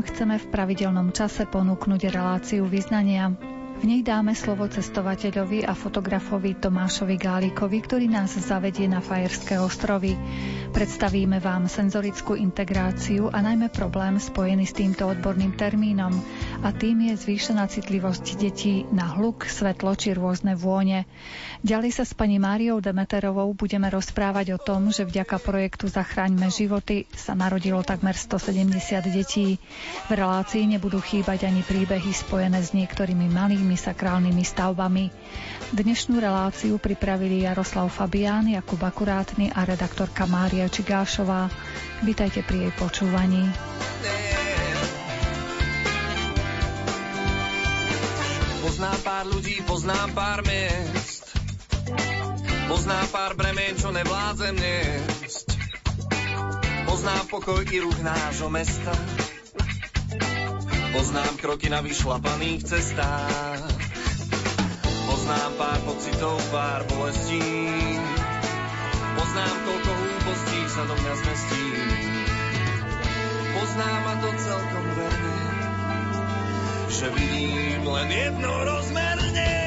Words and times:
Chceme 0.00 0.40
v 0.40 0.46
pravidelnom 0.48 1.12
čase 1.12 1.44
ponúknuť 1.44 2.08
reláciu 2.08 2.64
vyznania. 2.64 3.32
V 3.80 3.88
nej 3.88 4.04
dáme 4.04 4.36
slovo 4.36 4.68
cestovateľovi 4.68 5.64
a 5.64 5.72
fotografovi 5.72 6.52
Tomášovi 6.52 7.16
Gálikovi, 7.16 7.80
ktorý 7.80 8.12
nás 8.12 8.36
zavedie 8.36 8.84
na 8.84 9.00
Fajerské 9.00 9.56
ostrovy. 9.56 10.20
Predstavíme 10.76 11.40
vám 11.40 11.64
senzorickú 11.64 12.36
integráciu 12.36 13.32
a 13.32 13.40
najmä 13.40 13.72
problém 13.72 14.20
spojený 14.20 14.68
s 14.68 14.76
týmto 14.76 15.08
odborným 15.08 15.56
termínom 15.56 16.12
a 16.60 16.76
tým 16.76 17.08
je 17.08 17.14
zvýšená 17.16 17.64
citlivosť 17.72 18.36
detí 18.36 18.84
na 18.92 19.16
hluk, 19.16 19.48
svetlo 19.48 19.96
či 19.96 20.12
rôzne 20.12 20.52
vône. 20.52 21.08
Ďalej 21.64 21.90
sa 21.96 22.04
s 22.04 22.12
pani 22.12 22.36
Máriou 22.36 22.84
Demeterovou 22.84 23.48
budeme 23.56 23.88
rozprávať 23.88 24.56
o 24.56 24.58
tom, 24.60 24.92
že 24.92 25.08
vďaka 25.08 25.40
projektu 25.40 25.88
Zachráňme 25.88 26.52
životy 26.52 27.08
sa 27.16 27.32
narodilo 27.32 27.80
takmer 27.80 28.12
170 28.12 28.76
detí. 29.08 29.56
V 30.08 30.12
relácii 30.12 30.68
nebudú 30.68 31.00
chýbať 31.00 31.48
ani 31.48 31.64
príbehy 31.64 32.12
spojené 32.12 32.60
s 32.60 32.76
niektorými 32.76 33.32
malými 33.32 33.76
sakrálnymi 33.80 34.44
stavbami. 34.44 35.08
Dnešnú 35.72 36.20
reláciu 36.20 36.76
pripravili 36.76 37.48
Jaroslav 37.48 37.88
Fabián, 37.88 38.44
Jakub 38.44 38.80
Akurátny 38.84 39.48
a 39.48 39.64
redaktorka 39.64 40.28
Mária 40.28 40.68
Čigášová. 40.68 41.48
Vítajte 42.04 42.44
pri 42.44 42.68
jej 42.68 42.72
počúvaní. 42.76 43.48
Poznám 48.80 49.04
pár 49.04 49.26
ľudí, 49.28 49.56
poznám 49.68 50.08
pár 50.16 50.40
miest. 50.40 51.36
Poznám 52.64 53.06
pár 53.12 53.36
bremen, 53.36 53.76
čo 53.76 53.92
nevládzem 53.92 54.56
niesť. 54.56 55.48
Poznám 56.88 57.24
pokoj 57.28 57.60
i 57.60 57.76
ruch 57.76 58.00
nášho 58.00 58.48
mesta. 58.48 58.96
Poznám 60.96 61.32
kroky 61.44 61.68
na 61.68 61.84
vyšlapaných 61.84 62.72
cestách. 62.72 63.68
Poznám 65.12 65.52
pár 65.60 65.78
pocitov, 65.84 66.40
pár 66.48 66.80
bolestí. 66.88 67.44
Poznám, 69.12 69.56
koľko 69.60 69.90
úpostí 69.92 70.60
sa 70.72 70.82
do 70.88 70.94
mňa 70.96 71.14
zmestí. 71.20 72.09
Že 77.00 77.08
vidím 77.16 77.86
len 77.88 78.12
jedno 78.12 78.64
rozmerne. 78.64 79.59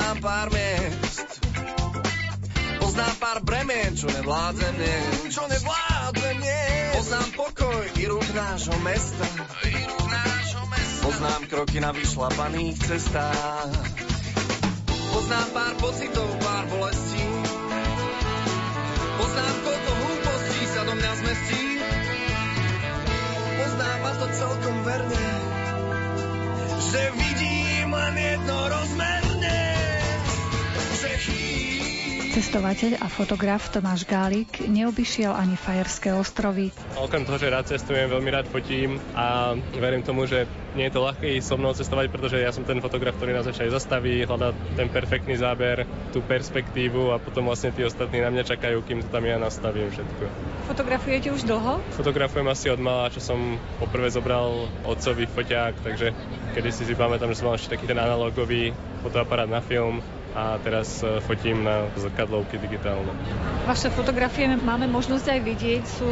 Poznám 0.00 0.16
pár 0.24 0.48
miest. 0.48 1.28
Poznám 2.80 3.14
pár 3.20 3.38
bremien, 3.44 3.92
čo 3.92 4.08
nevládzem 4.08 4.74
niesť. 4.80 5.28
Čo 5.28 5.44
nevládzem 5.44 6.36
niesť. 6.40 6.94
Poznám 6.96 7.28
pokoj 7.36 7.84
i 8.00 8.04
ruch 8.08 8.30
nášho 8.32 8.76
mesta. 8.80 9.26
I 9.68 9.76
ruch 9.76 10.08
nášho 10.08 10.64
mesta. 10.72 11.00
Poznám 11.04 11.42
kroky 11.52 11.78
na 11.84 11.92
vyšlapaných 11.92 12.76
cestách. 12.80 13.76
Poznám 14.88 15.48
pár 15.52 15.74
pocitov, 15.84 16.28
pár 16.40 16.64
bolestí. 16.72 17.24
Poznám, 19.20 19.56
koľko 19.68 19.90
hlúpostí 20.00 20.60
sa 20.64 20.80
do 20.88 20.92
mňa 20.96 21.12
zmestí. 21.12 21.64
Poznám 23.52 23.98
ma 24.00 24.12
to 24.16 24.26
celkom 24.32 24.76
verne, 24.80 25.28
že 26.88 27.02
vidím 27.20 27.88
len 27.92 28.14
jedno 28.16 28.56
rozmerne, 28.64 29.19
Cestovateľ 32.40 33.04
a 33.04 33.06
fotograf 33.12 33.68
Tomáš 33.68 34.08
Gálik 34.08 34.64
neobyšiel 34.64 35.28
ani 35.28 35.60
Fajerské 35.60 36.16
ostrovy. 36.16 36.72
Okrem 36.96 37.28
toho, 37.28 37.36
že 37.36 37.52
rád 37.52 37.68
cestujem, 37.68 38.08
veľmi 38.08 38.32
rád 38.32 38.48
fotím 38.48 38.96
a 39.12 39.52
verím 39.76 40.00
tomu, 40.00 40.24
že 40.24 40.48
nie 40.72 40.88
je 40.88 40.96
to 40.96 41.04
ľahké 41.04 41.36
so 41.44 41.60
mnou 41.60 41.76
cestovať, 41.76 42.08
pretože 42.08 42.40
ja 42.40 42.48
som 42.48 42.64
ten 42.64 42.80
fotograf, 42.80 43.20
ktorý 43.20 43.36
nás 43.36 43.44
aj 43.44 43.76
zastaví, 43.76 44.24
hľadá 44.24 44.56
ten 44.72 44.88
perfektný 44.88 45.36
záber, 45.36 45.84
tú 46.16 46.24
perspektívu 46.24 47.12
a 47.12 47.20
potom 47.20 47.44
vlastne 47.44 47.76
tí 47.76 47.84
ostatní 47.84 48.24
na 48.24 48.32
mňa 48.32 48.56
čakajú, 48.56 48.88
kým 48.88 49.04
to 49.04 49.12
tam 49.12 49.28
ja 49.28 49.36
nastavím 49.36 49.92
všetko. 49.92 50.24
Fotografujete 50.64 51.28
už 51.36 51.44
dlho? 51.44 51.84
Fotografujem 51.92 52.48
asi 52.48 52.72
od 52.72 52.80
mala, 52.80 53.12
čo 53.12 53.20
som 53.20 53.60
poprvé 53.76 54.08
zobral 54.08 54.64
otcovi 54.88 55.28
foťák, 55.28 55.84
takže 55.84 56.16
kedy 56.56 56.68
si 56.72 56.88
si 56.88 56.96
pamätám, 56.96 57.36
že 57.36 57.44
som 57.44 57.52
mal 57.52 57.60
ešte 57.60 57.76
taký 57.76 57.84
ten 57.84 58.00
analogový 58.00 58.72
fotoaparát 59.04 59.44
na 59.44 59.60
film 59.60 60.00
a 60.34 60.58
teraz 60.62 61.02
e, 61.02 61.18
fotím 61.24 61.66
na 61.66 61.90
zrkadlovky 61.98 62.58
digitálne. 62.58 63.10
Vaše 63.66 63.90
fotografie 63.90 64.46
máme 64.46 64.86
možnosť 64.86 65.26
aj 65.26 65.40
vidieť, 65.42 65.82
sú 65.86 66.10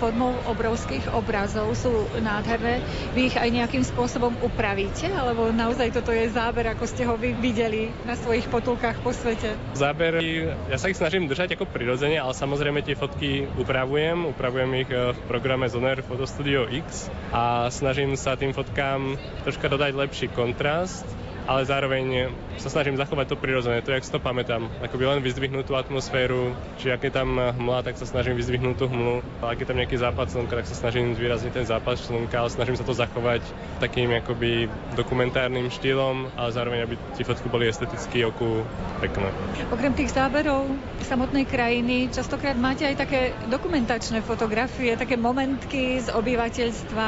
formou 0.00 0.32
obrovských 0.48 1.12
obrazov, 1.12 1.72
sú 1.76 1.92
nádherné. 2.20 2.80
Vy 3.12 3.32
ich 3.32 3.36
aj 3.36 3.48
nejakým 3.52 3.84
spôsobom 3.84 4.32
upravíte, 4.40 5.12
alebo 5.12 5.52
naozaj 5.52 5.92
toto 5.92 6.12
je 6.12 6.32
záber, 6.32 6.68
ako 6.72 6.84
ste 6.88 7.04
ho 7.04 7.14
vy 7.16 7.36
videli 7.36 7.92
na 8.08 8.16
svojich 8.16 8.48
potulkách 8.48 9.04
po 9.04 9.12
svete? 9.12 9.56
Zábery, 9.76 10.48
ja 10.72 10.76
sa 10.80 10.88
ich 10.88 10.98
snažím 10.98 11.28
držať 11.28 11.56
ako 11.56 11.68
prirodzene, 11.68 12.16
ale 12.16 12.32
samozrejme 12.32 12.80
tie 12.80 12.96
fotky 12.96 13.44
upravujem, 13.60 14.28
upravujem 14.32 14.70
ich 14.80 14.90
e, 14.90 15.12
v 15.12 15.18
programe 15.28 15.68
Zoner 15.68 16.00
Photo 16.00 16.24
Studio 16.24 16.64
X 16.64 17.12
a 17.30 17.68
snažím 17.68 18.16
sa 18.16 18.34
tým 18.34 18.56
fotkám 18.56 19.20
troška 19.44 19.68
dodať 19.68 19.92
lepší 19.92 20.26
kontrast 20.32 21.27
ale 21.48 21.64
zároveň 21.64 22.28
sa 22.60 22.68
snažím 22.68 23.00
zachovať 23.00 23.32
to 23.32 23.40
prirodzené, 23.40 23.80
to, 23.80 23.96
jak 23.96 24.04
si 24.04 24.12
to 24.12 24.20
pamätám. 24.20 24.68
Akoby 24.84 25.08
len 25.08 25.24
vyzdvihnúť 25.24 25.64
tú 25.64 25.74
atmosféru, 25.80 26.52
či 26.76 26.92
ak 26.92 27.08
je 27.08 27.12
tam 27.14 27.40
hmla, 27.40 27.88
tak 27.88 27.96
sa 27.96 28.04
snažím 28.04 28.36
vyzdvihnúť 28.36 28.76
tú 28.76 28.84
hmlu, 28.92 29.24
a 29.40 29.56
ak 29.56 29.64
je 29.64 29.66
tam 29.66 29.80
nejaký 29.80 29.96
západ 29.96 30.28
slnka, 30.28 30.60
tak 30.60 30.68
sa 30.68 30.76
snažím 30.76 31.16
zvýrazniť 31.16 31.52
ten 31.56 31.64
západ 31.64 31.96
slnka, 31.96 32.36
ale 32.36 32.52
snažím 32.52 32.76
sa 32.76 32.84
to 32.84 32.92
zachovať 32.92 33.40
takým 33.80 34.12
akoby 34.12 34.68
dokumentárnym 34.92 35.72
štýlom, 35.72 36.28
ale 36.36 36.50
zároveň, 36.52 36.84
aby 36.84 36.94
tie 37.16 37.24
fotky 37.24 37.48
boli 37.48 37.64
esteticky 37.64 38.28
oku 38.28 38.60
pekné. 39.00 39.32
Okrem 39.72 39.96
tých 39.96 40.12
záberov 40.12 40.68
samotnej 41.08 41.48
krajiny, 41.48 42.12
častokrát 42.12 42.58
máte 42.60 42.84
aj 42.84 43.00
také 43.00 43.32
dokumentačné 43.48 44.20
fotografie, 44.20 44.98
také 45.00 45.16
momentky 45.16 46.02
z 46.04 46.12
obyvateľstva. 46.12 47.06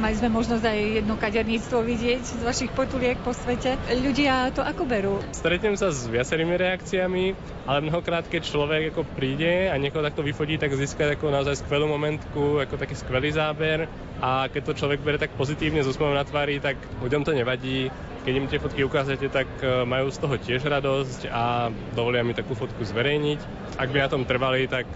Mali 0.00 0.14
sme 0.16 0.32
možnosť 0.32 0.64
aj 0.64 0.78
jedno 1.02 1.14
kaderníctvo 1.20 1.76
vidieť 1.84 2.22
z 2.22 2.42
vašich 2.46 2.72
potuliek 2.72 3.20
po 3.20 3.36
svete. 3.36 3.81
Ľudia 3.90 4.54
to 4.54 4.62
ako 4.62 4.86
berú? 4.86 5.18
Stretnem 5.34 5.74
sa 5.74 5.90
s 5.90 6.06
viacerými 6.06 6.54
reakciami, 6.54 7.34
ale 7.66 7.78
mnohokrát, 7.82 8.22
keď 8.30 8.42
človek 8.46 8.82
ako 8.94 9.02
príde 9.18 9.66
a 9.66 9.74
niekoho 9.74 10.06
takto 10.06 10.22
vyfotí, 10.22 10.54
tak 10.54 10.70
získa 10.78 11.18
ako 11.18 11.34
naozaj 11.34 11.66
skvelú 11.66 11.90
momentku, 11.90 12.62
ako 12.62 12.78
taký 12.78 12.94
skvelý 12.94 13.34
záber 13.34 13.90
a 14.22 14.46
keď 14.46 14.62
to 14.70 14.78
človek 14.78 15.02
bere 15.02 15.18
tak 15.18 15.34
pozitívne 15.34 15.82
s 15.82 15.90
úsmevom 15.90 16.14
na 16.14 16.22
tvári, 16.22 16.62
tak 16.62 16.78
ľuďom 17.02 17.26
to 17.26 17.34
nevadí. 17.34 17.90
Keď 18.22 18.34
im 18.38 18.46
tie 18.46 18.62
fotky 18.62 18.86
ukážete, 18.86 19.26
tak 19.26 19.50
e, 19.58 19.82
majú 19.82 20.14
z 20.14 20.18
toho 20.22 20.38
tiež 20.38 20.62
radosť 20.62 21.26
a 21.26 21.74
dovolia 21.98 22.22
mi 22.22 22.38
takú 22.38 22.54
fotku 22.54 22.86
zverejniť. 22.86 23.40
Ak 23.82 23.90
by 23.90 23.98
na 23.98 24.08
tom 24.14 24.22
trvali, 24.22 24.70
tak 24.70 24.86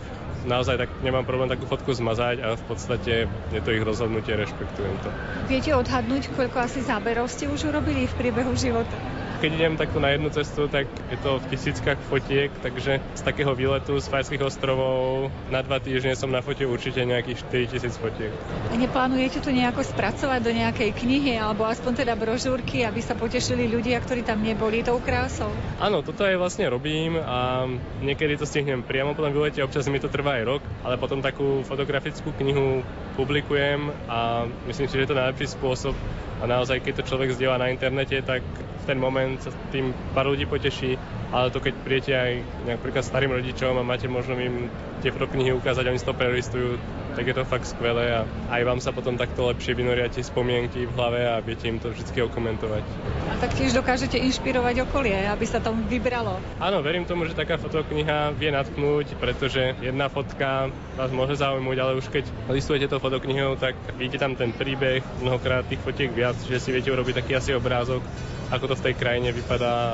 naozaj 0.46 0.78
tak 0.78 0.90
nemám 1.02 1.26
problém 1.26 1.50
takú 1.50 1.66
fotku 1.66 1.92
zmazať 1.92 2.40
a 2.40 2.54
v 2.54 2.64
podstate 2.64 3.12
je 3.52 3.60
to 3.60 3.70
ich 3.74 3.82
rozhodnutie, 3.82 4.38
rešpektujem 4.38 4.94
to. 5.02 5.10
Viete 5.50 5.74
odhadnúť, 5.74 6.32
koľko 6.32 6.58
asi 6.62 6.80
záberov 6.86 7.26
ste 7.26 7.50
už 7.50 7.68
urobili 7.68 8.06
v 8.06 8.14
priebehu 8.14 8.54
života? 8.54 8.94
Keď 9.36 9.52
idem 9.52 9.76
takto 9.76 10.00
na 10.00 10.16
jednu 10.16 10.32
cestu, 10.32 10.64
tak 10.64 10.88
je 11.12 11.18
to 11.20 11.36
v 11.36 11.44
tisíckach 11.52 12.00
fotiek, 12.08 12.48
takže 12.64 13.04
z 13.04 13.20
takého 13.20 13.52
výletu 13.52 14.00
z 14.00 14.08
Fajských 14.08 14.40
ostrovov 14.40 15.28
na 15.52 15.60
dva 15.60 15.76
týždne 15.76 16.16
som 16.16 16.32
na 16.32 16.40
fote 16.40 16.64
určite 16.64 17.04
nejakých 17.04 17.44
4000 17.44 18.00
fotiek. 18.00 18.32
A 18.72 18.74
neplánujete 18.80 19.44
to 19.44 19.52
nejako 19.52 19.84
spracovať 19.84 20.40
do 20.40 20.56
nejakej 20.56 20.88
knihy 20.96 21.36
alebo 21.36 21.68
aspoň 21.68 22.00
teda 22.00 22.16
brožúrky, 22.16 22.88
aby 22.88 23.04
sa 23.04 23.12
potešili 23.12 23.68
ľudia, 23.68 24.00
ktorí 24.00 24.24
tam 24.24 24.40
neboli 24.40 24.80
tou 24.80 24.96
krásou? 25.04 25.52
Áno, 25.84 26.00
toto 26.00 26.24
aj 26.24 26.40
vlastne 26.40 26.72
robím 26.72 27.20
a 27.20 27.68
niekedy 28.00 28.40
to 28.40 28.48
stihnem 28.48 28.80
priamo 28.80 29.12
po 29.12 29.20
tom 29.20 29.36
výlete, 29.36 29.60
občas 29.60 29.84
mi 29.92 30.00
to 30.00 30.08
trvá 30.08 30.35
aj 30.36 30.44
rok, 30.44 30.62
ale 30.84 31.00
potom 31.00 31.24
takú 31.24 31.64
fotografickú 31.64 32.30
knihu 32.36 32.84
publikujem 33.16 33.88
a 34.06 34.44
myslím 34.68 34.86
si, 34.86 34.94
že 35.00 35.08
je 35.08 35.10
to 35.10 35.20
najlepší 35.20 35.46
spôsob. 35.56 35.96
A 36.36 36.44
naozaj, 36.44 36.84
keď 36.84 37.00
to 37.00 37.08
človek 37.08 37.32
zdieľa 37.32 37.64
na 37.64 37.72
internete, 37.72 38.20
tak 38.20 38.44
v 38.44 38.84
ten 38.84 39.00
moment 39.00 39.40
sa 39.40 39.48
tým 39.72 39.96
pár 40.12 40.28
ľudí 40.28 40.44
poteší, 40.44 41.00
ale 41.32 41.48
to 41.48 41.64
keď 41.64 41.74
prijete 41.80 42.12
aj 42.12 42.32
napríklad 42.68 43.02
starým 43.02 43.32
rodičom 43.32 43.72
a 43.80 43.86
máte 43.86 44.04
možno 44.04 44.36
im 44.36 44.68
tie 45.00 45.08
fotoknihy 45.08 45.56
ukázať, 45.56 45.88
oni 45.88 45.98
si 45.98 46.04
to 46.04 46.12
prelistujú, 46.12 46.76
tak 47.16 47.24
je 47.24 47.34
to 47.34 47.48
fakt 47.48 47.64
skvelé 47.64 48.12
a 48.12 48.28
aj 48.52 48.62
vám 48.68 48.80
sa 48.84 48.92
potom 48.92 49.16
takto 49.16 49.48
lepšie 49.48 49.72
vynoria 49.72 50.12
tie 50.12 50.20
spomienky 50.20 50.84
v 50.84 50.92
hlave 50.92 51.20
a 51.24 51.40
viete 51.40 51.64
im 51.64 51.80
to 51.80 51.88
vždy 51.88 52.28
okomentovať. 52.28 52.84
A 53.32 53.40
taktiež 53.40 53.72
dokážete 53.72 54.20
inšpirovať 54.20 54.84
okolie, 54.84 55.16
aby 55.24 55.48
sa 55.48 55.56
tam 55.64 55.80
vybralo. 55.88 56.36
Áno, 56.60 56.84
verím 56.84 57.08
tomu, 57.08 57.24
že 57.24 57.32
taká 57.32 57.56
fotokniha 57.56 58.36
vie 58.36 58.52
natknúť, 58.52 59.16
pretože 59.16 59.72
jedna 59.80 60.12
fotka 60.12 60.68
vás 61.00 61.10
môže 61.10 61.40
zaujímať, 61.40 61.76
ale 61.80 61.96
už 61.96 62.12
keď 62.12 62.28
listujete 62.52 62.92
to 62.92 63.00
fotoknihou, 63.00 63.56
tak 63.56 63.72
vidíte 63.96 64.20
tam 64.20 64.36
ten 64.36 64.52
príbeh, 64.52 65.00
mnohokrát 65.24 65.64
tých 65.64 65.80
fotiek 65.80 66.12
viac, 66.12 66.36
že 66.44 66.60
si 66.60 66.68
viete 66.68 66.92
urobiť 66.92 67.24
taký 67.24 67.40
asi 67.40 67.56
obrázok, 67.56 68.04
ako 68.52 68.68
to 68.68 68.74
v 68.76 68.84
tej 68.92 68.94
krajine 69.00 69.32
vypadá 69.32 69.72
a 69.72 69.90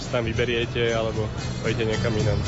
či 0.00 0.06
tam 0.08 0.24
vyberiete 0.24 0.96
alebo 0.96 1.28
pôjdete 1.60 1.92
niekam 1.92 2.16
inám. 2.16 2.40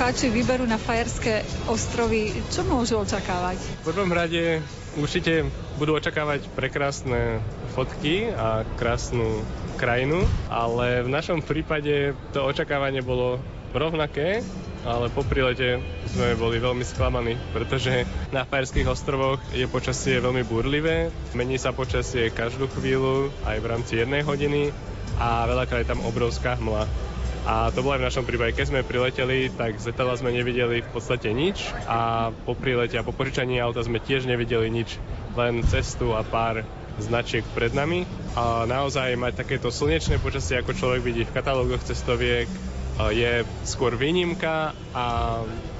Poslucháči 0.00 0.32
vyberú 0.32 0.64
na 0.64 0.80
Fajerské 0.80 1.44
ostrovy, 1.68 2.32
čo 2.48 2.64
môžu 2.64 3.04
očakávať? 3.04 3.60
V 3.84 3.92
prvom 3.92 4.08
rade 4.08 4.64
určite 4.96 5.44
budú 5.76 5.92
očakávať 5.92 6.48
prekrásne 6.56 7.44
fotky 7.76 8.32
a 8.32 8.64
krásnu 8.80 9.44
krajinu, 9.76 10.24
ale 10.48 11.04
v 11.04 11.12
našom 11.12 11.44
prípade 11.44 12.16
to 12.32 12.40
očakávanie 12.48 13.04
bolo 13.04 13.44
rovnaké, 13.76 14.40
ale 14.88 15.12
po 15.12 15.20
prilete 15.20 15.84
sme 16.08 16.32
boli 16.32 16.56
veľmi 16.56 16.80
sklamaní, 16.80 17.36
pretože 17.52 18.08
na 18.32 18.48
Fajerských 18.48 18.88
ostrovoch 18.88 19.36
je 19.52 19.68
počasie 19.68 20.16
veľmi 20.16 20.48
burlivé, 20.48 21.12
mení 21.36 21.60
sa 21.60 21.76
počasie 21.76 22.32
každú 22.32 22.72
chvíľu, 22.72 23.28
aj 23.44 23.60
v 23.60 23.68
rámci 23.68 24.00
jednej 24.00 24.24
hodiny 24.24 24.72
a 25.20 25.44
veľakrát 25.44 25.84
je 25.84 25.92
tam 25.92 26.00
obrovská 26.08 26.56
hmla. 26.56 26.88
A 27.48 27.72
to 27.72 27.80
bolo 27.80 27.96
aj 27.96 28.02
v 28.04 28.08
našom 28.12 28.24
prípade. 28.28 28.52
Keď 28.52 28.66
sme 28.68 28.86
prileteli, 28.86 29.48
tak 29.48 29.80
z 29.80 29.90
letadla 29.90 30.14
sme 30.20 30.30
nevideli 30.34 30.84
v 30.84 30.90
podstate 30.92 31.32
nič 31.32 31.72
a 31.88 32.30
po 32.44 32.52
prilete 32.52 33.00
a 33.00 33.06
po 33.06 33.16
požičaní 33.16 33.56
auta 33.58 33.80
sme 33.80 33.96
tiež 33.96 34.28
nevideli 34.28 34.68
nič, 34.68 35.00
len 35.40 35.64
cestu 35.64 36.12
a 36.12 36.20
pár 36.20 36.68
značiek 37.00 37.42
pred 37.56 37.72
nami. 37.72 38.04
A 38.36 38.68
naozaj 38.68 39.16
mať 39.16 39.40
takéto 39.40 39.72
slnečné 39.72 40.20
počasie, 40.20 40.60
ako 40.60 40.76
človek 40.76 41.00
vidí 41.00 41.24
v 41.24 41.32
katalógoch 41.32 41.80
cestoviek, 41.80 42.46
je 43.08 43.48
skôr 43.64 43.96
výnimka 43.96 44.76
a 44.92 45.04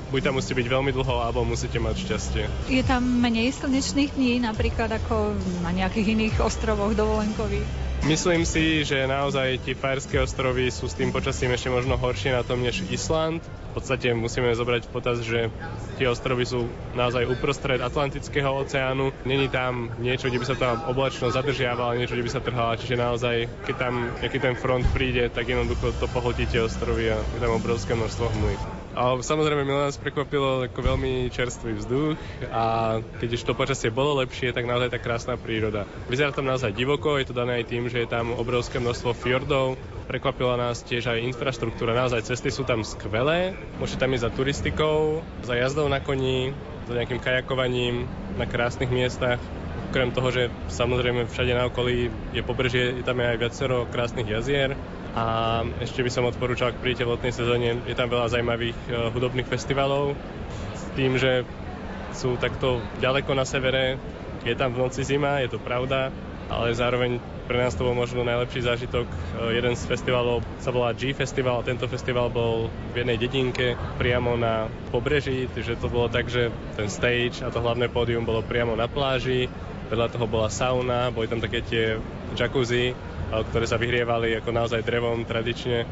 buď 0.09 0.21
tam 0.25 0.41
musíte 0.41 0.57
byť 0.57 0.69
veľmi 0.73 0.91
dlho, 0.97 1.15
alebo 1.21 1.45
musíte 1.45 1.77
mať 1.77 2.09
šťastie. 2.09 2.45
Je 2.73 2.81
tam 2.81 3.05
menej 3.05 3.53
slnečných 3.53 4.17
dní, 4.17 4.41
napríklad 4.41 4.89
ako 4.89 5.37
na 5.61 5.71
nejakých 5.77 6.17
iných 6.17 6.41
ostrovoch 6.41 6.97
dovolenkových? 6.97 7.90
Myslím 8.01 8.49
si, 8.49 8.81
že 8.81 9.05
naozaj 9.05 9.61
tie 9.61 9.77
Fajerské 9.77 10.17
ostrovy 10.25 10.73
sú 10.73 10.89
s 10.89 10.97
tým 10.97 11.13
počasím 11.13 11.53
ešte 11.53 11.69
možno 11.69 12.01
horšie 12.01 12.33
na 12.33 12.41
tom 12.41 12.65
než 12.65 12.81
Island. 12.89 13.45
V 13.45 13.73
podstate 13.77 14.17
musíme 14.17 14.57
zobrať 14.57 14.89
v 14.89 14.93
potaz, 14.93 15.21
že 15.21 15.53
tie 16.01 16.09
ostrovy 16.09 16.49
sú 16.49 16.65
naozaj 16.97 17.29
uprostred 17.29 17.77
Atlantického 17.77 18.57
oceánu. 18.57 19.13
Není 19.29 19.53
tam 19.53 19.93
niečo, 20.01 20.33
kde 20.33 20.41
by 20.41 20.47
sa 20.49 20.57
tá 20.57 20.69
oblačnosť 20.89 21.45
zadržiavala, 21.45 22.01
niečo, 22.01 22.17
kde 22.17 22.25
by 22.25 22.33
sa 22.33 22.41
trhala. 22.41 22.81
Čiže 22.81 22.97
naozaj, 22.97 23.37
keď 23.69 23.75
tam 23.77 23.95
nejaký 24.17 24.39
ten 24.41 24.55
front 24.57 24.89
príde, 24.97 25.29
tak 25.29 25.53
jednoducho 25.53 25.93
to 26.01 26.09
pohltí 26.09 26.49
tie 26.49 26.65
ostrovy 26.65 27.13
a 27.13 27.21
je 27.21 27.39
tam 27.39 27.53
obrovské 27.53 27.93
množstvo 27.93 28.33
hmly. 28.33 28.80
A 28.91 29.15
samozrejme, 29.23 29.63
milé 29.63 29.87
nás 29.87 29.95
prekvapilo 30.03 30.67
ako 30.67 30.81
veľmi 30.83 31.31
čerstvý 31.31 31.79
vzduch 31.79 32.19
a 32.51 32.99
keď 33.23 33.29
už 33.39 33.43
to 33.47 33.55
počasie 33.55 33.95
bolo 33.95 34.19
lepšie, 34.19 34.51
tak 34.51 34.67
naozaj 34.67 34.91
tá 34.91 34.99
krásna 34.99 35.39
príroda. 35.39 35.87
Vyzerá 36.11 36.35
tam 36.35 36.51
naozaj 36.51 36.75
divoko, 36.75 37.15
je 37.15 37.31
to 37.31 37.39
dané 37.39 37.63
aj 37.63 37.71
tým, 37.71 37.87
že 37.87 38.03
je 38.03 38.11
tam 38.11 38.35
obrovské 38.35 38.83
množstvo 38.83 39.15
fjordov, 39.15 39.79
prekvapila 40.11 40.59
nás 40.59 40.83
tiež 40.83 41.07
aj 41.07 41.23
infraštruktúra, 41.23 41.95
naozaj 41.95 42.27
cesty 42.27 42.51
sú 42.51 42.67
tam 42.67 42.83
skvelé, 42.83 43.55
môžete 43.79 44.03
tam 44.03 44.11
ísť 44.11 44.27
za 44.27 44.31
turistikou, 44.35 45.23
za 45.47 45.55
jazdou 45.55 45.87
na 45.87 46.03
koni, 46.03 46.51
za 46.91 46.99
nejakým 46.99 47.23
kajakovaním 47.23 48.11
na 48.35 48.51
krásnych 48.51 48.91
miestach. 48.91 49.39
Okrem 49.91 50.11
toho, 50.11 50.35
že 50.35 50.43
samozrejme 50.71 51.31
všade 51.31 51.55
na 51.55 51.71
okolí 51.71 52.11
je 52.35 52.43
pobrežie, 52.43 52.99
je 52.99 53.07
tam 53.07 53.23
aj 53.23 53.39
viacero 53.39 53.87
krásnych 53.87 54.27
jazier, 54.27 54.75
a 55.11 55.25
ešte 55.83 56.07
by 56.07 56.11
som 56.11 56.29
odporúčal, 56.29 56.71
ak 56.71 56.79
príjete 56.79 57.03
v 57.03 57.19
letnej 57.19 57.35
sezóne, 57.35 57.83
je 57.83 57.95
tam 57.99 58.07
veľa 58.07 58.31
zaujímavých 58.31 58.79
uh, 58.87 59.11
hudobných 59.11 59.49
festivalov. 59.51 60.15
S 60.75 60.83
tým, 60.95 61.19
že 61.19 61.43
sú 62.15 62.39
takto 62.39 62.83
ďaleko 62.99 63.35
na 63.35 63.47
severe, 63.47 63.99
Je 64.41 64.57
tam 64.57 64.73
v 64.73 64.81
noci 64.81 65.05
zima, 65.05 65.45
je 65.45 65.53
to 65.53 65.61
pravda, 65.61 66.09
ale 66.49 66.73
zároveň 66.73 67.21
pre 67.45 67.61
nás 67.61 67.77
to 67.77 67.85
bol 67.85 67.93
možno 67.93 68.25
najlepší 68.25 68.65
zážitok. 68.65 69.05
E, 69.05 69.17
jeden 69.59 69.77
z 69.77 69.85
festivalov 69.85 70.41
sa 70.65 70.73
volá 70.73 70.97
G 70.97 71.13
Festival 71.13 71.61
a 71.61 71.67
tento 71.67 71.85
festival 71.85 72.33
bol 72.33 72.73
v 72.97 73.05
jednej 73.05 73.21
dedinke 73.21 73.77
priamo 74.01 74.41
na 74.41 74.73
pobreží, 74.89 75.45
takže 75.53 75.77
to 75.77 75.93
bolo 75.93 76.09
tak, 76.09 76.33
že 76.33 76.49
ten 76.73 76.89
stage 76.89 77.45
a 77.45 77.53
to 77.53 77.61
hlavné 77.61 77.93
pódium 77.93 78.25
bolo 78.25 78.41
priamo 78.41 78.73
na 78.73 78.89
pláži, 78.89 79.51
vedľa 79.93 80.09
toho 80.09 80.25
bola 80.25 80.49
sauna, 80.49 81.13
boli 81.13 81.29
tam 81.29 81.45
také 81.45 81.61
tie 81.61 82.01
jacuzzi, 82.33 82.95
e, 82.95 82.95
ktoré 83.31 83.65
sa 83.65 83.79
vyhrievali 83.79 84.35
ako 84.43 84.51
naozaj 84.51 84.83
drevom 84.83 85.23
tradične. 85.23 85.87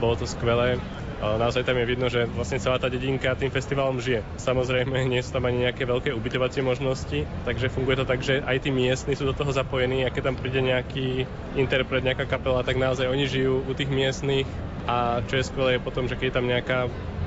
Bolo 0.00 0.16
to 0.16 0.24
skvelé 0.24 0.80
naozaj 1.22 1.62
tam 1.62 1.78
je 1.78 1.86
vidno, 1.86 2.10
že 2.10 2.26
vlastne 2.26 2.58
celá 2.58 2.82
tá 2.82 2.90
dedinka 2.90 3.38
tým 3.38 3.54
festivalom 3.54 4.02
žije. 4.02 4.26
Samozrejme, 4.42 5.06
nie 5.06 5.22
sú 5.22 5.30
tam 5.30 5.46
ani 5.46 5.70
nejaké 5.70 5.86
veľké 5.86 6.10
ubytovacie 6.10 6.66
možnosti, 6.66 7.22
takže 7.46 7.70
funguje 7.70 8.02
to 8.02 8.06
tak, 8.08 8.26
že 8.26 8.42
aj 8.42 8.66
tí 8.66 8.74
miestni 8.74 9.14
sú 9.14 9.30
do 9.30 9.34
toho 9.36 9.54
zapojení 9.54 10.02
a 10.02 10.10
keď 10.10 10.32
tam 10.32 10.36
príde 10.38 10.58
nejaký 10.58 11.22
interpret, 11.54 12.02
nejaká 12.02 12.26
kapela, 12.26 12.66
tak 12.66 12.74
naozaj 12.74 13.06
oni 13.06 13.30
žijú 13.30 13.62
u 13.62 13.72
tých 13.72 13.86
miestnych 13.86 14.50
a 14.90 15.22
čo 15.30 15.38
je 15.38 15.46
skvelé 15.46 15.78
je 15.78 15.86
potom, 15.86 16.10
že 16.10 16.18
keď 16.18 16.26
je 16.26 16.36
tam 16.42 16.46
nejaká 16.50 16.78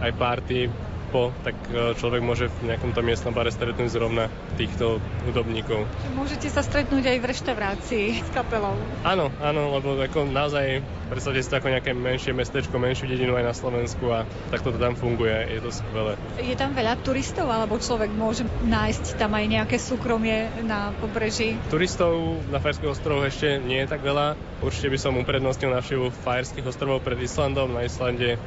aj 0.03 0.11
party, 0.19 0.67
po, 1.15 1.31
tak 1.48 1.55
e, 1.72 1.95
človek 1.95 2.19
môže 2.19 2.51
v 2.60 2.75
nejakom 2.75 2.91
tom 2.91 3.07
miestnom 3.07 3.31
bare 3.31 3.48
stretnúť 3.48 3.88
zrovna 3.88 4.27
týchto 4.60 5.00
hudobníkov. 5.24 5.88
Môžete 6.12 6.51
sa 6.51 6.60
stretnúť 6.60 7.07
aj 7.07 7.17
v 7.24 7.25
reštaurácii 7.31 8.05
s 8.27 8.29
kapelou. 8.36 8.75
Áno, 9.07 9.31
áno, 9.39 9.79
lebo 9.79 9.95
ako 9.95 10.27
naozaj 10.27 10.84
predstavte 11.07 11.39
si 11.39 11.48
to 11.48 11.55
ako 11.55 11.72
nejaké 11.72 11.95
menšie 11.95 12.36
mestečko, 12.36 12.75
menšiu 12.75 13.07
dedinu 13.07 13.39
aj 13.39 13.45
na 13.48 13.55
Slovensku 13.55 14.12
a 14.12 14.27
takto 14.51 14.75
to 14.75 14.79
tam 14.81 15.00
funguje, 15.00 15.55
je 15.55 15.60
to 15.63 15.72
skvelé. 15.72 16.19
Je 16.43 16.55
tam 16.60 16.75
veľa 16.75 17.00
turistov, 17.00 17.48
alebo 17.48 17.79
človek 17.79 18.12
môže 18.12 18.43
nájsť 18.67 19.15
tam 19.15 19.31
aj 19.39 19.45
nejaké 19.48 19.77
súkromie 19.79 20.51
na 20.67 20.91
pobreží? 21.00 21.55
Turistov 21.72 22.43
na 22.51 22.60
Fajerských 22.60 22.91
ostrovoch 22.91 23.24
ešte 23.24 23.63
nie 23.63 23.86
je 23.86 23.88
tak 23.88 24.03
veľa. 24.03 24.36
Určite 24.60 24.91
by 24.91 24.98
som 25.00 25.15
uprednostnil 25.15 25.72
navštevu 25.72 26.12
Fajerských 26.25 26.67
ostrovov 26.67 27.05
pred 27.05 27.22
Islandom. 27.22 27.72
Na 27.72 27.86
Islande 27.86 28.41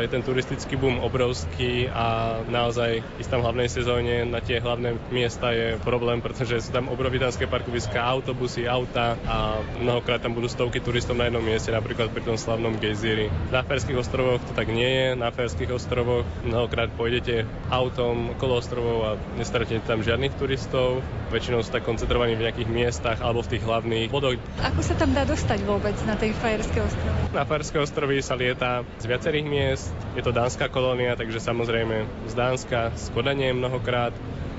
je 0.00 0.08
ten 0.10 0.22
turistický 0.22 0.74
boom 0.78 1.02
obrovský 1.02 1.86
a 1.90 2.38
naozaj 2.48 3.04
ísť 3.20 3.30
tam 3.30 3.40
v 3.42 3.46
hlavnej 3.50 3.68
sezóne 3.68 4.14
na 4.26 4.40
tie 4.40 4.58
hlavné 4.58 4.96
miesta 5.12 5.52
je 5.52 5.78
problém, 5.82 6.18
pretože 6.24 6.66
sú 6.66 6.70
tam 6.72 6.90
obrovitánske 6.90 7.46
parkoviska, 7.46 8.00
autobusy, 8.00 8.66
auta 8.66 9.18
a 9.28 9.60
mnohokrát 9.78 10.22
tam 10.22 10.34
budú 10.34 10.48
stovky 10.48 10.80
turistov 10.80 11.18
na 11.18 11.28
jednom 11.28 11.44
mieste, 11.44 11.74
napríklad 11.74 12.10
pri 12.10 12.22
tom 12.24 12.38
slavnom 12.40 12.78
gejzíri. 12.80 13.28
Na 13.50 13.62
Ferských 13.62 14.00
ostrovoch 14.00 14.40
to 14.42 14.52
tak 14.56 14.70
nie 14.70 14.88
je. 14.88 15.08
Na 15.18 15.30
Ferských 15.34 15.70
ostrovoch 15.74 16.24
mnohokrát 16.46 16.90
pôjdete 16.94 17.44
autom 17.68 18.32
okolo 18.38 18.62
ostrovov 18.62 18.98
a 19.04 19.10
nestretnete 19.36 19.86
tam 19.86 20.00
žiadnych 20.00 20.34
turistov. 20.38 21.02
Väčšinou 21.34 21.66
sú 21.66 21.74
tak 21.74 21.82
koncentrovaní 21.82 22.38
v 22.38 22.46
nejakých 22.46 22.68
miestach 22.70 23.18
alebo 23.18 23.42
v 23.42 23.58
tých 23.58 23.62
hlavných 23.66 24.08
bodoch. 24.08 24.38
Ako 24.62 24.80
sa 24.80 24.94
tam 24.94 25.10
dá 25.12 25.26
dostať 25.26 25.66
vôbec 25.66 25.96
na 26.06 26.14
tej 26.14 26.30
Fajerské 26.38 26.78
ostrovy? 26.78 27.18
Na 27.34 27.42
Fajerské 27.42 27.78
ostrovy 27.82 28.22
sa 28.22 28.38
lieta 28.38 28.86
z 29.02 29.04
viacerých 29.10 29.46
miest, 29.46 29.83
je 30.14 30.22
to 30.22 30.30
dánska 30.30 30.70
kolónia, 30.70 31.18
takže 31.18 31.42
samozrejme 31.42 32.06
z 32.30 32.34
Dánska, 32.38 32.94
z 32.94 33.10
Kodanie 33.10 33.50
mnohokrát, 33.50 34.14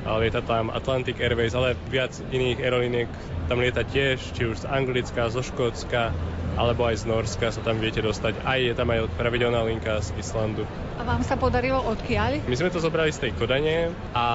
lieta 0.06 0.44
tam 0.46 0.70
Atlantic 0.70 1.18
Airways, 1.18 1.58
ale 1.58 1.74
viac 1.90 2.14
iných 2.30 2.62
aerolíniek 2.62 3.10
tam 3.50 3.62
lieta 3.62 3.82
tiež, 3.82 4.22
či 4.38 4.50
už 4.50 4.62
z 4.62 4.70
Anglicka, 4.70 5.30
zo 5.34 5.42
Škótska, 5.42 6.14
alebo 6.56 6.88
aj 6.88 7.04
z 7.04 7.06
Norska 7.10 7.52
sa 7.52 7.62
tam 7.62 7.84
viete 7.84 8.00
dostať. 8.00 8.42
Aj 8.48 8.60
je 8.62 8.74
tam 8.78 8.88
aj 8.94 9.12
pravidelná 9.20 9.66
linka 9.68 10.00
z 10.00 10.16
Islandu. 10.16 10.64
A 10.96 11.04
vám 11.04 11.22
sa 11.26 11.36
podarilo 11.36 11.84
odkiaľ? 11.84 12.48
My 12.48 12.56
sme 12.56 12.72
to 12.72 12.80
zobrali 12.80 13.12
z 13.12 13.28
tej 13.28 13.32
Kodane 13.36 13.92
a 14.16 14.26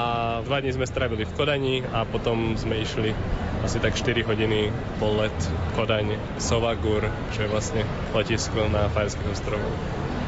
dva 0.45 0.61
dní 0.61 0.75
sme 0.77 0.85
strávili 0.85 1.25
v 1.25 1.33
Kodani 1.33 1.81
a 1.91 2.05
potom 2.05 2.59
sme 2.61 2.83
išli 2.83 3.17
asi 3.65 3.77
tak 3.81 3.97
4 3.97 4.25
hodiny 4.25 4.73
po 5.01 5.13
let 5.17 5.37
Kodaň, 5.77 6.17
Sovagur, 6.41 7.09
čo 7.33 7.45
je 7.45 7.49
vlastne 7.49 7.83
letisko 8.13 8.69
na 8.69 8.89
Fajerských 8.93 9.33
ostrovoch. 9.33 9.77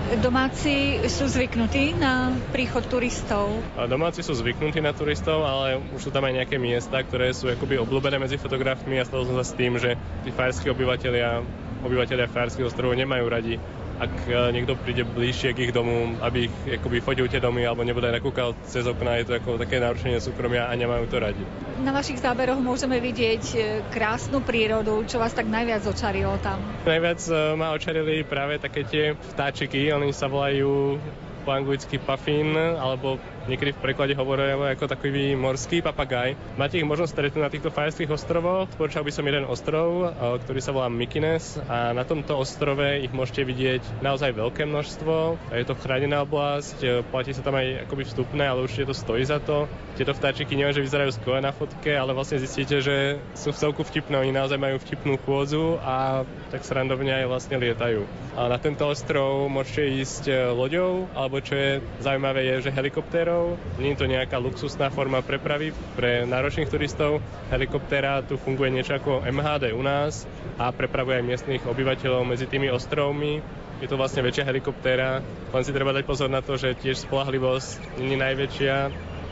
Domáci 0.02 0.99
sú 1.06 1.30
zvyknutí 1.30 1.94
na 1.94 2.35
príchod 2.50 2.82
turistov? 2.85 3.62
A 3.78 3.87
domáci 3.87 4.21
sú 4.21 4.35
zvyknutí 4.35 4.82
na 4.82 4.90
turistov, 4.90 5.47
ale 5.47 5.78
už 5.94 5.99
sú 5.99 6.11
tam 6.11 6.26
aj 6.26 6.42
nejaké 6.42 6.59
miesta, 6.59 7.00
ktoré 7.00 7.30
sú 7.30 7.47
akoby 7.49 7.78
obľúbené 7.78 8.18
medzi 8.18 8.35
fotografmi 8.35 8.99
a 8.99 9.06
stalo 9.06 9.25
som 9.25 9.38
sa 9.38 9.47
s 9.47 9.54
tým, 9.54 9.78
že 9.78 9.94
tí 10.26 10.35
fajerskí 10.35 10.68
obyvateľia, 10.75 11.47
obyvateľia 11.87 12.26
fajerských 12.28 12.66
ostrovov 12.66 12.99
nemajú 12.99 13.25
radi 13.30 13.54
ak 14.02 14.14
e, 14.26 14.35
niekto 14.50 14.75
príde 14.75 15.06
bližšie 15.06 15.54
k 15.54 15.71
ich 15.71 15.73
domu, 15.73 16.18
aby 16.18 16.50
ich 16.50 16.54
akoby 16.82 16.99
fodil 16.99 17.30
tie 17.30 17.38
domy 17.38 17.62
alebo 17.62 17.87
nebude 17.87 18.11
nakúkal 18.11 18.59
cez 18.66 18.82
okna, 18.82 19.23
je 19.23 19.30
to 19.30 19.32
ako 19.38 19.62
také 19.62 19.78
narušenie 19.78 20.18
súkromia 20.18 20.66
a 20.66 20.75
nemajú 20.75 21.06
to 21.06 21.23
radi. 21.23 21.44
Na 21.87 21.94
vašich 21.94 22.18
záberoch 22.18 22.59
môžeme 22.59 22.99
vidieť 22.99 23.44
e, 23.54 23.59
krásnu 23.94 24.42
prírodu, 24.42 25.06
čo 25.06 25.23
vás 25.23 25.30
tak 25.30 25.47
najviac 25.47 25.87
očarilo 25.87 26.35
tam? 26.42 26.59
Najviac 26.82 27.21
e, 27.30 27.35
ma 27.54 27.71
očarili 27.71 28.26
práve 28.26 28.59
také 28.59 28.82
tie 28.82 29.04
vtáčiky, 29.14 29.94
oni 29.94 30.11
sa 30.11 30.26
volajú 30.26 30.99
po 31.42 31.50
anglicky 31.50 31.99
puffin, 31.99 32.54
alebo 32.54 33.18
niekedy 33.50 33.75
v 33.75 33.82
preklade 33.82 34.14
hovoria 34.14 34.54
ako 34.75 34.87
takový 34.87 35.34
morský 35.34 35.82
papagaj. 35.82 36.37
Máte 36.54 36.78
ich 36.78 36.87
možnosť 36.87 37.12
stretnúť 37.16 37.42
na 37.42 37.50
týchto 37.50 37.75
fajerských 37.75 38.12
ostrovoch. 38.14 38.70
Odporúčal 38.70 39.02
by 39.02 39.12
som 39.14 39.26
jeden 39.26 39.49
ostrov, 39.49 40.14
ktorý 40.46 40.61
sa 40.62 40.70
volá 40.70 40.87
Mykines 40.92 41.58
a 41.66 41.90
na 41.90 42.06
tomto 42.06 42.38
ostrove 42.38 43.02
ich 43.02 43.11
môžete 43.11 43.42
vidieť 43.42 43.82
naozaj 44.04 44.37
veľké 44.37 44.68
množstvo. 44.68 45.40
Je 45.50 45.66
to 45.66 45.75
chránená 45.80 46.22
oblasť, 46.22 47.08
platí 47.11 47.34
sa 47.34 47.42
tam 47.42 47.56
aj 47.56 47.88
akoby 47.88 48.04
vstupné, 48.06 48.44
ale 48.46 48.62
určite 48.62 48.92
to 48.92 48.94
stojí 48.94 49.25
za 49.26 49.40
to. 49.40 49.66
Tieto 49.99 50.14
vtáčiky 50.16 50.56
nie, 50.56 50.70
že 50.72 50.84
vyzerajú 50.84 51.11
skvelé 51.16 51.40
na 51.44 51.52
fotke, 51.52 51.92
ale 51.92 52.16
vlastne 52.16 52.40
zistíte, 52.40 52.80
že 52.80 53.20
sú 53.37 53.52
v 53.52 53.61
celku 53.61 53.82
vtipné. 53.84 54.16
Oni 54.20 54.32
naozaj 54.32 54.56
majú 54.56 54.80
vtipnú 54.80 55.20
chôdzu 55.20 55.80
a 55.84 56.25
tak 56.49 56.64
srandovne 56.64 57.12
aj 57.12 57.28
vlastne 57.28 57.56
lietajú. 57.61 58.04
A 58.37 58.49
na 58.49 58.56
tento 58.56 58.88
ostrov 58.88 59.49
môžete 59.52 59.84
ísť 60.00 60.25
loďou, 60.56 61.08
alebo 61.12 61.44
čo 61.44 61.56
je 61.56 61.70
zaujímavé 62.00 62.49
je, 62.49 62.68
že 62.68 62.75
helikoptérom 62.75 63.31
helikoptérov. 63.32 63.80
Nie 63.80 63.92
je 63.96 64.00
to 64.00 64.06
nejaká 64.06 64.36
luxusná 64.38 64.88
forma 64.92 65.24
prepravy 65.24 65.72
pre 65.96 66.28
náročných 66.28 66.68
turistov. 66.68 67.24
Helikoptéra 67.48 68.20
tu 68.24 68.36
funguje 68.36 68.70
niečo 68.70 68.96
ako 68.96 69.24
MHD 69.24 69.72
u 69.72 69.82
nás 69.82 70.28
a 70.60 70.70
prepravuje 70.70 71.20
aj 71.20 71.26
miestnych 71.26 71.62
obyvateľov 71.64 72.28
medzi 72.28 72.46
tými 72.46 72.68
ostrovmi. 72.68 73.40
Je 73.82 73.90
to 73.90 73.98
vlastne 73.98 74.22
väčšia 74.22 74.46
helikoptéra, 74.46 75.18
len 75.50 75.62
si 75.66 75.74
treba 75.74 75.90
dať 75.90 76.06
pozor 76.06 76.30
na 76.30 76.38
to, 76.38 76.54
že 76.54 76.78
tiež 76.78 77.02
spolahlivosť 77.02 77.98
nie 77.98 78.14
je 78.14 78.22
najväčšia, 78.22 78.76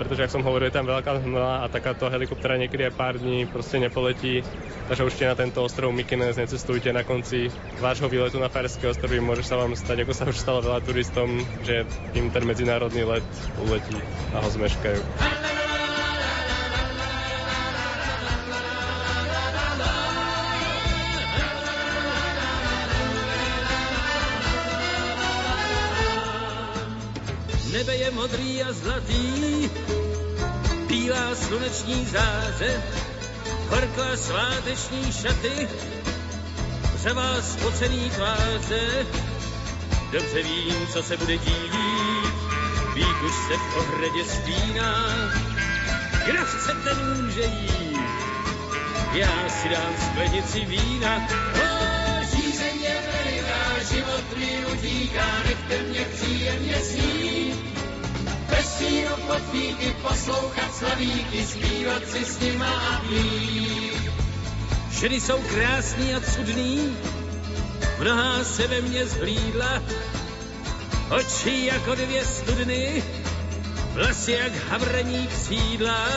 pretože, 0.00 0.25
ak 0.25 0.33
som 0.33 0.40
hovoril, 0.40 0.73
je 0.73 0.80
tam 0.80 0.88
veľká 0.88 1.21
hmla 1.21 1.61
a 1.61 1.66
takáto 1.69 2.09
helikoptera 2.09 2.57
niekedy 2.57 2.88
aj 2.88 2.97
pár 2.97 3.21
dní 3.21 3.45
proste 3.45 3.76
nepoletí. 3.76 4.40
Takže 4.88 5.04
určite 5.04 5.28
na 5.28 5.37
tento 5.37 5.61
ostrov 5.61 5.92
Mykines 5.92 6.40
necestujte 6.40 6.88
na 6.88 7.04
konci 7.04 7.52
vášho 7.85 8.09
výletu 8.09 8.40
na 8.40 8.49
Fajerské 8.49 8.88
ostrovy. 8.88 9.21
Môže 9.21 9.45
sa 9.45 9.61
vám 9.61 9.76
stať, 9.76 10.09
ako 10.09 10.12
sa 10.16 10.25
už 10.25 10.40
stalo 10.40 10.64
veľa 10.64 10.80
turistom, 10.80 11.45
že 11.69 11.85
im 12.16 12.33
ten 12.33 12.49
medzinárodný 12.49 13.04
let 13.04 13.28
uletí 13.61 14.00
a 14.33 14.40
ho 14.40 14.49
zmeškajú. 14.49 15.00
Nebe 27.73 27.97
je 27.97 28.11
modrý 28.11 28.62
a 28.62 28.73
zlatý, 28.73 29.71
bílá 30.87 31.35
sluneční 31.35 32.05
záře, 32.05 32.83
horká 33.69 34.17
sváteční 34.17 35.12
šaty, 35.12 35.69
řevá 36.97 37.43
spocený 37.43 38.11
tváře. 38.11 39.07
Dobře 40.12 40.43
vím, 40.43 40.87
co 40.93 41.03
se 41.03 41.17
bude 41.17 41.37
dít, 41.37 41.73
vík 42.95 43.23
už 43.27 43.33
se 43.33 43.57
v 43.57 43.77
ohradě 43.77 44.25
spíná. 44.25 44.95
Kdo 46.27 46.45
chce, 46.45 46.73
ten 46.85 47.25
může 47.25 47.45
jít, 47.45 48.00
já 49.12 49.49
si 49.49 49.69
dám 49.69 49.95
sklenici 50.11 50.61
vína. 50.61 51.29
O, 51.55 52.25
žízeně 52.37 53.03
veliká, 53.12 53.95
život 53.95 54.37
mi 54.37 54.67
utíká, 54.73 55.27
nechte 55.49 55.83
mě 55.83 56.07
příjemně 56.15 56.81
snít. 56.81 57.60
Bez 58.61 58.79
síru 58.79 59.17
pod 59.26 59.40
fíky 59.52 59.97
poslouchat 60.02 60.75
slavíky, 60.75 61.45
zpívat 61.47 62.02
si 62.09 62.25
s 62.25 62.40
nima 62.40 62.69
a 62.69 63.00
pít. 63.09 64.12
Ženy 64.90 65.21
jsou 65.21 65.38
krásný 65.43 66.14
a 66.14 66.21
cudný, 66.21 66.97
mnohá 68.00 68.45
se 68.45 68.67
ve 68.67 68.81
mně 68.81 69.07
zhlídla, 69.07 69.83
oči 71.11 71.67
jako 71.73 71.95
dvě 71.95 72.25
studny, 72.25 73.02
vlasy 73.95 74.33
jak 74.33 74.52
havrení 74.69 75.26
křídla. 75.26 76.09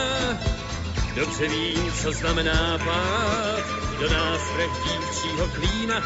Dobře 1.16 1.48
vím, 1.48 1.92
co 2.02 2.12
znamená 2.12 2.78
pád 2.84 3.64
do 4.00 4.10
nás 4.12 4.40
dívčího 4.84 5.48
klína. 5.48 6.02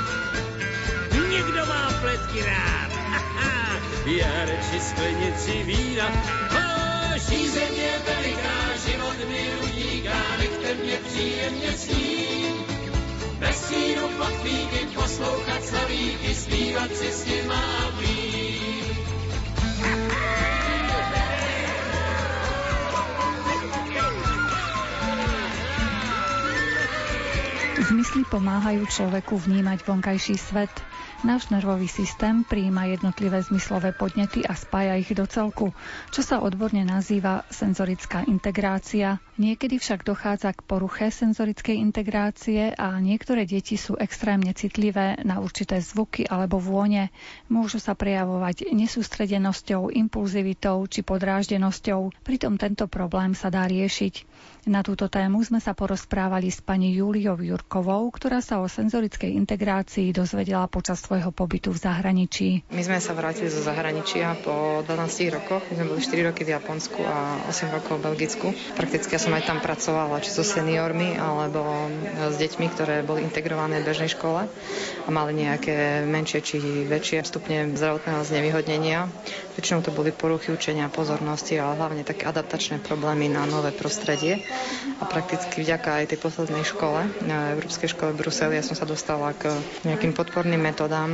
Někdo 1.31 1.67
má 1.67 1.93
pletky 2.01 2.43
rád, 2.43 2.91
já 4.17 4.45
radši 4.45 4.81
sklenici 4.81 5.63
vína. 5.63 6.09
Naší 7.11 7.49
země 7.49 7.91
veliká, 8.07 8.77
život 8.87 9.19
mi 9.29 9.51
utíká, 9.65 10.21
nechte 10.39 10.75
mě 10.75 10.97
příjemně 10.97 11.73
snít. 11.73 12.57
Bez 13.39 13.69
síru 13.69 14.09
pod 14.09 14.33
píky 14.43 14.87
poslouchat 14.95 15.65
slavíky, 15.65 16.35
zpívat 16.35 16.97
si 16.97 17.13
s 17.13 17.27
nima 17.27 17.63
a. 17.89 17.99
Zmysly 27.89 28.21
pomáhajú 28.29 28.85
človeku 28.85 29.41
vnímať 29.41 29.81
vonkajší 29.89 30.37
svet. 30.37 30.69
Náš 31.19 31.51
nervový 31.51 31.91
systém 31.91 32.47
prijíma 32.47 32.95
jednotlivé 32.95 33.43
zmyslové 33.43 33.91
podnety 33.91 34.47
a 34.47 34.55
spája 34.55 34.95
ich 34.95 35.11
do 35.19 35.27
celku, 35.27 35.75
čo 36.15 36.23
sa 36.23 36.39
odborne 36.39 36.87
nazýva 36.87 37.43
senzorická 37.51 38.23
integrácia. 38.23 39.19
Niekedy 39.35 39.83
však 39.83 40.07
dochádza 40.07 40.55
k 40.55 40.63
poruche 40.63 41.11
senzorickej 41.11 41.75
integrácie 41.75 42.71
a 42.71 43.03
niektoré 43.03 43.51
deti 43.51 43.75
sú 43.75 43.99
extrémne 43.99 44.55
citlivé 44.55 45.19
na 45.27 45.43
určité 45.43 45.83
zvuky 45.83 46.23
alebo 46.23 46.63
vône. 46.63 47.11
Môžu 47.51 47.83
sa 47.83 47.99
prejavovať 47.99 48.71
nesústredenosťou, 48.71 49.91
impulzivitou 49.91 50.87
či 50.87 51.03
podráždenosťou. 51.03 52.15
Pritom 52.23 52.63
tento 52.63 52.87
problém 52.87 53.35
sa 53.35 53.51
dá 53.51 53.67
riešiť. 53.67 54.38
Na 54.67 54.83
túto 54.83 55.07
tému 55.07 55.39
sme 55.47 55.63
sa 55.63 55.71
porozprávali 55.71 56.51
s 56.51 56.59
pani 56.59 56.91
Júliou 56.99 57.39
Jurkovou, 57.39 58.11
ktorá 58.11 58.43
sa 58.43 58.59
o 58.59 58.67
senzorickej 58.67 59.39
integrácii 59.39 60.11
dozvedela 60.11 60.67
počas 60.67 60.99
svojho 60.99 61.31
pobytu 61.31 61.71
v 61.71 61.79
zahraničí. 61.79 62.49
My 62.75 62.83
sme 62.83 62.99
sa 62.99 63.15
vrátili 63.15 63.47
zo 63.55 63.63
zahraničia 63.63 64.35
po 64.43 64.83
12 64.83 65.37
rokoch. 65.39 65.63
My 65.71 65.75
sme 65.79 65.87
boli 65.95 66.01
4 66.03 66.29
roky 66.35 66.43
v 66.43 66.59
Japonsku 66.59 67.01
a 67.07 67.47
8 67.47 67.71
rokov 67.71 68.03
v 68.03 68.05
Belgicku. 68.11 68.47
Prakticky 68.75 69.15
ja 69.15 69.23
som 69.23 69.31
aj 69.39 69.47
tam 69.47 69.63
pracovala, 69.63 70.19
či 70.27 70.35
so 70.35 70.43
seniormi, 70.43 71.15
alebo 71.15 71.63
s 72.19 72.35
deťmi, 72.35 72.67
ktoré 72.75 73.07
boli 73.07 73.23
integrované 73.23 73.79
v 73.81 73.89
bežnej 73.95 74.11
škole 74.11 74.51
a 75.07 75.09
mali 75.09 75.39
nejaké 75.39 76.03
menšie 76.03 76.43
či 76.43 76.57
väčšie 76.89 77.23
stupne 77.23 77.71
zdravotného 77.79 78.27
znevýhodnenia. 78.27 79.07
Väčšinou 79.55 79.87
to 79.87 79.95
boli 79.95 80.11
poruchy 80.11 80.51
učenia, 80.51 80.91
pozornosti, 80.91 81.57
ale 81.59 81.79
hlavne 81.79 82.03
také 82.03 82.27
adaptačné 82.27 82.83
problémy 82.83 83.31
na 83.31 83.47
nové 83.47 83.71
prostredie. 83.71 84.48
A 84.99 85.05
prakticky 85.07 85.63
vďaka 85.63 86.03
aj 86.03 86.11
tej 86.11 86.19
poslednej 86.19 86.65
škole, 86.65 87.07
na 87.23 87.55
Európskej 87.55 87.93
škole 87.93 88.11
v 88.13 88.27
Bruseli, 88.27 88.59
ja 88.59 88.65
som 88.65 88.75
sa 88.75 88.83
dostala 88.83 89.31
k 89.33 89.53
nejakým 89.85 90.11
podporným 90.11 90.59
metodám 90.59 91.13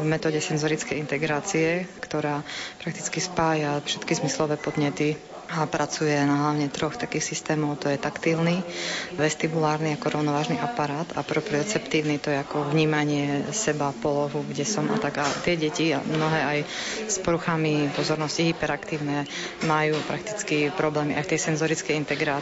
v 0.00 0.04
metóde 0.04 0.40
senzorickej 0.40 0.96
integrácie, 0.96 1.84
ktorá 2.00 2.40
prakticky 2.80 3.20
spája 3.20 3.82
všetky 3.84 4.16
zmyslové 4.16 4.56
podnety 4.56 5.14
a 5.46 5.62
pracuje 5.70 6.10
na 6.26 6.46
hlavne 6.46 6.66
troch 6.66 6.98
takých 6.98 7.34
systémov. 7.34 7.78
To 7.78 7.86
je 7.86 7.98
taktilný, 7.98 8.66
vestibulárny 9.14 9.94
ako 9.94 10.18
rovnovážny 10.18 10.58
aparát 10.58 11.06
a 11.14 11.22
proprioceptívny, 11.22 12.18
to 12.18 12.34
je 12.34 12.38
ako 12.42 12.66
vnímanie 12.74 13.46
seba, 13.54 13.94
polohu, 13.94 14.42
kde 14.42 14.66
som 14.66 14.90
a 14.90 14.98
tak. 14.98 15.22
A 15.22 15.26
tie 15.46 15.54
deti, 15.54 15.94
a 15.94 16.02
mnohé 16.02 16.40
aj 16.42 16.58
s 17.06 17.16
poruchami 17.22 17.94
pozornosti 17.94 18.50
hyperaktívne, 18.50 19.22
majú 19.64 19.94
prakticky 20.10 20.74
problémy 20.74 21.14
aj 21.14 21.24
v 21.26 21.30
tej 21.30 21.40
senzorickej 21.46 21.94
integrácii. 21.94 22.35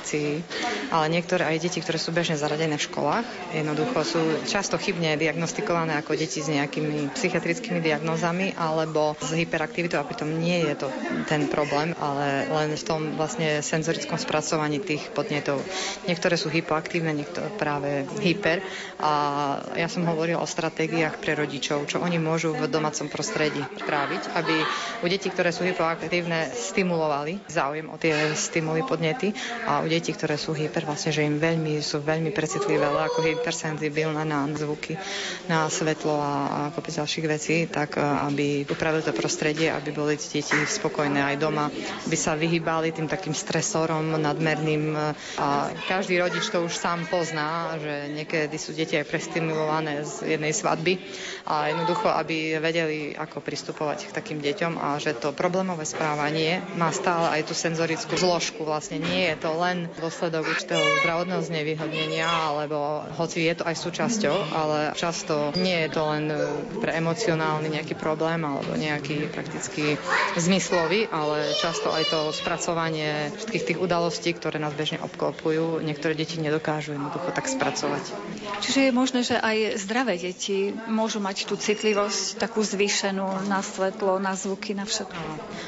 Ale 0.91 1.07
niektoré 1.09 1.47
aj 1.47 1.63
deti, 1.63 1.79
ktoré 1.79 1.97
sú 1.97 2.11
bežne 2.11 2.35
zaradené 2.35 2.77
v 2.77 2.87
školách, 2.91 3.27
jednoducho 3.55 3.99
sú 4.05 4.23
často 4.45 4.75
chybne 4.77 5.15
diagnostikované 5.15 5.95
ako 5.99 6.19
deti 6.19 6.43
s 6.43 6.51
nejakými 6.51 7.15
psychiatrickými 7.15 7.79
diagnózami 7.79 8.59
alebo 8.59 9.15
s 9.23 9.31
hyperaktivitou 9.33 10.03
a 10.03 10.09
pritom 10.09 10.29
nie 10.29 10.67
je 10.67 10.75
to 10.87 10.89
ten 11.31 11.47
problém, 11.47 11.95
ale 12.03 12.51
len 12.51 12.75
v 12.75 12.85
tom 12.85 13.15
vlastne 13.15 13.63
senzorickom 13.63 14.19
spracovaní 14.19 14.83
tých 14.83 15.15
podnetov. 15.15 15.63
Niektoré 16.11 16.35
sú 16.35 16.51
hypoaktívne, 16.51 17.15
niektoré 17.15 17.49
práve 17.55 18.05
hyper. 18.21 18.61
A 18.99 19.13
ja 19.79 19.87
som 19.87 20.05
hovorila 20.05 20.43
o 20.43 20.49
stratégiách 20.49 21.23
pre 21.23 21.39
rodičov, 21.39 21.87
čo 21.87 22.03
oni 22.03 22.19
môžu 22.19 22.53
v 22.53 22.67
domácom 22.67 23.07
prostredí 23.07 23.63
práviť, 23.63 24.23
aby 24.35 24.55
u 25.01 25.07
detí, 25.07 25.31
ktoré 25.31 25.55
sú 25.55 25.63
hypoaktívne, 25.65 26.51
stimulovali 26.53 27.45
záujem 27.49 27.87
o 27.93 27.97
tie 28.01 28.35
stimuly 28.35 28.83
podnety 28.83 29.31
a 29.69 29.84
u 29.85 29.87
detí, 29.87 30.17
ktoré 30.17 30.41
sú 30.41 30.57
hyper, 30.57 30.89
vlastne, 30.89 31.13
že 31.13 31.29
im 31.29 31.37
veľmi, 31.37 31.85
sú 31.85 32.01
veľmi 32.01 32.33
precitlivé, 32.33 32.81
ale 32.81 33.13
ako 33.13 33.21
hypersenzibilné 33.21 34.25
na 34.25 34.49
zvuky, 34.57 34.97
na 35.45 35.69
svetlo 35.69 36.17
a, 36.17 36.33
a 36.33 36.59
kopec 36.73 36.97
ďalších 36.97 37.27
vecí, 37.29 37.57
tak 37.69 38.01
aby 38.01 38.65
upravili 38.65 39.05
to 39.05 39.13
prostredie, 39.13 39.69
aby 39.69 39.93
boli 39.93 40.17
deti 40.17 40.41
spokojné 40.57 41.21
aj 41.21 41.37
doma, 41.37 41.69
aby 42.09 42.17
sa 42.17 42.33
vyhýbali 42.33 42.97
tým 42.97 43.11
takým 43.11 43.37
stresorom 43.37 44.17
nadmerným 44.17 44.97
a 45.37 45.75
každý 45.85 46.17
rodič 46.17 46.49
to 46.49 46.65
už 46.65 46.73
sám 46.73 47.05
pozná, 47.11 47.77
že 47.77 48.15
niekedy 48.15 48.57
sú 48.57 48.73
deti 48.73 48.97
aj 48.97 49.05
prestimulované 49.11 50.07
z 50.07 50.39
jednej 50.39 50.55
svadby 50.55 50.97
a 51.45 51.69
jednoducho, 51.75 52.09
aby 52.09 52.57
vedeli, 52.63 53.13
ako 53.13 53.43
pristupovať 53.43 54.09
k 54.09 54.17
takým 54.17 54.39
deťom 54.41 54.79
a 54.79 54.97
že 54.97 55.19
to 55.19 55.35
problémové 55.35 55.83
správanie 55.85 56.63
má 56.79 56.95
stále 56.95 57.41
aj 57.41 57.51
tú 57.51 57.55
senzorickú 57.59 58.15
zložku. 58.15 58.63
Vlastne 58.63 59.03
nie 59.03 59.29
je 59.29 59.37
to 59.43 59.51
len 59.59 59.74
dôsledok 59.99 60.45
určitého 60.45 60.83
zdravotného 61.05 61.43
znevýhodnenia, 61.45 62.27
alebo 62.27 63.05
hoci 63.17 63.47
je 63.47 63.55
to 63.59 63.65
aj 63.67 63.77
súčasťou, 63.79 64.37
ale 64.53 64.79
často 64.99 65.55
nie 65.59 65.87
je 65.87 65.89
to 65.91 66.03
len 66.09 66.25
pre 66.81 66.95
emocionálny 66.97 67.71
nejaký 67.71 67.95
problém 67.99 68.43
alebo 68.43 68.75
nejaký 68.75 69.31
prakticky 69.31 69.99
zmyslový, 70.39 71.07
ale 71.11 71.55
často 71.59 71.91
aj 71.91 72.05
to 72.11 72.21
spracovanie 72.35 72.65
spracovanie 72.65 73.35
všetkých 73.39 73.67
tých 73.67 73.79
udalostí, 73.79 74.31
ktoré 74.33 74.57
nás 74.59 74.75
bežne 74.75 74.99
obklopujú, 75.03 75.85
niektoré 75.85 76.15
deti 76.17 76.41
nedokážu 76.43 76.95
jednoducho 76.97 77.31
tak 77.35 77.47
spracovať. 77.47 78.05
Čiže 78.61 78.89
je 78.89 78.93
možné, 78.93 79.21
že 79.23 79.37
aj 79.39 79.79
zdravé 79.79 80.19
deti 80.19 80.73
môžu 80.89 81.21
mať 81.21 81.47
tú 81.47 81.55
citlivosť 81.55 82.39
takú 82.39 82.63
zvýšenú 82.67 83.47
na 83.51 83.61
svetlo, 83.61 84.17
na 84.23 84.33
zvuky, 84.39 84.73
na 84.73 84.87
všetko. 84.89 85.23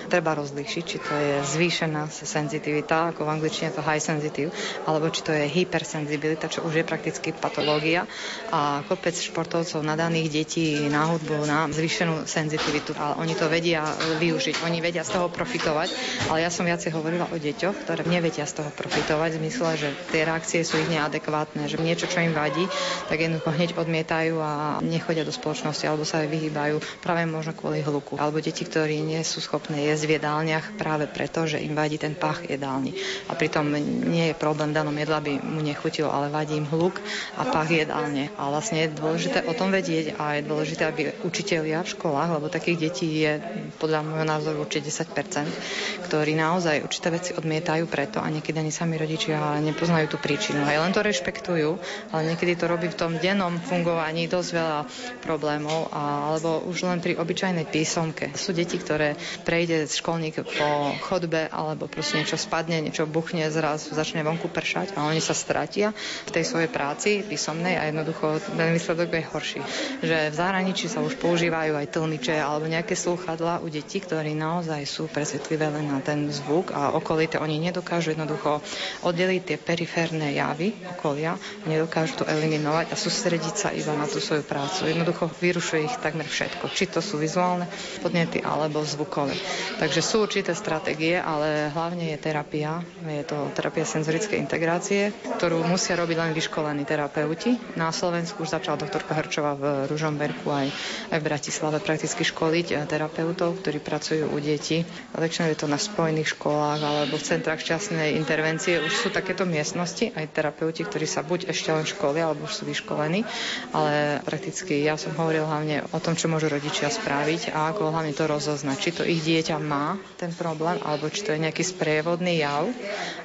Treba 0.09 0.35
rozlíšiť, 0.38 0.83
či 0.87 0.97
to 1.03 1.12
je 1.14 1.35
zvýšená 1.57 2.09
senzitivita, 2.11 3.14
ako 3.14 3.27
v 3.27 3.33
angličtine 3.38 3.75
to 3.75 3.83
high 3.83 3.96
sensitive, 4.03 4.51
alebo 4.85 5.09
či 5.13 5.23
to 5.23 5.31
je 5.31 5.47
hypersenzibilita, 5.47 6.51
čo 6.51 6.67
už 6.67 6.83
je 6.83 6.85
prakticky 6.85 7.31
patológia. 7.31 8.09
A 8.51 8.83
kopec 8.87 9.15
športovcov 9.15 9.83
nadaných 9.85 10.43
detí 10.43 10.77
na 10.91 11.07
hudbu, 11.07 11.47
na 11.47 11.71
zvýšenú 11.71 12.27
senzitivitu, 12.27 12.97
ale 12.99 13.23
oni 13.23 13.35
to 13.39 13.47
vedia 13.47 13.87
využiť, 14.19 14.67
oni 14.67 14.79
vedia 14.83 15.07
z 15.07 15.19
toho 15.21 15.31
profitovať, 15.31 15.89
ale 16.33 16.43
ja 16.43 16.51
som 16.51 16.67
viacej 16.67 16.91
hovorila 16.95 17.31
o 17.31 17.37
deťoch, 17.37 17.87
ktoré 17.87 18.03
nevedia 18.09 18.49
z 18.49 18.63
toho 18.63 18.71
profitovať, 18.75 19.37
v 19.37 19.41
zmysle, 19.43 19.71
že 19.77 19.89
tie 20.11 20.23
reakcie 20.25 20.61
sú 20.65 20.81
ich 20.81 20.91
neadekvátne, 20.91 21.69
že 21.69 21.77
niečo, 21.79 22.09
čo 22.09 22.25
im 22.25 22.33
vadí, 22.33 22.65
tak 23.07 23.21
jednoducho 23.21 23.53
hneď 23.53 23.71
odmietajú 23.77 24.35
a 24.41 24.79
nechodia 24.81 25.27
do 25.27 25.35
spoločnosti 25.35 25.85
alebo 25.85 26.09
sa 26.09 26.25
aj 26.25 26.29
vyhýbajú 26.33 26.77
práve 27.05 27.29
možno 27.29 27.53
kvôli 27.53 27.85
hluku. 27.85 28.17
Alebo 28.17 28.41
deti, 28.41 28.65
ktorí 28.65 29.03
nie 29.03 29.21
sú 29.23 29.45
schopné 29.45 29.87
jesť 29.87 30.05
v 30.09 30.15
jedálniach 30.19 30.79
práve 30.81 31.07
preto, 31.11 31.45
že 31.45 31.63
im 31.63 31.77
vadí 31.77 32.01
ten 32.01 32.17
pach 32.17 32.43
jedálny. 32.47 32.97
A 33.29 33.37
pritom 33.37 33.69
nie 33.87 34.31
je 34.31 34.35
problém 34.35 34.75
danom 34.75 34.92
jedla, 34.92 35.22
by 35.22 35.38
mu 35.40 35.62
nechutilo, 35.62 36.11
ale 36.11 36.29
vadí 36.29 36.59
im 36.59 36.66
hluk 36.66 36.99
a 37.38 37.46
pach 37.46 37.70
jedálne. 37.70 38.29
A 38.35 38.51
vlastne 38.51 38.85
je 38.85 38.94
dôležité 38.99 39.46
o 39.46 39.55
tom 39.55 39.70
vedieť 39.70 40.18
a 40.18 40.37
je 40.37 40.42
dôležité, 40.44 40.83
aby 40.90 41.14
učitelia 41.22 41.87
v 41.87 41.92
školách, 41.94 42.37
lebo 42.37 42.51
takých 42.51 42.90
detí 42.90 43.22
je 43.22 43.38
podľa 43.79 44.03
môjho 44.03 44.27
názoru 44.27 44.66
určite 44.66 44.90
10%, 44.90 46.11
ktorí 46.11 46.35
naozaj 46.35 46.83
určité 46.83 47.09
veci 47.14 47.31
odmietajú 47.33 47.87
preto 47.87 48.18
a 48.18 48.27
niekedy 48.27 48.59
ani 48.59 48.75
sami 48.75 48.99
rodičia 48.99 49.62
nepoznajú 49.62 50.12
tú 50.12 50.18
príčinu. 50.18 50.66
Aj 50.66 50.77
len 50.77 50.90
to 50.90 51.01
rešpektujú, 51.01 51.79
ale 52.11 52.35
niekedy 52.35 52.59
to 52.59 52.66
robí 52.66 52.90
v 52.90 52.99
tom 52.99 53.16
dennom 53.22 53.57
fungovaní 53.62 54.27
dosť 54.27 54.51
veľa 54.51 54.81
problémov, 55.22 55.92
a, 55.94 56.33
alebo 56.35 56.66
už 56.66 56.88
len 56.88 56.99
pri 56.99 57.14
obyčajnej 57.14 57.68
písomke. 57.68 58.35
Sú 58.35 58.51
deti, 58.51 58.81
ktoré 58.81 59.14
prejde 59.46 59.87
školník 59.87 60.42
po 60.42 60.68
chodbe 61.05 61.46
alebo 61.53 61.87
proste 61.87 62.20
niečo 62.20 62.40
spadne, 62.40 62.83
niečo 62.83 63.07
buchne, 63.07 63.46
zraz 63.77 64.07
začne 64.07 64.25
vonku 64.25 64.49
pršať 64.49 64.97
a 64.97 65.05
oni 65.05 65.21
sa 65.21 65.37
stratia 65.37 65.93
v 66.27 66.31
tej 66.33 66.45
svojej 66.49 66.71
práci 66.73 67.21
písomnej 67.23 67.77
a 67.77 67.89
jednoducho 67.89 68.41
ten 68.41 68.73
výsledok 68.73 69.12
je 69.12 69.29
horší. 69.29 69.61
Že 70.01 70.17
v 70.33 70.35
zahraničí 70.35 70.89
sa 70.89 71.05
už 71.05 71.21
používajú 71.21 71.77
aj 71.77 71.93
tlniče 71.93 72.37
alebo 72.41 72.65
nejaké 72.67 72.97
slúchadla 72.97 73.61
u 73.61 73.69
detí, 73.69 74.01
ktorí 74.01 74.33
naozaj 74.33 74.83
sú 74.89 75.12
presvetlivé 75.12 75.69
len 75.69 75.93
na 75.93 76.01
ten 76.01 76.29
zvuk 76.33 76.73
a 76.73 76.97
okolité. 76.97 77.37
Oni 77.37 77.61
nedokážu 77.61 78.17
jednoducho 78.17 78.65
oddeliť 79.05 79.43
tie 79.45 79.59
periférne 79.61 80.33
javy 80.33 80.73
okolia, 80.97 81.37
nedokážu 81.69 82.25
to 82.25 82.25
eliminovať 82.25 82.93
a 82.93 82.97
sústrediť 82.97 83.55
sa 83.55 83.69
iba 83.77 83.93
na 83.93 84.09
tú 84.09 84.19
svoju 84.23 84.47
prácu. 84.47 84.89
Jednoducho 84.89 85.29
vyrušuje 85.43 85.81
ich 85.85 85.97
takmer 86.01 86.25
všetko. 86.25 86.73
Či 86.73 86.89
to 86.89 87.05
sú 87.05 87.21
vizuálne 87.21 87.69
podnety 88.01 88.41
alebo 88.41 88.81
zvukové. 88.87 89.37
Takže 89.77 90.01
sú 90.01 90.25
určité 90.25 90.57
stratégie, 90.57 91.19
ale 91.19 91.69
hlavne 91.75 92.15
je 92.15 92.19
terapia. 92.23 92.81
Je 93.05 93.27
to 93.27 93.51
terapia 93.53 93.66
senzorickej 93.73 94.39
integrácie, 94.39 95.11
ktorú 95.39 95.65
musia 95.67 95.99
robiť 95.99 96.17
len 96.17 96.33
vyškolení 96.37 96.85
terapeuti. 96.87 97.57
Na 97.75 97.91
Slovensku 97.91 98.47
už 98.47 98.55
začala 98.59 98.79
doktorka 98.79 99.17
Hrčová 99.17 99.57
v 99.57 99.65
Ružomberku 99.91 100.47
aj, 100.53 100.67
aj 101.11 101.19
v 101.19 101.27
Bratislave 101.27 101.79
prakticky 101.83 102.23
školiť 102.23 102.87
terapeutov, 102.87 103.61
ktorí 103.61 103.83
pracujú 103.83 104.31
u 104.31 104.39
detí. 104.39 104.87
Väčšinou 105.17 105.51
je 105.53 105.59
to 105.59 105.67
na 105.67 105.81
spojených 105.81 106.37
školách 106.37 106.81
alebo 106.81 107.15
v 107.17 107.27
centrách 107.27 107.63
časnej 107.63 108.15
intervencie 108.15 108.79
už 108.83 108.93
sú 108.93 109.09
takéto 109.09 109.49
miestnosti, 109.49 110.13
aj 110.13 110.31
terapeuti, 110.35 110.85
ktorí 110.85 111.09
sa 111.09 111.25
buď 111.25 111.49
ešte 111.51 111.73
len 111.73 111.87
školy, 111.89 112.21
alebo 112.21 112.45
už 112.45 112.63
sú 112.63 112.63
vyškolení, 112.69 113.25
ale 113.73 114.21
prakticky 114.23 114.85
ja 114.85 115.01
som 115.01 115.15
hovoril 115.17 115.47
hlavne 115.47 115.87
o 115.91 115.99
tom, 115.99 116.15
čo 116.15 116.29
môžu 116.29 116.53
rodičia 116.53 116.93
spraviť 116.93 117.55
a 117.55 117.73
ako 117.73 117.91
hlavne 117.91 118.13
to 118.13 118.29
rozoznať, 118.29 118.77
či 118.77 118.91
to 118.93 119.03
ich 119.07 119.23
dieťa 119.25 119.57
má 119.63 119.97
ten 120.21 120.31
problém, 120.35 120.77
alebo 120.85 121.09
či 121.09 121.25
to 121.25 121.33
je 121.33 121.43
nejaký 121.43 121.65
sprievodný 121.65 122.43
jav 122.43 122.69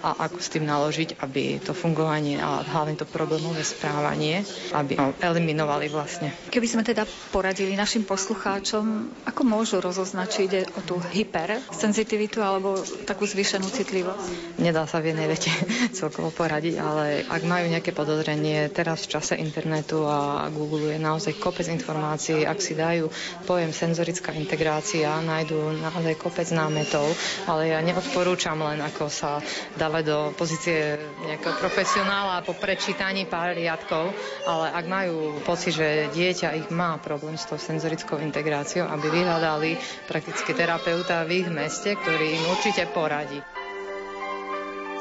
a 0.02 0.21
ako 0.22 0.38
s 0.38 0.54
tým 0.54 0.70
naložiť, 0.70 1.18
aby 1.26 1.58
to 1.58 1.74
fungovanie 1.74 2.38
a 2.38 2.62
hlavne 2.62 2.94
to 2.94 3.10
problémové 3.10 3.66
správanie, 3.66 4.46
aby 4.78 4.94
ho 5.02 5.18
eliminovali 5.18 5.90
vlastne. 5.90 6.30
Keby 6.54 6.68
sme 6.70 6.84
teda 6.86 7.10
poradili 7.34 7.74
našim 7.74 8.06
poslucháčom, 8.06 9.10
ako 9.26 9.42
môžu 9.42 9.82
rozoznať, 9.82 10.28
či 10.30 10.40
ide 10.46 10.62
o 10.78 10.82
tú 10.86 11.02
hypersenzitivitu 11.02 12.40
alebo 12.46 12.78
takú 13.10 13.26
zvýšenú 13.26 13.66
citlivosť? 13.66 14.62
Nedá 14.62 14.86
sa 14.86 15.02
v 15.02 15.12
jednej 15.12 15.26
vete 15.26 15.50
celkovo 15.98 16.30
poradiť, 16.30 16.76
ale 16.78 17.26
ak 17.26 17.42
majú 17.42 17.66
nejaké 17.72 17.90
podozrenie, 17.92 18.70
teraz 18.70 19.10
v 19.10 19.18
čase 19.18 19.34
internetu 19.42 20.06
a 20.06 20.46
Google 20.54 20.94
je 20.94 21.00
naozaj 21.02 21.42
kopec 21.42 21.66
informácií, 21.66 22.46
ak 22.46 22.60
si 22.62 22.78
dajú 22.78 23.10
pojem 23.50 23.74
senzorická 23.74 24.36
integrácia, 24.38 25.10
nájdú 25.24 25.82
naozaj 25.82 26.14
kopec 26.22 26.48
námetov, 26.54 27.10
ale 27.50 27.74
ja 27.74 27.80
neodporúčam 27.82 28.60
len 28.62 28.84
ako 28.84 29.10
sa 29.10 29.42
dávať 29.80 30.04
do 30.11 30.11
pozície 30.36 31.00
nejakého 31.26 31.56
profesionála 31.58 32.44
po 32.44 32.54
prečítaní 32.58 33.26
pár 33.26 33.56
riadkov, 33.56 34.12
ale 34.46 34.68
ak 34.74 34.86
majú 34.88 35.40
pocit, 35.44 35.76
že 35.78 36.12
dieťa 36.12 36.58
ich 36.58 36.68
má 36.70 37.00
problém 37.00 37.40
s 37.40 37.48
tou 37.48 37.58
senzorickou 37.58 38.20
integráciou, 38.20 38.88
aby 38.88 39.08
vyhľadali 39.10 39.78
prakticky 40.08 40.52
terapeuta 40.52 41.24
v 41.24 41.46
ich 41.46 41.50
meste, 41.50 41.96
ktorý 41.96 42.28
im 42.38 42.44
určite 42.52 42.88
poradí. 42.92 43.40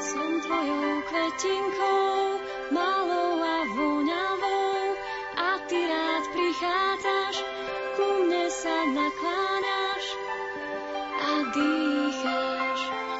Som 0.01 0.31
tvojou 0.41 1.05
kvetinkou, 1.05 2.15
malou 2.73 3.37
a 3.37 3.57
voňavou, 3.77 4.97
a 5.37 5.49
ty 5.69 5.79
rád 5.79 6.23
prichádzaš, 6.33 7.35
ku 7.95 8.05
mne 8.25 8.45
sa 8.49 8.77
nakláňaš 8.91 10.05
a 11.21 11.31
dýcháš 11.53 13.10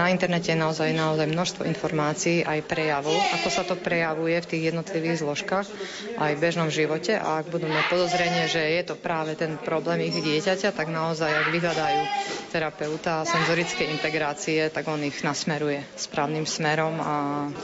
Na 0.00 0.08
internete 0.08 0.48
je 0.48 0.56
naozaj, 0.56 0.96
naozaj 0.96 1.28
množstvo 1.28 1.62
informácií, 1.68 2.40
aj 2.40 2.64
prejavov, 2.64 3.12
ako 3.36 3.48
sa 3.52 3.68
to 3.68 3.76
prejavuje 3.76 4.40
v 4.40 4.48
tých 4.48 4.62
jednotlivých 4.72 5.20
zložkách, 5.20 5.68
aj 6.16 6.32
v 6.32 6.40
bežnom 6.40 6.72
živote. 6.72 7.20
A 7.20 7.44
ak 7.44 7.52
budú 7.52 7.68
mať 7.68 7.84
podozrenie, 7.92 8.48
že 8.48 8.64
je 8.80 8.82
to 8.88 8.96
práve 8.96 9.36
ten 9.36 9.60
problém 9.60 10.08
ich 10.08 10.16
dieťaťa, 10.16 10.72
tak 10.72 10.88
naozaj, 10.88 11.28
ak 11.28 11.52
vyhľadajú 11.52 12.00
terapeuta 12.48 13.28
senzorické 13.28 13.92
integrácie, 13.92 14.72
tak 14.72 14.88
on 14.88 15.04
ich 15.04 15.20
nasmeruje 15.20 15.84
správnym 16.00 16.48
smerom 16.48 16.96
a 16.96 17.14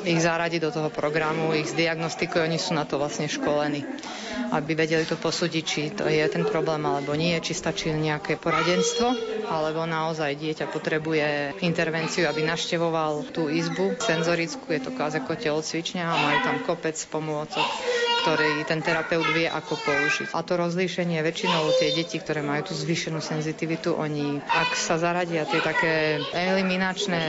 ich 0.04 0.20
zaradí 0.20 0.60
do 0.60 0.68
toho 0.68 0.92
programu, 0.92 1.56
ich 1.56 1.72
zdiagnostikuje, 1.72 2.52
oni 2.52 2.60
sú 2.60 2.76
na 2.76 2.84
to 2.84 3.00
vlastne 3.00 3.32
školení, 3.32 3.80
aby 4.48 4.72
vedeli 4.74 5.02
to 5.02 5.14
posúdiť, 5.14 5.64
či 5.64 5.80
to 5.90 6.04
je 6.04 6.22
ten 6.26 6.42
problém 6.42 6.82
alebo 6.82 7.12
nie, 7.12 7.34
či 7.38 7.52
stačí 7.52 7.90
nejaké 7.90 8.36
poradenstvo, 8.36 9.08
alebo 9.44 9.82
naozaj 9.82 10.34
dieťa 10.34 10.66
potrebuje 10.66 11.26
intervenciu, 11.60 12.26
aby 12.26 12.42
naštevoval 12.42 13.26
tú 13.30 13.46
izbu 13.46 13.96
senzorickú, 13.96 14.70
je 14.70 14.82
to 14.82 14.90
kvázi 14.90 15.18
ako 15.18 15.32
telocvičňa 15.34 16.04
a 16.04 16.14
majú 16.16 16.38
tam 16.40 16.56
kopec 16.58 16.94
pomôcok 17.06 17.64
ktorý 18.26 18.66
ten 18.66 18.82
terapeut 18.82 19.22
vie, 19.38 19.46
ako 19.46 19.78
použiť. 19.86 20.34
A 20.34 20.42
to 20.42 20.58
rozlíšenie 20.58 21.22
väčšinou 21.22 21.70
tie 21.78 21.94
deti, 21.94 22.18
ktoré 22.18 22.42
majú 22.42 22.66
tú 22.66 22.74
zvýšenú 22.74 23.22
senzitivitu, 23.22 23.94
oni, 23.94 24.42
ak 24.42 24.74
sa 24.74 24.98
zaradia 24.98 25.46
tie 25.46 25.62
také 25.62 26.18
eliminačné 26.34 27.22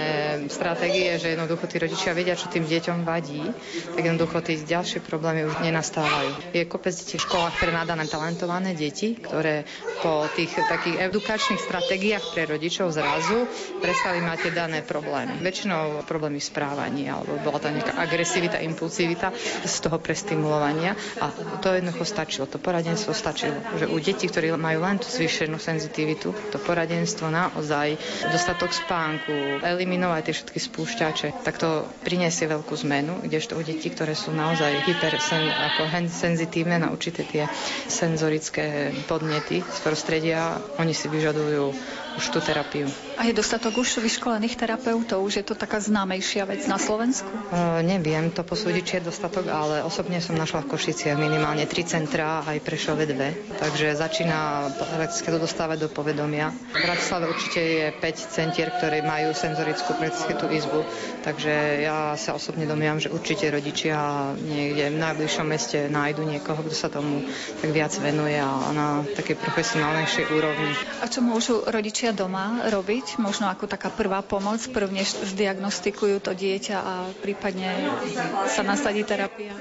stratégie, 0.49 1.21
že 1.21 1.37
jednoducho 1.37 1.69
tí 1.69 1.77
rodičia 1.77 2.17
vedia, 2.17 2.33
čo 2.33 2.49
tým 2.49 2.65
deťom 2.65 3.05
vadí, 3.05 3.45
tak 3.93 4.01
jednoducho 4.09 4.41
tie 4.41 4.57
ďalšie 4.57 5.05
problémy 5.05 5.45
už 5.45 5.61
nenastávajú. 5.61 6.57
Je 6.57 6.65
kopec 6.65 6.97
detí 6.97 7.21
v 7.21 7.25
školách 7.29 7.61
pre 7.61 7.69
nadané 7.69 8.09
talentované 8.09 8.73
deti, 8.73 9.21
ktoré 9.21 9.69
po 10.01 10.25
tých 10.33 10.49
takých 10.57 11.13
edukačných 11.13 11.61
stratégiách 11.61 12.25
pre 12.33 12.49
rodičov 12.49 12.89
zrazu 12.89 13.45
prestali 13.85 14.17
mať 14.25 14.49
tie 14.49 14.53
dané 14.57 14.81
problémy. 14.81 15.45
Väčšinou 15.45 16.01
problémy 16.09 16.41
v 16.41 16.49
správaní, 16.49 17.05
alebo 17.05 17.37
bola 17.45 17.61
tam 17.61 17.77
nejaká 17.77 18.01
agresivita, 18.01 18.57
impulsivita 18.65 19.29
z 19.61 19.75
toho 19.77 20.01
prestimulovania 20.01 20.86
učenia 20.87 21.19
a 21.19 21.31
to 21.59 21.73
jednoducho 21.73 22.05
stačilo, 22.05 22.45
to 22.47 22.57
poradenstvo 22.61 23.11
stačilo. 23.13 23.57
Že 23.75 23.85
u 23.91 23.97
detí, 23.99 24.27
ktorí 24.29 24.53
majú 24.55 24.79
len 24.83 25.01
tú 25.01 25.07
zvýšenú 25.09 25.59
senzitivitu, 25.59 26.31
to 26.53 26.57
poradenstvo 26.61 27.27
naozaj, 27.27 27.97
dostatok 28.31 28.71
spánku, 28.71 29.63
eliminovať 29.63 30.21
tie 30.29 30.33
všetky 30.33 30.59
spúšťače, 30.61 31.27
tak 31.43 31.59
to 31.59 31.83
priniesie 32.05 32.47
veľkú 32.47 32.73
zmenu, 32.87 33.19
kdežto 33.25 33.57
u 33.57 33.63
detí, 33.63 33.91
ktoré 33.91 34.13
sú 34.13 34.31
naozaj 34.31 34.85
hypersen, 34.87 35.49
ako 35.49 35.89
senzitívne 36.07 36.79
na 36.79 36.93
určité 36.93 37.25
tie 37.25 37.49
senzorické 37.89 38.93
podnety 39.09 39.65
z 39.65 39.79
prostredia, 39.81 40.61
oni 40.77 40.93
si 40.93 41.09
vyžadujú 41.09 41.73
už 42.17 42.33
tú 42.33 42.39
terapiu. 42.41 42.89
A 43.17 43.29
je 43.29 43.33
dostatok 43.33 43.77
už 43.77 44.01
vyškolených 44.01 44.57
terapeutov? 44.57 45.21
Už 45.21 45.41
je 45.41 45.45
to 45.45 45.53
taká 45.53 45.77
známejšia 45.77 46.49
vec 46.49 46.65
na 46.65 46.81
Slovensku? 46.81 47.29
Uh, 47.49 47.81
neviem 47.85 48.33
to 48.33 48.41
posúdiť, 48.41 48.83
či 48.83 48.93
je 48.99 49.07
dostatok, 49.09 49.45
ale 49.49 49.85
osobne 49.85 50.17
som 50.17 50.33
našla 50.33 50.65
v 50.65 50.69
Košiciach 50.73 51.17
minimálne 51.17 51.69
tri 51.69 51.85
centrá, 51.85 52.41
aj 52.45 52.61
Prešove 52.61 53.05
dve. 53.05 53.37
Takže 53.61 53.93
začína 53.93 54.69
prakticky 54.73 55.29
to 55.29 55.37
dostávať 55.37 55.85
do 55.85 55.89
povedomia. 55.93 56.49
V 56.73 56.81
Bratislave 56.81 57.29
určite 57.29 57.61
je 57.61 57.85
5 57.93 58.33
centier, 58.33 58.73
ktoré 58.73 59.05
majú 59.05 59.33
senzorickú 59.37 59.93
prakticky 59.97 60.33
tú 60.33 60.49
izbu. 60.49 60.81
Takže 61.21 61.85
ja 61.85 62.17
sa 62.17 62.33
osobne 62.33 62.65
domývam, 62.65 62.97
že 62.97 63.13
určite 63.13 63.49
rodičia 63.49 63.97
niekde 64.41 64.93
v 64.93 64.97
najbližšom 64.97 65.47
meste 65.47 65.85
nájdu 65.89 66.25
niekoho, 66.25 66.59
kto 66.65 66.75
sa 66.75 66.89
tomu 66.89 67.25
tak 67.61 67.69
viac 67.73 67.93
venuje 67.97 68.37
a 68.37 68.71
na 68.73 68.87
takej 69.15 69.37
profesionálnejšej 69.41 70.25
úrovni. 70.33 70.71
A 71.01 71.05
čo 71.09 71.21
môžu 71.21 71.65
rodičia 71.67 72.06
doma 72.11 72.67
robiť? 72.67 73.17
Možno 73.17 73.47
ako 73.47 73.65
taká 73.65 73.89
prvá 73.89 74.19
pomoc, 74.21 74.59
prvne 74.69 75.01
zdiagnostikujú 75.03 76.19
to 76.19 76.35
dieťa 76.35 76.77
a 76.77 76.93
prípadne 77.23 77.71
sa 78.51 78.61
nasadí 78.61 79.07
terapia? 79.07 79.55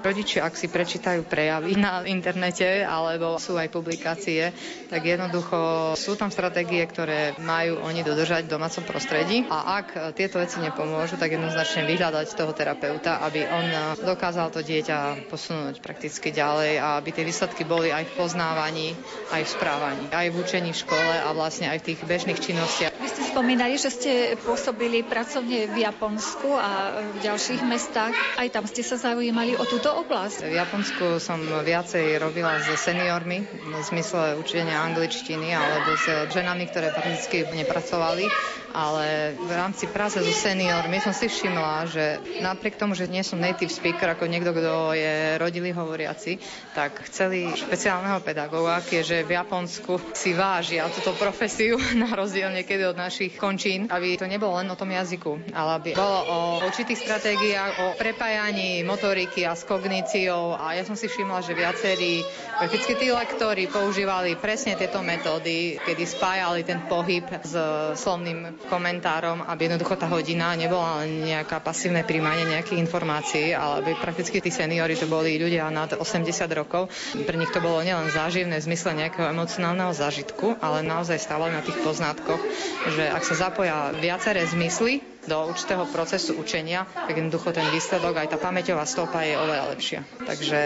Rodičia, 0.00 0.48
ak 0.48 0.56
si 0.56 0.72
prečítajú 0.72 1.28
prejavy 1.28 1.76
na 1.76 2.00
internete 2.08 2.80
alebo 2.80 3.36
sú 3.36 3.60
aj 3.60 3.68
publikácie, 3.68 4.52
tak 4.88 5.04
jednoducho 5.04 5.92
sú 5.96 6.16
tam 6.16 6.32
stratégie, 6.32 6.80
ktoré 6.88 7.36
majú 7.36 7.84
oni 7.84 8.00
dodržať 8.00 8.48
v 8.48 8.52
domácom 8.56 8.84
prostredí 8.88 9.44
a 9.48 9.80
ak 9.84 10.16
tieto 10.16 10.40
veci 10.40 10.56
nepomôžu, 10.64 11.20
tak 11.20 11.36
jednoznačne 11.36 11.84
vyhľadať 11.84 12.26
toho 12.32 12.52
terapeuta, 12.56 13.20
aby 13.24 13.44
on 13.44 13.66
dokázal 14.00 14.48
to 14.48 14.64
dieťa 14.64 15.28
posunúť 15.28 15.84
prakticky 15.84 16.32
ďalej 16.32 16.80
a 16.80 16.96
aby 16.96 17.10
tie 17.12 17.24
výsledky 17.26 17.68
boli 17.68 17.92
aj 17.92 18.08
v 18.08 18.16
poznávaní, 18.16 18.88
aj 19.30 19.42
v 19.44 19.50
správaní, 19.50 20.04
aj 20.12 20.26
v 20.32 20.38
učení 20.40 20.70
v 20.72 20.80
škole 20.80 21.14
a 21.20 21.28
vlastne 21.34 21.68
aj 21.68 21.78
v 21.82 21.86
tých 21.89 21.89
bežných 21.98 22.38
činnostiach. 22.38 22.92
Vy 23.00 23.08
ste 23.08 23.22
spomínali, 23.32 23.74
že 23.80 23.90
ste 23.90 24.12
pôsobili 24.38 25.02
pracovne 25.02 25.66
v 25.70 25.76
Japonsku 25.82 26.52
a 26.54 27.00
v 27.10 27.18
ďalších 27.24 27.62
mestách. 27.64 28.14
Aj 28.36 28.48
tam 28.52 28.68
ste 28.68 28.84
sa 28.84 29.00
zaujímali 29.00 29.56
o 29.56 29.64
túto 29.64 29.90
oblasť. 29.90 30.46
V 30.46 30.54
Japonsku 30.54 31.04
som 31.18 31.40
viacej 31.40 32.20
robila 32.20 32.60
s 32.60 32.68
seniormi 32.78 33.42
v 33.42 33.74
zmysle 33.82 34.36
učenia 34.36 34.84
angličtiny 34.84 35.50
alebo 35.50 35.96
s 35.96 36.06
ženami, 36.30 36.68
ktoré 36.68 36.92
prakticky 36.92 37.48
nepracovali 37.50 38.28
ale 38.70 39.34
v 39.38 39.50
rámci 39.50 39.90
práce 39.90 40.22
so 40.22 40.34
seniormi 40.34 41.02
som 41.02 41.10
si 41.10 41.26
všimla, 41.26 41.90
že 41.90 42.04
napriek 42.42 42.78
tomu, 42.78 42.94
že 42.94 43.10
nie 43.10 43.22
som 43.26 43.42
native 43.42 43.72
speaker, 43.72 44.14
ako 44.14 44.30
niekto, 44.30 44.54
kto 44.54 44.94
je 44.94 45.36
rodilý 45.38 45.74
hovoriaci, 45.74 46.38
tak 46.74 47.02
chceli 47.10 47.50
špeciálneho 47.50 48.22
pedagóga, 48.22 48.82
keďže 48.82 49.26
v 49.26 49.30
Japonsku 49.34 49.92
si 50.14 50.36
vážia 50.36 50.86
túto 50.92 51.14
profesiu 51.18 51.76
na 52.02 52.10
rozdiel 52.14 52.54
niekedy 52.54 52.86
od 52.86 52.98
našich 52.98 53.34
končín, 53.36 53.90
aby 53.90 54.14
to 54.14 54.30
nebolo 54.30 54.58
len 54.62 54.70
o 54.70 54.78
tom 54.78 54.90
jazyku, 54.90 55.54
ale 55.54 55.70
aby 55.82 55.90
bolo 55.98 56.20
o 56.26 56.38
určitých 56.66 57.02
stratégiách, 57.02 57.72
o 57.82 57.86
prepájaní 57.98 58.86
motoriky 58.86 59.46
a 59.46 59.58
s 59.58 59.66
kogníciou. 59.66 60.54
A 60.54 60.78
ja 60.78 60.86
som 60.86 60.94
si 60.94 61.10
všimla, 61.10 61.42
že 61.42 61.58
viacerí 61.58 62.22
prakticky 62.56 62.92
tí 62.96 63.08
lektori 63.10 63.66
používali 63.66 64.38
presne 64.38 64.78
tieto 64.78 65.02
metódy, 65.02 65.80
kedy 65.82 66.04
spájali 66.06 66.62
ten 66.62 66.84
pohyb 66.86 67.26
s 67.42 67.54
slovným 67.98 68.59
komentárom, 68.68 69.42
aby 69.48 69.66
jednoducho 69.66 69.96
tá 69.96 70.06
hodina 70.10 70.52
nebola 70.54 71.02
len 71.02 71.24
nejaká 71.24 71.58
pasívne 71.64 72.04
príjmanie 72.04 72.46
nejakých 72.46 72.82
informácií, 72.84 73.56
ale 73.56 73.82
aby 73.82 73.90
prakticky 73.98 74.38
tí 74.38 74.50
seniori 74.52 74.94
to 74.94 75.08
boli 75.08 75.40
ľudia 75.40 75.68
nad 75.72 75.96
80 75.96 76.28
rokov. 76.54 76.92
Pre 77.14 77.36
nich 77.36 77.50
to 77.50 77.62
bolo 77.62 77.80
nielen 77.80 78.12
záživné 78.12 78.60
v 78.60 78.66
zmysle 78.70 78.94
nejakého 78.96 79.30
emocionálneho 79.32 79.90
zážitku, 79.96 80.60
ale 80.60 80.86
naozaj 80.86 81.18
stále 81.18 81.50
na 81.50 81.64
tých 81.64 81.80
poznatkoch, 81.80 82.40
že 82.94 83.04
ak 83.10 83.22
sa 83.26 83.48
zapoja 83.50 83.96
viaceré 83.96 84.44
zmysly, 84.46 85.09
do 85.28 85.36
určitého 85.52 85.84
procesu 85.90 86.36
učenia, 86.40 86.88
tak 86.88 87.12
jednoducho 87.16 87.52
ten 87.52 87.66
výsledok, 87.68 88.16
aj 88.16 88.28
tá 88.32 88.38
pamäťová 88.40 88.88
stopa 88.88 89.20
je 89.26 89.36
oveľa 89.36 89.64
lepšia. 89.76 90.00
Takže 90.24 90.60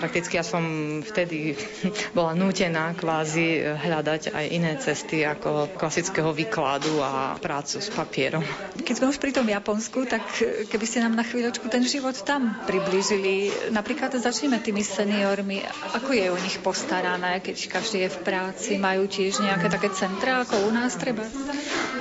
prakticky 0.00 0.40
ja 0.40 0.44
som 0.46 0.64
vtedy 1.04 1.58
bola 2.16 2.32
nútená 2.32 2.96
kvázi 2.96 3.60
hľadať 3.76 4.32
aj 4.32 4.44
iné 4.48 4.72
cesty 4.80 5.24
ako 5.24 5.76
klasického 5.76 6.32
výkladu 6.32 7.00
a 7.04 7.36
prácu 7.36 7.80
s 7.84 7.88
papierom. 7.92 8.44
Keď 8.80 8.94
sme 8.96 9.10
už 9.12 9.20
pri 9.20 9.32
tom 9.36 9.48
Japonsku, 9.48 10.08
tak 10.08 10.24
keby 10.72 10.86
ste 10.88 11.04
nám 11.04 11.12
na 11.12 11.24
chvíľočku 11.26 11.68
ten 11.68 11.84
život 11.84 12.16
tam 12.24 12.56
priblížili. 12.64 13.52
Napríklad 13.74 14.16
začneme 14.16 14.60
tými 14.62 14.80
seniormi. 14.80 15.60
Ako 15.96 16.16
je 16.16 16.26
o 16.32 16.38
nich 16.40 16.56
postarané, 16.64 17.44
keď 17.44 17.56
každý 17.68 18.08
je 18.08 18.10
v 18.12 18.18
práci? 18.24 18.70
Majú 18.80 19.04
tiež 19.04 19.44
nejaké 19.44 19.68
také 19.68 19.92
centra 19.92 20.44
ako 20.44 20.68
u 20.68 20.70
nás 20.72 20.96
treba? 20.96 21.26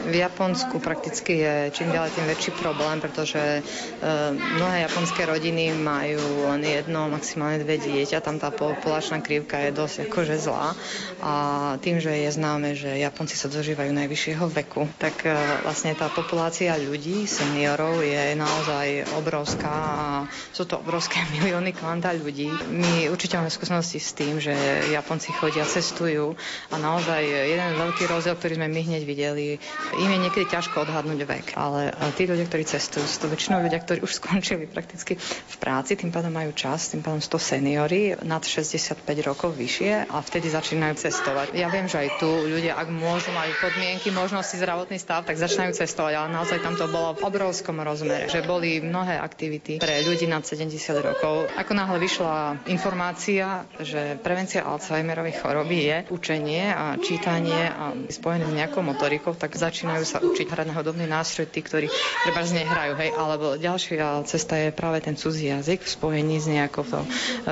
V 0.07 0.15
Japonsku 0.15 0.79
prakticky 0.79 1.43
je 1.43 1.55
čím 1.75 1.91
ďalej 1.97 2.13
tým 2.13 2.29
väčší 2.29 2.51
problém, 2.61 3.01
pretože 3.01 3.41
e, 3.41 3.61
mnohé 4.37 4.85
japonské 4.85 5.25
rodiny 5.25 5.73
majú 5.73 6.45
len 6.53 6.61
jedno, 6.61 7.09
maximálne 7.09 7.65
dve 7.65 7.81
dieťa, 7.81 8.21
tam 8.21 8.37
tá 8.37 8.53
populačná 8.53 9.17
krivka 9.25 9.57
je 9.65 9.73
dosť 9.73 9.95
akože 10.05 10.37
zlá 10.37 10.77
a 11.25 11.33
tým, 11.81 11.97
že 11.97 12.13
je 12.13 12.29
známe, 12.29 12.77
že 12.77 13.01
Japonci 13.01 13.33
sa 13.33 13.49
dožívajú 13.49 13.89
najvyššieho 13.97 14.45
veku, 14.45 14.85
tak 15.01 15.25
e, 15.25 15.33
vlastne 15.65 15.97
tá 15.97 16.05
populácia 16.13 16.77
ľudí, 16.77 17.25
seniorov 17.25 18.05
je 18.05 18.37
naozaj 18.37 19.17
obrovská 19.17 19.73
a 19.73 19.97
sú 20.53 20.69
to 20.69 20.77
obrovské 20.77 21.17
milióny 21.33 21.73
kvanta 21.73 22.13
ľudí. 22.13 22.53
My 22.69 23.09
určite 23.09 23.41
máme 23.41 23.49
skúsenosti 23.49 23.97
s 23.97 24.13
tým, 24.13 24.37
že 24.37 24.53
Japonci 24.93 25.33
chodia, 25.33 25.65
cestujú 25.65 26.37
a 26.69 26.75
naozaj 26.77 27.25
jeden 27.25 27.73
veľký 27.73 28.05
rozdiel, 28.05 28.37
ktorý 28.37 28.53
sme 28.61 28.69
my 28.69 28.81
hneď 28.85 29.03
videli, 29.03 29.57
im 29.97 30.09
je 30.13 30.19
niekedy 30.21 30.45
ťažko 30.45 30.85
odhadnúť 30.85 31.25
vek, 31.25 31.47
ale 31.57 31.86
tí 32.15 32.23
ľudia, 32.25 32.45
ktorí 32.47 32.63
cestujú, 32.63 33.05
sú 33.05 33.17
to 33.23 33.27
väčšinou 33.31 33.63
ľudia, 33.63 33.79
ktorí 33.81 33.99
už 34.03 34.15
skončili 34.19 34.65
prakticky 34.67 35.17
v 35.21 35.55
práci, 35.59 35.99
tým 35.99 36.09
pádom 36.09 36.33
majú 36.33 36.51
čas, 36.55 36.91
tým 36.91 37.03
pádom 37.03 37.19
sú 37.19 37.35
to 37.35 37.39
seniory 37.41 38.15
nad 38.23 38.41
65 38.41 39.03
rokov 39.23 39.53
vyššie 39.53 40.09
a 40.09 40.17
vtedy 40.23 40.49
začínajú 40.49 40.95
cestovať. 40.97 41.53
Ja 41.53 41.69
viem, 41.69 41.85
že 41.85 42.01
aj 42.01 42.09
tu 42.17 42.29
ľudia, 42.29 42.79
ak 42.79 42.89
môžu, 42.89 43.29
majú 43.35 43.53
podmienky, 43.61 44.09
možnosti, 44.09 44.57
zdravotný 44.57 44.97
stav, 44.97 45.27
tak 45.27 45.37
začínajú 45.37 45.77
cestovať, 45.77 46.13
ale 46.17 46.27
naozaj 46.33 46.63
tam 46.63 46.73
to 46.73 46.89
bolo 46.89 47.13
v 47.13 47.21
obrovskom 47.21 47.77
rozmere, 47.83 48.31
že 48.31 48.41
boli 48.41 48.81
mnohé 48.81 49.21
aktivity 49.21 49.77
pre 49.77 50.01
ľudí 50.01 50.25
nad 50.25 50.41
70 50.41 50.73
rokov. 51.03 51.51
Ako 51.53 51.71
náhle 51.77 52.01
vyšla 52.01 52.65
informácia, 52.71 53.67
že 53.77 54.17
prevencia 54.17 54.65
Alzheimerovej 54.65 55.37
choroby 55.37 55.77
je 55.85 55.97
učenie 56.09 56.73
a 56.73 56.97
čítanie 56.97 57.69
a 57.69 57.93
spojené 58.09 58.49
s 58.49 58.57
nejakou 58.57 58.81
motorikou, 58.81 59.37
tak 59.37 59.53
začínajú 59.53 60.03
sa 60.07 60.17
učiť 60.17 60.49
hrať 60.49 60.67
na 60.73 60.77
hodobný 60.81 61.05
nástroj 61.05 61.45
tí, 61.53 61.61
ktorí 61.61 61.76
treba 62.25 62.41
z 62.41 62.65
hrajú, 62.65 62.93
hej, 62.97 63.11
alebo 63.13 63.45
ďalšia 63.61 64.25
cesta 64.25 64.57
je 64.57 64.73
práve 64.73 65.05
ten 65.05 65.13
cudzí 65.13 65.53
jazyk 65.53 65.85
v 65.85 65.89
spojení 65.89 66.41
s 66.41 66.49
nejakou 66.49 66.81
to, 66.81 67.05
e, 67.05 67.07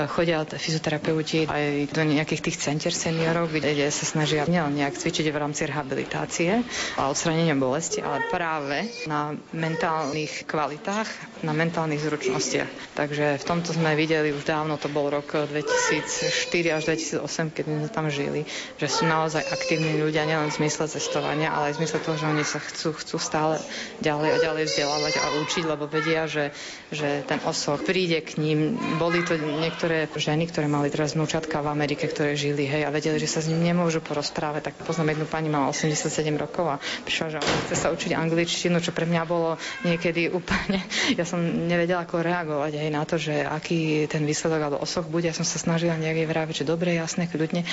chodia 0.10 0.42
fyzioterapeuti 0.42 1.46
aj 1.46 1.94
do 1.94 2.02
nejakých 2.02 2.42
tých 2.50 2.58
center 2.58 2.90
seniorov, 2.90 3.54
kde 3.54 3.86
sa 3.94 4.06
snažia 4.10 4.50
nielen 4.50 4.80
nejak 4.82 4.98
cvičiť 4.98 5.30
v 5.30 5.38
rámci 5.38 5.70
rehabilitácie 5.70 6.66
a 6.98 7.12
odstranenia 7.12 7.54
bolesti, 7.54 8.02
ale 8.02 8.26
práve 8.32 8.90
na 9.06 9.38
mentálnych 9.54 10.50
kvalitách, 10.50 11.08
na 11.46 11.54
mentálnych 11.54 12.02
zručnostiach. 12.02 12.98
Takže 12.98 13.38
v 13.38 13.44
tomto 13.46 13.76
sme 13.76 13.94
videli 13.94 14.32
už 14.32 14.48
dávno, 14.48 14.80
to 14.80 14.88
bol 14.88 15.12
rok 15.12 15.28
2004 15.28 16.76
až 16.76 16.82
2008, 16.88 17.52
keď 17.52 17.64
sme 17.68 17.90
tam 17.92 18.08
žili, 18.08 18.48
že 18.80 18.88
sú 18.88 19.04
naozaj 19.04 19.44
aktívni 19.52 20.00
ľudia 20.00 20.24
nielen 20.24 20.48
v 20.50 20.58
zmysle 20.64 20.88
cestovania, 20.88 21.52
ale 21.52 21.72
aj 21.72 21.74
v 21.76 21.80
zmysle 21.84 22.00
toho, 22.00 22.16
že 22.16 22.26
oni 22.32 22.46
sa 22.48 22.60
chcú, 22.64 22.96
chcú 22.96 23.18
stále 23.20 23.60
ďalej 24.00 24.15
a 24.24 24.38
ďalej 24.40 24.72
vzdelávať 24.72 25.14
a 25.20 25.26
učiť, 25.44 25.64
lebo 25.68 25.90
vedia, 25.92 26.30
že, 26.30 26.56
že 26.94 27.26
ten 27.28 27.42
osoch 27.44 27.84
príde 27.84 28.24
k 28.24 28.40
ním. 28.40 28.80
Boli 28.96 29.26
to 29.28 29.36
niektoré 29.36 30.08
ženy, 30.16 30.48
ktoré 30.48 30.72
mali 30.72 30.88
teraz 30.88 31.18
vnúčatka 31.18 31.60
v 31.60 31.72
Amerike, 31.72 32.08
ktoré 32.08 32.40
žili, 32.40 32.64
hej, 32.64 32.88
a 32.88 32.94
vedeli, 32.94 33.20
že 33.20 33.28
sa 33.28 33.44
s 33.44 33.50
ním 33.52 33.66
nemôžu 33.66 34.00
porozprávať. 34.00 34.72
Tak 34.72 34.88
poznám 34.88 35.18
jednu 35.18 35.26
pani, 35.28 35.52
mala 35.52 35.74
87 35.74 36.08
rokov 36.40 36.66
a 36.68 36.76
prišla, 37.04 37.36
že 37.36 37.38
ona 37.42 37.60
chce 37.68 37.76
sa 37.76 37.92
učiť 37.92 38.12
angličtinu, 38.16 38.78
čo 38.80 38.96
pre 38.96 39.04
mňa 39.10 39.22
bolo 39.28 39.60
niekedy 39.84 40.32
úplne, 40.32 40.80
ja 41.20 41.26
som 41.28 41.42
nevedela, 41.42 42.06
ako 42.06 42.24
reagovať 42.24 42.72
aj 42.80 42.90
na 42.94 43.04
to, 43.04 43.16
že 43.20 43.44
aký 43.44 44.06
ten 44.08 44.24
výsledok 44.24 44.62
alebo 44.62 44.78
osoch 44.80 45.08
bude. 45.10 45.28
Ja 45.28 45.36
som 45.36 45.48
sa 45.48 45.58
snažila 45.58 45.98
jej 45.98 46.28
vraviť, 46.28 46.64
že 46.64 46.70
dobre, 46.70 46.94
jasne, 46.94 47.26
kľudne. 47.26 47.66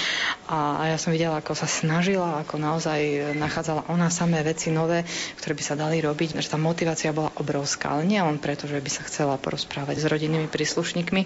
A, 0.48 0.80
a 0.80 0.82
ja 0.94 0.98
som 0.98 1.12
videla, 1.12 1.38
ako 1.38 1.52
sa 1.52 1.68
snažila, 1.68 2.40
ako 2.40 2.56
naozaj 2.56 3.34
nachádzala 3.36 3.88
ona 3.92 4.08
samé 4.08 4.40
veci 4.40 4.72
nové, 4.72 5.04
ktoré 5.38 5.52
by 5.52 5.62
sa 5.64 5.74
dali 5.76 6.00
robiť 6.00 6.31
že 6.38 6.48
tá 6.48 6.56
motivácia 6.56 7.12
bola 7.12 7.34
obrovská, 7.36 7.98
ale 7.98 8.08
nie 8.08 8.20
len 8.20 8.40
preto, 8.40 8.64
že 8.64 8.80
by 8.80 8.90
sa 8.90 9.02
chcela 9.04 9.36
porozprávať 9.36 10.00
s 10.00 10.08
rodinnými 10.08 10.48
príslušníkmi, 10.48 11.22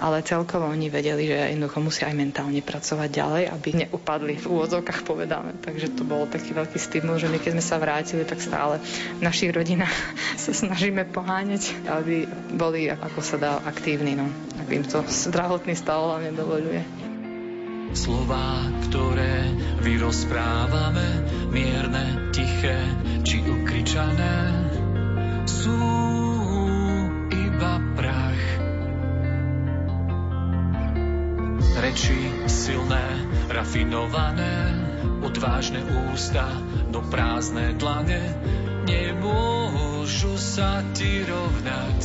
ale 0.00 0.24
celkovo 0.24 0.70
oni 0.70 0.88
vedeli, 0.88 1.28
že 1.28 1.52
jednoducho 1.52 1.78
musia 1.84 2.08
aj 2.08 2.16
mentálne 2.16 2.60
pracovať 2.64 3.08
ďalej, 3.10 3.44
aby 3.52 3.68
neupadli 3.84 4.34
v 4.40 4.46
úvodzovkách 4.48 5.04
povedané. 5.04 5.52
Takže 5.60 5.92
to 5.92 6.06
bol 6.06 6.24
taký 6.24 6.56
veľký 6.56 6.78
stimul, 6.80 7.20
že 7.20 7.28
my 7.28 7.42
keď 7.42 7.58
sme 7.58 7.64
sa 7.64 7.76
vrátili, 7.76 8.22
tak 8.24 8.40
stále 8.40 8.80
v 9.18 9.22
našich 9.22 9.52
rodinách 9.52 9.92
sa 10.44 10.52
snažíme 10.54 11.04
poháňať, 11.10 11.74
aby 11.90 12.24
boli 12.54 12.88
ako 12.88 13.20
sa 13.20 13.36
dá 13.36 13.52
aktívni, 13.66 14.16
no. 14.16 14.30
ak 14.56 14.68
im 14.70 14.84
to 14.86 15.04
zdravotný 15.04 15.76
stav 15.76 16.00
hlavne 16.00 16.32
dovoluje. 16.32 17.08
Slová, 17.96 18.68
ktoré 18.88 19.48
vyrozprávame, 19.80 21.24
mierne, 21.48 22.32
tiché 22.32 22.76
či 23.24 23.40
ukričané, 23.44 24.36
sú 25.48 25.80
iba 27.32 27.74
prach. 27.96 28.44
Reči 31.78 32.18
silné, 32.50 33.06
rafinované, 33.48 34.56
odvážne 35.24 35.80
ústa 36.12 36.44
do 36.92 37.00
prázdne 37.08 37.72
dlane, 37.80 38.34
nemôžu 38.84 40.36
sa 40.36 40.84
ti 40.92 41.24
rovnať. 41.24 42.00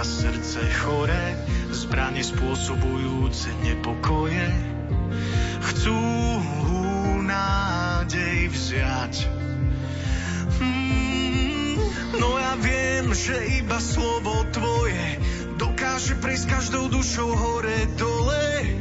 A 0.00 0.04
srdce 0.04 0.64
chore, 0.80 1.36
zbranie 1.76 2.24
spôsobujúce 2.24 3.52
nepokoje, 3.60 4.48
chcú 5.60 6.00
nádej 7.28 8.48
vziať. 8.48 9.28
Hmm, 10.56 11.76
no 12.16 12.32
ja 12.40 12.56
viem, 12.64 13.12
že 13.12 13.60
iba 13.60 13.76
slovo 13.76 14.40
tvoje 14.48 15.20
dokáže 15.60 16.16
prejsť 16.16 16.48
každou 16.48 16.88
dušou 16.88 17.36
hore 17.36 17.84
dole. 18.00 18.72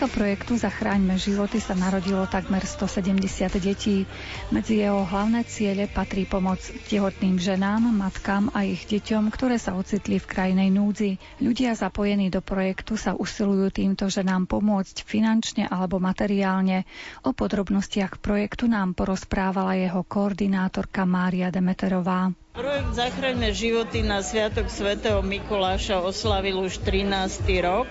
Vďaka 0.00 0.16
projektu 0.16 0.56
Zachráňme 0.56 1.20
životy 1.20 1.60
sa 1.60 1.76
narodilo 1.76 2.24
takmer 2.24 2.64
170 2.64 3.20
detí. 3.60 4.08
Medzi 4.48 4.80
jeho 4.80 5.04
hlavné 5.04 5.44
ciele 5.44 5.92
patrí 5.92 6.24
pomoc 6.24 6.56
tehotným 6.88 7.36
ženám, 7.36 7.84
matkám 7.92 8.48
a 8.56 8.64
ich 8.64 8.88
deťom, 8.88 9.28
ktoré 9.28 9.60
sa 9.60 9.76
ocitli 9.76 10.16
v 10.16 10.24
krajnej 10.24 10.72
núdzi. 10.72 11.20
Ľudia 11.44 11.76
zapojení 11.76 12.32
do 12.32 12.40
projektu 12.40 12.96
sa 12.96 13.12
usilujú 13.12 13.68
týmto 13.68 14.08
ženám 14.08 14.48
pomôcť 14.48 15.04
finančne 15.04 15.68
alebo 15.68 16.00
materiálne. 16.00 16.88
O 17.20 17.36
podrobnostiach 17.36 18.24
projektu 18.24 18.72
nám 18.72 18.96
porozprávala 18.96 19.76
jeho 19.76 20.00
koordinátorka 20.00 21.04
Mária 21.04 21.52
Demeterová. 21.52 22.32
Projekt 22.56 22.96
Zachraňme 22.96 23.52
životy 23.52 24.00
na 24.00 24.24
Sviatok 24.24 24.72
svätého 24.72 25.20
Mikuláša 25.20 26.00
oslavil 26.00 26.56
už 26.56 26.80
13. 26.88 27.44
rok 27.60 27.84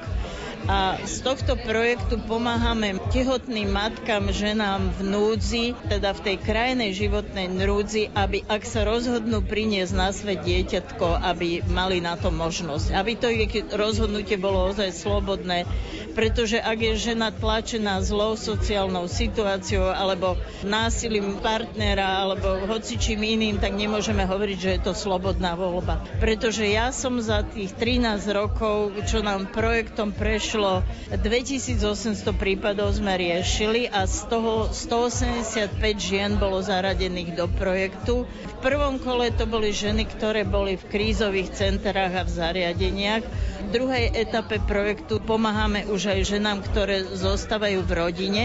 a 0.68 1.00
z 1.08 1.24
tohto 1.24 1.56
projektu 1.56 2.20
pomáhame 2.20 3.00
tehotným 3.10 3.72
matkám, 3.72 4.30
ženám 4.30 4.92
v 4.98 5.02
núdzi, 5.08 5.66
teda 5.88 6.12
v 6.12 6.24
tej 6.26 6.38
krajnej 6.44 6.92
životnej 6.92 7.48
núdzi, 7.48 8.12
aby 8.12 8.44
ak 8.44 8.68
sa 8.68 8.84
rozhodnú 8.84 9.40
priniesť 9.40 9.94
na 9.96 10.10
svet 10.12 10.44
dieťatko, 10.44 11.24
aby 11.24 11.64
mali 11.72 12.04
na 12.04 12.20
to 12.20 12.30
možnosť. 12.30 12.92
Aby 12.92 13.16
to 13.16 13.32
ich 13.32 13.50
rozhodnutie 13.72 14.36
bolo 14.36 14.70
ozaj 14.70 14.92
slobodné, 14.92 15.64
pretože 16.14 16.60
ak 16.60 16.78
je 16.82 16.94
žena 17.16 17.32
tlačená 17.32 18.04
zlou 18.04 18.36
sociálnou 18.36 19.08
situáciou 19.08 19.88
alebo 19.90 20.36
násilím 20.68 21.40
partnera 21.40 22.26
alebo 22.28 22.68
hocičím 22.68 23.24
iným, 23.24 23.56
tak 23.64 23.74
nemôžeme 23.74 24.28
hovoriť, 24.28 24.58
že 24.60 24.74
je 24.76 24.82
to 24.84 24.94
slobodná 24.98 25.56
voľba. 25.56 26.04
Pretože 26.20 26.68
ja 26.68 26.92
som 26.92 27.22
za 27.24 27.48
tých 27.48 27.72
13 27.78 28.26
rokov, 28.36 28.98
čo 29.08 29.24
nám 29.24 29.48
projektom 29.54 30.12
prešlo, 30.12 30.49
2800 30.58 32.34
prípadov 32.34 32.90
sme 32.98 33.14
riešili 33.14 33.86
a 33.86 34.10
z 34.10 34.26
toho 34.26 34.74
185 34.74 35.78
žien 36.02 36.42
bolo 36.42 36.58
zaradených 36.58 37.38
do 37.38 37.46
projektu. 37.46 38.26
V 38.26 38.56
prvom 38.66 38.98
kole 38.98 39.30
to 39.30 39.46
boli 39.46 39.70
ženy, 39.70 40.10
ktoré 40.10 40.42
boli 40.48 40.74
v 40.80 40.90
krízových 40.90 41.54
centrách 41.54 42.14
a 42.18 42.24
v 42.26 42.32
zariadeniach. 42.34 43.24
V 43.68 43.70
druhej 43.70 44.10
etape 44.18 44.58
projektu 44.66 45.22
pomáhame 45.22 45.86
už 45.86 46.18
aj 46.18 46.20
ženám, 46.26 46.66
ktoré 46.66 47.06
zostávajú 47.06 47.86
v 47.86 47.92
rodine 47.94 48.44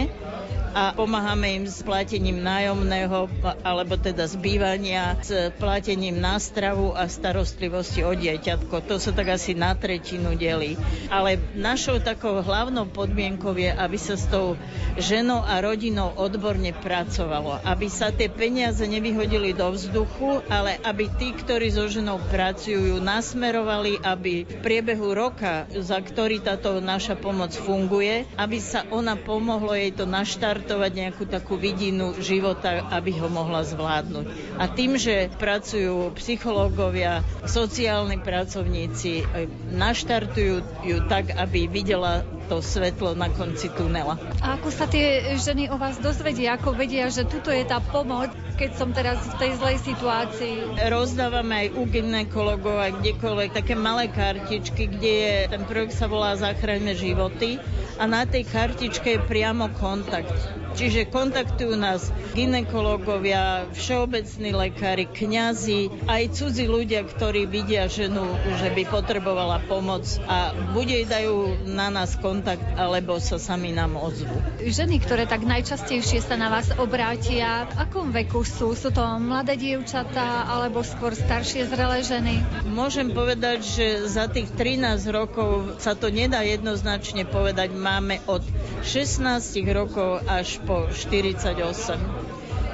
a 0.74 0.90
pomáhame 0.90 1.62
im 1.62 1.64
s 1.70 1.86
platením 1.86 2.42
nájomného 2.42 3.30
alebo 3.62 3.94
teda 3.94 4.26
zbývania, 4.26 5.14
s 5.22 5.54
platením 5.54 6.18
nástravu 6.18 6.90
a 6.98 7.06
starostlivosti 7.06 8.02
o 8.02 8.10
dieťatko. 8.10 8.82
To 8.90 8.98
sa 8.98 9.14
tak 9.14 9.38
asi 9.38 9.54
na 9.54 9.78
tretinu 9.78 10.34
delí. 10.34 10.74
Ale 11.14 11.38
našou 11.54 12.02
takou 12.02 12.42
hlavnou 12.42 12.90
podmienkou 12.90 13.54
je, 13.54 13.70
aby 13.70 13.94
sa 13.94 14.18
s 14.18 14.26
tou 14.26 14.58
ženou 14.98 15.46
a 15.46 15.62
rodinou 15.62 16.10
odborne 16.18 16.74
pracovalo. 16.74 17.62
Aby 17.62 17.86
sa 17.86 18.10
tie 18.10 18.26
peniaze 18.26 18.82
nevyhodili 18.82 19.54
do 19.54 19.70
vzduchu, 19.70 20.42
ale 20.50 20.82
aby 20.82 21.06
tí, 21.14 21.30
ktorí 21.38 21.70
so 21.70 21.86
ženou 21.86 22.18
pracujú, 22.34 22.98
ju 22.98 22.98
nasmerovali, 22.98 24.02
aby 24.02 24.42
v 24.42 24.54
priebehu 24.58 25.14
roka, 25.14 25.70
za 25.70 26.02
ktorý 26.02 26.42
táto 26.42 26.82
naša 26.82 27.14
pomoc 27.14 27.54
funguje, 27.54 28.26
aby 28.34 28.58
sa 28.58 28.82
ona 28.90 29.14
pomohlo 29.14 29.70
jej 29.70 29.94
to 29.94 30.02
naštartovať 30.02 30.63
nejakú 30.66 31.24
takú 31.28 31.54
vidinu 31.56 32.16
života, 32.18 32.88
aby 32.90 33.16
ho 33.20 33.28
mohla 33.28 33.62
zvládnuť. 33.62 34.26
A 34.56 34.64
tým, 34.70 34.96
že 34.96 35.28
pracujú 35.36 36.12
psychológovia, 36.16 37.20
sociálni 37.44 38.20
pracovníci, 38.20 39.24
naštartujú 39.70 40.54
ju 40.84 40.96
tak, 41.06 41.34
aby 41.36 41.66
videla 41.68 42.24
to 42.46 42.60
svetlo 42.60 43.16
na 43.16 43.32
konci 43.32 43.72
tunela. 43.72 44.16
A 44.40 44.56
ako 44.60 44.68
sa 44.70 44.84
tie 44.88 45.36
ženy 45.36 45.72
o 45.72 45.76
vás 45.76 45.96
dozvedia, 46.00 46.56
ako 46.56 46.76
vedia, 46.76 47.08
že 47.08 47.24
tuto 47.24 47.50
je 47.50 47.64
tá 47.64 47.80
pomoc, 47.80 48.32
keď 48.54 48.70
som 48.78 48.94
teraz 48.94 49.18
v 49.24 49.34
tej 49.40 49.52
zlej 49.58 49.76
situácii? 49.82 50.56
Rozdávame 50.88 51.66
aj 51.66 51.68
u 51.74 51.82
ginekologov 51.88 52.76
aj 52.78 52.92
kdekoľvek 53.02 53.50
také 53.52 53.74
malé 53.74 54.08
kartičky, 54.12 54.86
kde 54.88 55.12
je, 55.12 55.34
ten 55.50 55.62
projekt 55.66 55.98
sa 55.98 56.06
volá 56.06 56.38
Zachraňme 56.38 56.94
životy 56.94 57.58
a 57.98 58.04
na 58.06 58.26
tej 58.26 58.46
kartičke 58.46 59.18
je 59.18 59.20
priamo 59.22 59.70
kontakt. 59.74 60.63
Čiže 60.74 61.06
kontaktujú 61.06 61.78
nás 61.78 62.10
ginekológovia, 62.34 63.70
všeobecní 63.78 64.50
lekári, 64.50 65.06
kňazi, 65.06 66.10
aj 66.10 66.34
cudzí 66.34 66.66
ľudia, 66.66 67.06
ktorí 67.06 67.46
vidia 67.46 67.86
ženu, 67.86 68.26
že 68.58 68.74
by 68.74 68.82
potrebovala 68.90 69.62
pomoc 69.70 70.02
a 70.26 70.50
buď 70.74 70.86
jej 70.90 71.04
dajú 71.06 71.36
na 71.70 71.94
nás 71.94 72.18
kontakt, 72.18 72.66
alebo 72.74 73.22
sa 73.22 73.38
sami 73.38 73.70
nám 73.70 73.94
ozvú. 73.94 74.34
Ženy, 74.58 74.98
ktoré 74.98 75.30
tak 75.30 75.46
najčastejšie 75.46 76.26
sa 76.26 76.34
na 76.34 76.50
vás 76.50 76.74
obrátia, 76.74 77.70
v 77.70 77.72
akom 77.78 78.10
veku 78.10 78.42
sú? 78.42 78.74
Sú 78.74 78.90
to 78.90 79.02
mladé 79.22 79.54
dievčatá 79.54 80.50
alebo 80.50 80.82
skôr 80.82 81.14
staršie 81.14 81.70
zrelé 81.70 82.02
ženy? 82.02 82.42
Môžem 82.66 83.14
povedať, 83.14 83.62
že 83.62 83.86
za 84.10 84.26
tých 84.26 84.50
13 84.50 85.06
rokov 85.14 85.78
sa 85.78 85.94
to 85.94 86.10
nedá 86.10 86.42
jednoznačne 86.42 87.22
povedať. 87.30 87.70
Máme 87.70 88.18
od 88.26 88.42
16 88.82 89.22
rokov 89.70 90.24
až 90.26 90.63
po 90.64 90.88
48. 90.88 91.54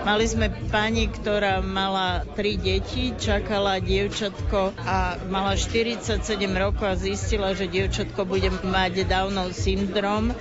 Mali 0.00 0.24
sme 0.24 0.48
pani, 0.72 1.12
ktorá 1.12 1.60
mala 1.60 2.24
tri 2.32 2.56
deti, 2.56 3.12
čakala 3.20 3.84
dievčatko 3.84 4.72
a 4.80 5.20
mala 5.28 5.52
47 5.60 6.24
rokov 6.56 6.86
a 6.88 6.96
zistila, 6.96 7.52
že 7.52 7.68
dievčatko 7.68 8.24
bude 8.24 8.48
mať 8.64 9.04
Downov 9.04 9.52
syndrom 9.52 10.32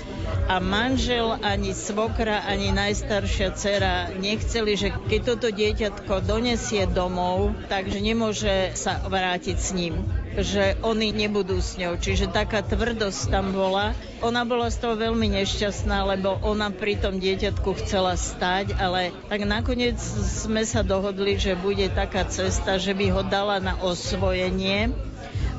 a 0.48 0.64
manžel, 0.64 1.36
ani 1.44 1.76
svokra, 1.76 2.48
ani 2.48 2.72
najstaršia 2.72 3.52
dcera 3.52 4.16
nechceli, 4.16 4.80
že 4.80 4.96
keď 4.96 5.22
toto 5.36 5.52
dieťatko 5.52 6.24
donesie 6.24 6.88
domov, 6.88 7.52
takže 7.68 8.00
nemôže 8.00 8.72
sa 8.80 9.04
vrátiť 9.04 9.58
s 9.60 9.76
ním 9.76 10.00
že 10.38 10.78
oni 10.86 11.10
nebudú 11.10 11.58
s 11.58 11.80
ňou. 11.80 11.98
Čiže 11.98 12.30
taká 12.30 12.62
tvrdosť 12.62 13.34
tam 13.34 13.56
bola. 13.56 13.98
Ona 14.22 14.46
bola 14.46 14.70
z 14.70 14.78
toho 14.84 14.96
veľmi 15.00 15.32
nešťastná, 15.42 16.06
lebo 16.06 16.38
ona 16.46 16.70
pri 16.70 17.00
tom 17.00 17.18
dieťatku 17.18 17.70
chcela 17.82 18.14
stať, 18.20 18.78
ale 18.78 19.16
tak 19.32 19.48
nakoniec 19.48 19.98
sme 20.44 20.62
sa 20.68 20.86
dohodli, 20.86 21.40
že 21.40 21.58
bude 21.58 21.88
taká 21.90 22.28
cesta, 22.28 22.78
že 22.78 22.94
by 22.94 23.06
ho 23.16 23.22
dala 23.26 23.58
na 23.64 23.80
osvojenie 23.80 24.92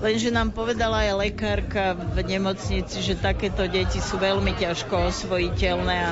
Lenže 0.01 0.33
nám 0.33 0.57
povedala 0.57 1.05
aj 1.05 1.29
lekárka 1.29 1.93
v 1.93 2.25
nemocnici, 2.25 3.05
že 3.05 3.21
takéto 3.21 3.69
deti 3.69 4.01
sú 4.01 4.17
veľmi 4.17 4.57
ťažko 4.57 5.13
osvojiteľné 5.13 5.97
a 6.01 6.11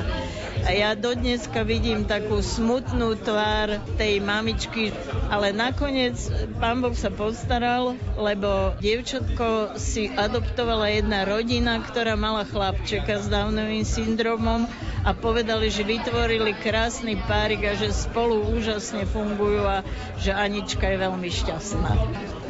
a 0.65 0.69
ja 0.75 0.91
dodneska 0.95 1.63
vidím 1.63 2.03
takú 2.03 2.43
smutnú 2.43 3.15
tvár 3.19 3.79
tej 3.95 4.19
mamičky, 4.19 4.91
ale 5.31 5.55
nakoniec 5.55 6.15
pán 6.59 6.83
Boh 6.83 6.95
sa 6.95 7.09
postaral, 7.11 7.95
lebo 8.19 8.75
dievčatko 8.83 9.79
si 9.79 10.11
adoptovala 10.11 10.91
jedna 10.91 11.23
rodina, 11.23 11.79
ktorá 11.79 12.19
mala 12.19 12.43
chlapčeka 12.43 13.23
s 13.23 13.31
Downovým 13.31 13.85
syndromom 13.87 14.67
a 15.03 15.15
povedali, 15.15 15.71
že 15.71 15.87
vytvorili 15.87 16.59
krásny 16.59 17.15
párik 17.23 17.63
a 17.63 17.73
že 17.75 17.95
spolu 17.95 18.43
úžasne 18.51 19.07
fungujú 19.07 19.63
a 19.63 19.81
že 20.19 20.35
Anička 20.35 20.91
je 20.91 20.97
veľmi 20.99 21.29
šťastná. 21.31 21.91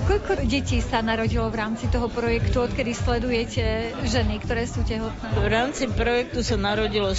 Koľko 0.09 0.41
detí 0.49 0.81
sa 0.81 1.05
narodilo 1.05 1.45
v 1.53 1.59
rámci 1.61 1.85
toho 1.93 2.09
projektu, 2.09 2.65
odkedy 2.65 2.97
sledujete 2.97 3.93
ženy, 4.09 4.41
ktoré 4.41 4.65
sú 4.65 4.81
tehotné? 4.81 5.37
V 5.37 5.45
rámci 5.45 5.85
projektu 5.85 6.41
sa 6.41 6.57
narodilo 6.57 7.13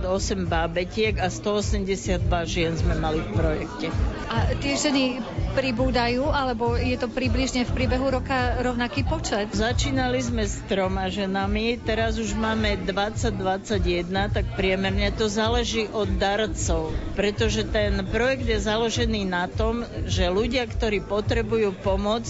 168 0.00 0.50
bábetiek 0.50 1.14
a 1.22 1.30
182 1.30 2.26
žien 2.50 2.74
sme 2.74 2.98
mali 2.98 3.22
v 3.22 3.30
projekte. 3.30 3.86
A 4.26 4.50
tie 4.58 4.74
ženy 4.74 5.22
pribúdajú, 5.54 6.28
alebo 6.28 6.74
je 6.74 6.98
to 6.98 7.06
približne 7.06 7.62
v 7.62 7.70
priebehu 7.70 8.10
roka 8.10 8.58
rovnaký 8.60 9.06
počet? 9.06 9.54
Začínali 9.54 10.18
sme 10.18 10.42
s 10.42 10.58
troma 10.66 11.06
ženami, 11.06 11.78
teraz 11.78 12.18
už 12.18 12.34
máme 12.34 12.74
20-21, 12.82 14.10
tak 14.34 14.44
priemerne 14.58 15.14
to 15.14 15.30
záleží 15.30 15.86
od 15.94 16.10
darcov, 16.18 16.90
pretože 17.14 17.62
ten 17.70 18.02
projekt 18.10 18.50
je 18.50 18.58
založený 18.58 19.30
na 19.30 19.46
tom, 19.46 19.86
že 20.10 20.26
ľudia, 20.26 20.66
ktorí 20.66 21.06
potrebujú 21.06 21.70
pomoc, 21.86 22.26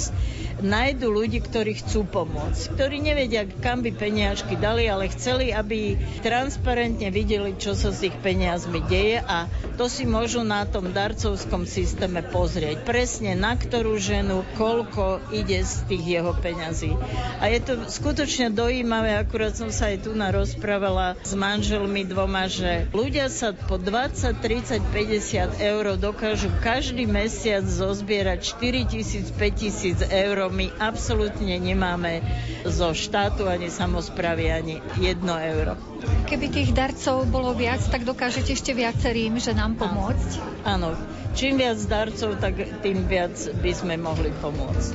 nájdu 0.60 1.10
ľudí, 1.10 1.42
ktorí 1.42 1.80
chcú 1.82 2.06
pomôcť, 2.06 2.78
ktorí 2.78 3.02
nevedia, 3.02 3.48
kam 3.48 3.82
by 3.82 3.90
peniažky 3.90 4.54
dali, 4.54 4.86
ale 4.86 5.10
chceli, 5.10 5.50
aby 5.50 5.98
transparentne 6.22 7.10
videli, 7.10 7.58
čo 7.58 7.74
sa 7.74 7.90
s 7.90 8.04
ich 8.06 8.14
peniazmi 8.22 8.84
deje 8.86 9.18
a 9.24 9.50
to 9.74 9.90
si 9.90 10.06
môžu 10.06 10.46
na 10.46 10.62
tom 10.68 10.94
darcovskom 10.94 11.66
systéme 11.66 12.22
pozrieť. 12.22 12.86
Presne 12.86 13.13
na 13.22 13.54
ktorú 13.54 13.94
ženu, 14.00 14.42
koľko 14.58 15.22
ide 15.30 15.62
z 15.62 15.74
tých 15.86 16.04
jeho 16.18 16.32
peňazí. 16.34 16.96
A 17.38 17.52
je 17.52 17.60
to 17.62 17.72
skutočne 17.86 18.50
dojímavé, 18.50 19.14
akurát 19.14 19.54
som 19.54 19.70
sa 19.70 19.94
aj 19.94 20.08
tu 20.08 20.16
na 20.16 20.34
rozprávala 20.34 21.14
s 21.22 21.36
manželmi 21.36 22.02
dvoma, 22.08 22.50
že 22.50 22.90
ľudia 22.90 23.30
sa 23.30 23.54
po 23.54 23.78
20, 23.78 24.42
30, 24.42 24.82
50 24.90 25.62
eur 25.62 25.84
dokážu 25.94 26.50
každý 26.64 27.06
mesiac 27.06 27.62
zozbierať 27.62 28.56
4 28.58 28.90
tisíc, 28.90 29.26
5 29.30 29.54
tisíc 29.54 29.98
eur 30.02 30.50
my 30.50 30.72
absolútne 30.82 31.54
nemáme 31.60 32.24
zo 32.66 32.90
štátu 32.90 33.46
ani 33.46 33.68
samozpravy 33.70 34.50
ani 34.50 34.76
jedno 34.98 35.36
euro. 35.38 35.93
Keby 36.24 36.46
tých 36.50 36.70
darcov 36.72 37.28
bolo 37.28 37.52
viac, 37.52 37.80
tak 37.88 38.08
dokážete 38.08 38.56
ešte 38.56 38.72
viacerým, 38.72 39.36
že 39.38 39.52
nám 39.52 39.76
pomôcť? 39.76 40.64
Áno, 40.64 40.96
čím 41.36 41.60
viac 41.60 41.78
darcov, 41.84 42.40
tak 42.40 42.58
tým 42.80 43.06
viac 43.06 43.36
by 43.60 43.72
sme 43.72 43.94
mohli 44.00 44.32
pomôcť. 44.40 44.92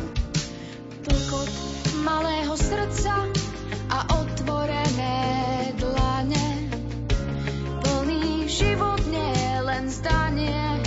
Tlkot 1.05 1.49
malého 2.01 2.53
srdca 2.57 3.29
a 3.89 3.99
otvorené 4.19 5.17
dlane. 5.77 6.47
Plný 7.85 8.49
život 8.49 9.01
nie 9.09 9.41
len 9.61 9.89
zdanie. 9.89 10.81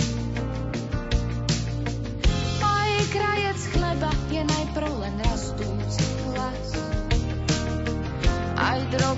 Aj 2.63 2.91
krajec 3.11 3.59
chleba 3.71 4.11
je 4.31 4.41
najprv 4.43 4.91
len 5.01 5.12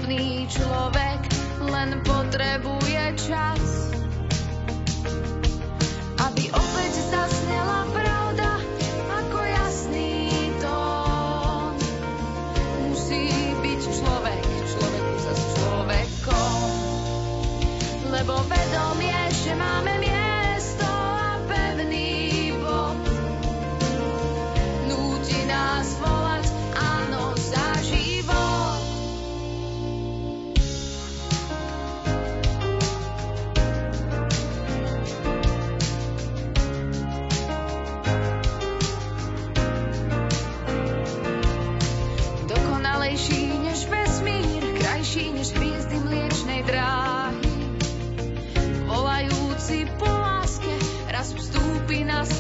Drobný 0.06 0.46
človek 0.54 1.22
len 1.66 1.98
potrebuje 2.06 3.26
čas. 3.26 3.62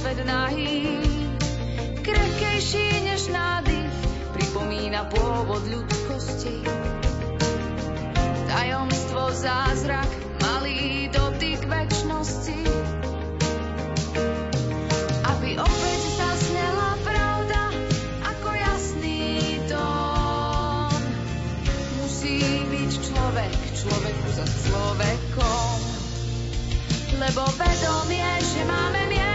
Svet 0.05 0.21
nahý. 0.21 1.01
Krehkejší 2.05 3.09
než 3.09 3.25
nádych, 3.33 3.89
pripomína 4.37 5.09
pôvod 5.09 5.65
ľudskosti. 5.65 6.61
Tajomstvo, 8.45 9.33
zázrak, 9.33 10.05
malý 10.45 11.09
dotyk 11.09 11.65
večnosti. 11.65 12.53
Aby 15.25 15.57
opäť 15.57 16.01
zasnela 16.21 17.01
pravda, 17.01 17.61
ako 18.29 18.49
jasný 18.61 19.57
tón. 19.65 21.01
Musí 21.97 22.45
byť 22.45 22.91
človek, 23.09 23.57
človeku 23.73 24.27
za 24.37 24.45
človekom. 24.69 25.73
Lebo 27.17 27.41
vedomie, 27.57 28.29
že 28.53 28.61
máme 28.69 29.01
miesto 29.09 29.34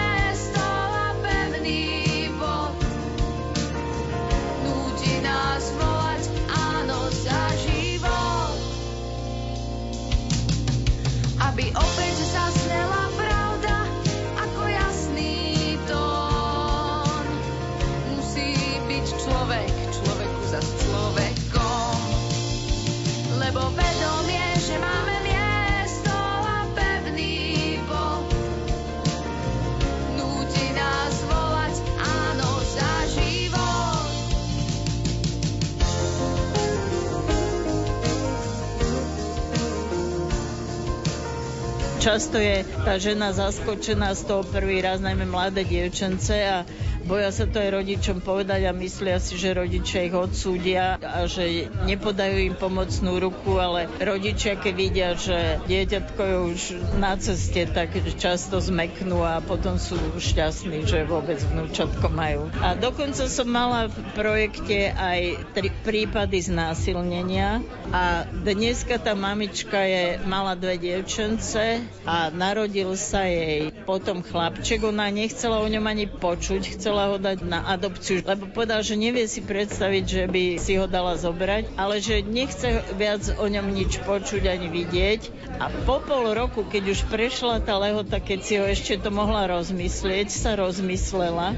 Často 42.01 42.41
je 42.41 42.65
tá 42.65 42.97
žena 42.97 43.29
zaskočená 43.29 44.17
z 44.17 44.25
toho 44.25 44.41
prvý 44.41 44.81
raz, 44.81 45.05
najmä 45.05 45.29
mladé 45.29 45.69
dievčence 45.69 46.33
a 46.33 46.65
boja 47.05 47.31
sa 47.33 47.49
to 47.49 47.61
aj 47.61 47.71
rodičom 47.81 48.21
povedať 48.21 48.69
a 48.69 48.73
myslia 48.77 49.17
si, 49.23 49.37
že 49.41 49.57
rodičia 49.57 50.09
ich 50.09 50.17
odsúdia 50.17 50.97
a 51.01 51.25
že 51.25 51.69
nepodajú 51.89 52.37
im 52.51 52.57
pomocnú 52.57 53.21
ruku, 53.21 53.57
ale 53.57 53.89
rodičia, 54.01 54.57
keď 54.57 54.75
vidia, 54.75 55.09
že 55.17 55.61
dieťatko 55.65 56.21
je 56.21 56.37
už 56.53 56.61
na 57.01 57.17
ceste, 57.17 57.65
tak 57.71 57.95
často 58.19 58.61
zmeknú 58.61 59.23
a 59.25 59.41
potom 59.41 59.81
sú 59.81 59.97
šťastní, 60.21 60.85
že 60.85 61.09
vôbec 61.09 61.41
vnúčatko 61.41 62.07
majú. 62.13 62.53
A 62.61 62.77
dokonca 62.77 63.27
som 63.31 63.49
mala 63.49 63.89
v 63.89 63.97
projekte 64.13 64.93
aj 64.93 65.21
tri 65.57 65.71
prípady 65.87 66.43
znásilnenia 66.45 67.63
a 67.91 68.27
dneska 68.27 69.01
tá 69.01 69.17
mamička 69.17 69.81
je, 69.83 70.21
mala 70.27 70.55
dve 70.55 70.79
dievčence 70.79 71.83
a 72.07 72.31
narodil 72.31 72.95
sa 72.95 73.27
jej 73.27 73.73
potom 73.87 74.23
chlapček. 74.23 74.87
Ona 74.87 75.11
nechcela 75.11 75.59
o 75.63 75.67
ňom 75.67 75.85
ani 75.87 76.07
počuť, 76.07 76.79
chcela 76.79 76.90
chcela 76.91 77.15
ho 77.15 77.23
dať 77.23 77.47
na 77.47 77.63
adopciu, 77.71 78.19
lebo 78.27 78.51
povedal, 78.51 78.83
že 78.83 78.99
nevie 78.99 79.23
si 79.31 79.39
predstaviť, 79.39 80.05
že 80.11 80.23
by 80.27 80.59
si 80.59 80.75
ho 80.75 80.91
dala 80.91 81.15
zobrať, 81.15 81.71
ale 81.79 82.03
že 82.03 82.19
nechce 82.27 82.83
viac 82.99 83.23
o 83.39 83.47
ňom 83.47 83.71
nič 83.71 84.03
počuť 84.03 84.51
ani 84.51 84.67
vidieť. 84.67 85.31
A 85.63 85.71
po 85.87 86.03
pol 86.03 86.35
roku, 86.35 86.67
keď 86.67 86.91
už 86.91 87.07
prešla 87.07 87.63
tá 87.63 87.79
lehota, 87.79 88.19
keď 88.19 88.39
si 88.43 88.59
ho 88.59 88.67
ešte 88.67 88.99
to 88.99 89.15
mohla 89.15 89.47
rozmyslieť, 89.47 90.35
sa 90.35 90.59
rozmyslela 90.59 91.55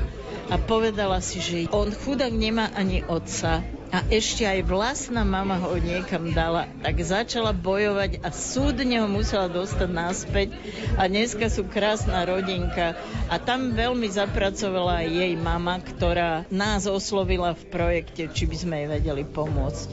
a 0.53 0.55
povedala 0.61 1.25
si, 1.25 1.41
že 1.41 1.65
on 1.73 1.89
chudák 1.89 2.29
nemá 2.29 2.69
ani 2.77 3.01
otca 3.01 3.65
a 3.93 4.01
ešte 4.09 4.49
aj 4.49 4.65
vlastná 4.65 5.21
mama 5.21 5.61
ho 5.61 5.77
niekam 5.77 6.33
dala, 6.33 6.65
tak 6.81 6.97
začala 7.05 7.53
bojovať 7.53 8.25
a 8.25 8.33
súdne 8.33 9.05
ho 9.05 9.09
musela 9.09 9.53
dostať 9.53 9.91
naspäť 9.93 10.49
a 10.97 11.13
dneska 11.13 11.53
sú 11.53 11.69
krásna 11.69 12.25
rodinka 12.25 12.97
a 13.29 13.37
tam 13.37 13.77
veľmi 13.77 14.09
zapracovala 14.09 15.05
jej 15.05 15.37
mama, 15.37 15.77
ktorá 15.85 16.49
nás 16.49 16.89
oslovila 16.89 17.53
v 17.53 17.69
projekte, 17.69 18.33
či 18.33 18.49
by 18.49 18.57
sme 18.57 18.75
jej 18.81 18.89
vedeli 18.89 19.23
pomôcť. 19.29 19.89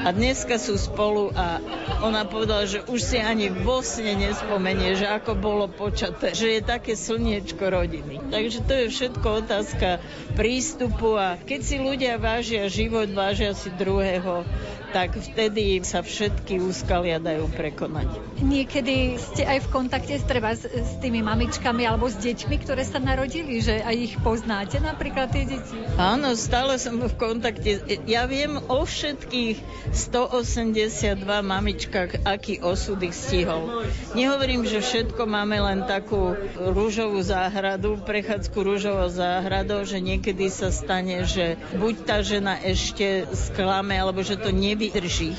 A 0.00 0.08
dneska 0.16 0.56
sú 0.56 0.80
spolu 0.80 1.28
a 1.36 1.60
ona 2.00 2.24
povedala, 2.24 2.64
že 2.64 2.80
už 2.88 3.00
si 3.04 3.20
ani 3.20 3.52
vo 3.52 3.84
sne 3.84 4.24
nespomenie, 4.24 4.96
že 4.96 5.04
ako 5.04 5.36
bolo 5.36 5.68
počaté, 5.68 6.32
že 6.32 6.48
je 6.48 6.60
také 6.64 6.96
slniečko 6.96 7.60
rodiny. 7.60 8.24
Takže 8.32 8.58
to 8.64 8.72
je 8.72 8.86
všetko 8.88 9.44
otázka 9.44 10.00
prístupu 10.32 11.20
a 11.20 11.36
keď 11.36 11.60
si 11.60 11.76
ľudia 11.76 12.16
vážia 12.16 12.72
život, 12.72 13.12
vážia 13.12 13.33
vážia 13.34 13.50
si 13.54 13.70
druhého, 13.74 14.46
tak 14.94 15.18
vtedy 15.18 15.82
sa 15.82 16.06
všetky 16.06 16.62
úskalia 16.62 17.18
dajú 17.18 17.50
prekonať. 17.50 18.06
Niekedy 18.38 19.18
ste 19.18 19.42
aj 19.42 19.66
v 19.66 19.68
kontakte 19.74 20.14
treba 20.22 20.54
s, 20.54 20.62
s 20.62 21.02
tými 21.02 21.18
mamičkami 21.18 21.82
alebo 21.82 22.06
s 22.06 22.14
deťmi, 22.22 22.62
ktoré 22.62 22.86
sa 22.86 23.02
narodili, 23.02 23.58
že 23.58 23.82
aj 23.82 23.96
ich 23.98 24.14
poznáte, 24.22 24.78
napríklad 24.78 25.34
tie 25.34 25.50
deti? 25.50 25.74
Áno, 25.98 26.38
stále 26.38 26.78
som 26.78 27.02
v 27.02 27.10
kontakte. 27.18 27.82
Ja 28.06 28.30
viem 28.30 28.62
o 28.70 28.86
všetkých 28.86 29.58
182 29.90 31.26
mamičkách, 31.26 32.22
aký 32.22 32.62
osud 32.62 33.02
ich 33.02 33.18
stihol. 33.18 33.82
Nehovorím, 34.14 34.62
že 34.62 34.78
všetko 34.78 35.26
máme 35.26 35.58
len 35.58 35.90
takú 35.90 36.38
rúžovú 36.54 37.18
záhradu, 37.18 37.98
prechádzku 37.98 38.54
rúžovou 38.54 39.10
záhradou, 39.10 39.82
že 39.82 39.98
niekedy 39.98 40.46
sa 40.54 40.70
stane, 40.70 41.26
že 41.26 41.58
buď 41.74 41.94
tá 42.06 42.22
žena 42.22 42.54
ešte 42.62 43.26
sklame, 43.34 43.98
alebo 43.98 44.22
že 44.22 44.38
to 44.38 44.54
nevydrží. 44.84 45.32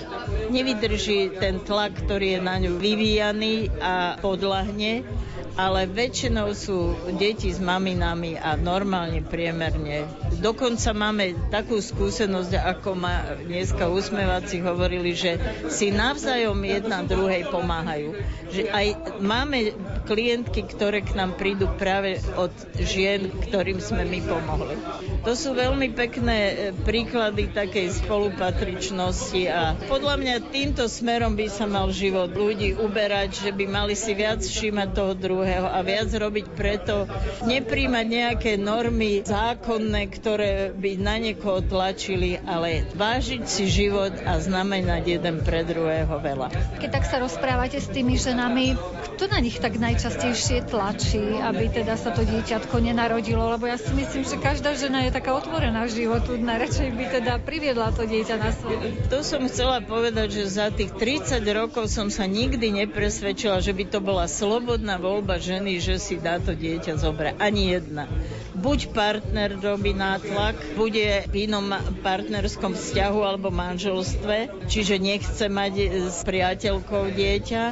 Nevydrží 0.50 1.38
ten 1.38 1.62
tlak, 1.62 1.94
ktorý 2.02 2.38
je 2.38 2.42
na 2.42 2.58
ňu 2.58 2.82
vyvíjaný 2.82 3.70
a 3.78 4.18
podľahne 4.18 5.06
ale 5.56 5.88
väčšinou 5.88 6.52
sú 6.52 6.96
deti 7.16 7.48
s 7.48 7.64
maminami 7.64 8.36
a 8.36 8.60
normálne 8.60 9.24
priemerne. 9.24 10.04
Dokonca 10.44 10.92
máme 10.92 11.32
takú 11.48 11.80
skúsenosť, 11.80 12.60
ako 12.60 12.90
ma 13.00 13.40
dneska 13.40 13.88
usmievací 13.88 14.60
hovorili, 14.60 15.16
že 15.16 15.40
si 15.72 15.96
navzájom 15.96 16.60
jedna 16.60 17.08
druhej 17.08 17.48
pomáhajú. 17.48 18.20
Že 18.52 18.64
aj 18.68 18.88
máme 19.24 19.72
klientky, 20.04 20.68
ktoré 20.68 21.02
k 21.08 21.16
nám 21.16 21.40
prídu 21.40 21.72
práve 21.80 22.20
od 22.36 22.52
žien, 22.76 23.32
ktorým 23.48 23.80
sme 23.80 24.04
my 24.04 24.20
pomohli. 24.28 24.76
To 25.24 25.34
sú 25.34 25.56
veľmi 25.56 25.96
pekné 25.96 26.38
e, 26.38 26.56
príklady 26.86 27.50
takej 27.50 28.06
spolupatričnosti 28.06 29.35
a 29.44 29.76
podľa 29.92 30.16
mňa 30.16 30.36
týmto 30.48 30.88
smerom 30.88 31.36
by 31.36 31.52
sa 31.52 31.68
mal 31.68 31.92
život 31.92 32.32
ľudí 32.32 32.80
uberať, 32.80 33.44
že 33.44 33.52
by 33.52 33.68
mali 33.68 33.92
si 33.92 34.16
viac 34.16 34.40
všímať 34.40 34.96
toho 34.96 35.12
druhého 35.12 35.68
a 35.68 35.84
viac 35.84 36.08
robiť 36.08 36.56
preto, 36.56 37.04
nepríjmať 37.44 38.06
nejaké 38.08 38.52
normy 38.56 39.28
zákonné, 39.28 40.08
ktoré 40.16 40.72
by 40.72 40.92
na 40.96 41.20
niekoho 41.20 41.60
tlačili, 41.60 42.40
ale 42.48 42.88
vážiť 42.96 43.44
si 43.44 43.68
život 43.68 44.16
a 44.24 44.40
znamenať 44.40 45.20
jeden 45.20 45.44
pre 45.44 45.68
druhého 45.68 46.16
veľa. 46.16 46.80
Keď 46.80 46.90
tak 46.96 47.04
sa 47.04 47.20
rozprávate 47.20 47.84
s 47.84 47.92
tými 47.92 48.16
ženami, 48.16 48.80
kto 49.20 49.28
na 49.28 49.44
nich 49.44 49.60
tak 49.60 49.76
najčastejšie 49.76 50.72
tlačí, 50.72 51.20
aby 51.44 51.68
teda 51.68 52.00
sa 52.00 52.16
to 52.16 52.24
dieťatko 52.24 52.80
nenarodilo? 52.80 53.52
Lebo 53.52 53.68
ja 53.68 53.76
si 53.76 53.92
myslím, 53.92 54.24
že 54.24 54.40
každá 54.40 54.72
žena 54.80 55.04
je 55.04 55.12
taká 55.12 55.36
otvorená 55.36 55.84
v 55.84 56.06
životu, 56.06 56.40
najradšej 56.40 56.90
by 56.96 57.06
teda 57.20 57.34
priviedla 57.44 57.92
to 57.92 58.08
dieťa 58.08 58.36
na 58.40 58.52
svet. 58.54 59.10
To 59.16 59.24
som 59.24 59.48
chcela 59.48 59.80
povedať, 59.80 60.44
že 60.44 60.60
za 60.60 60.68
tých 60.68 60.92
30 60.92 61.40
rokov 61.56 61.88
som 61.88 62.12
sa 62.12 62.28
nikdy 62.28 62.84
nepresvedčila, 62.84 63.64
že 63.64 63.72
by 63.72 63.88
to 63.88 64.04
bola 64.04 64.28
slobodná 64.28 65.00
voľba 65.00 65.40
ženy, 65.40 65.80
že 65.80 66.04
si 66.04 66.20
dá 66.20 66.36
to 66.36 66.52
dieťa 66.52 67.00
zobrať. 67.00 67.40
Ani 67.40 67.72
jedna. 67.72 68.12
Buď 68.60 68.92
partner 68.92 69.56
robí 69.56 69.96
nátlak, 69.96 70.60
bude 70.76 71.32
v 71.32 71.48
inom 71.48 71.64
partnerskom 72.04 72.76
vzťahu 72.76 73.20
alebo 73.24 73.56
manželstve, 73.56 74.68
čiže 74.68 75.00
nechce 75.00 75.48
mať 75.48 75.74
s 76.12 76.20
priateľkou 76.28 77.16
dieťa, 77.16 77.64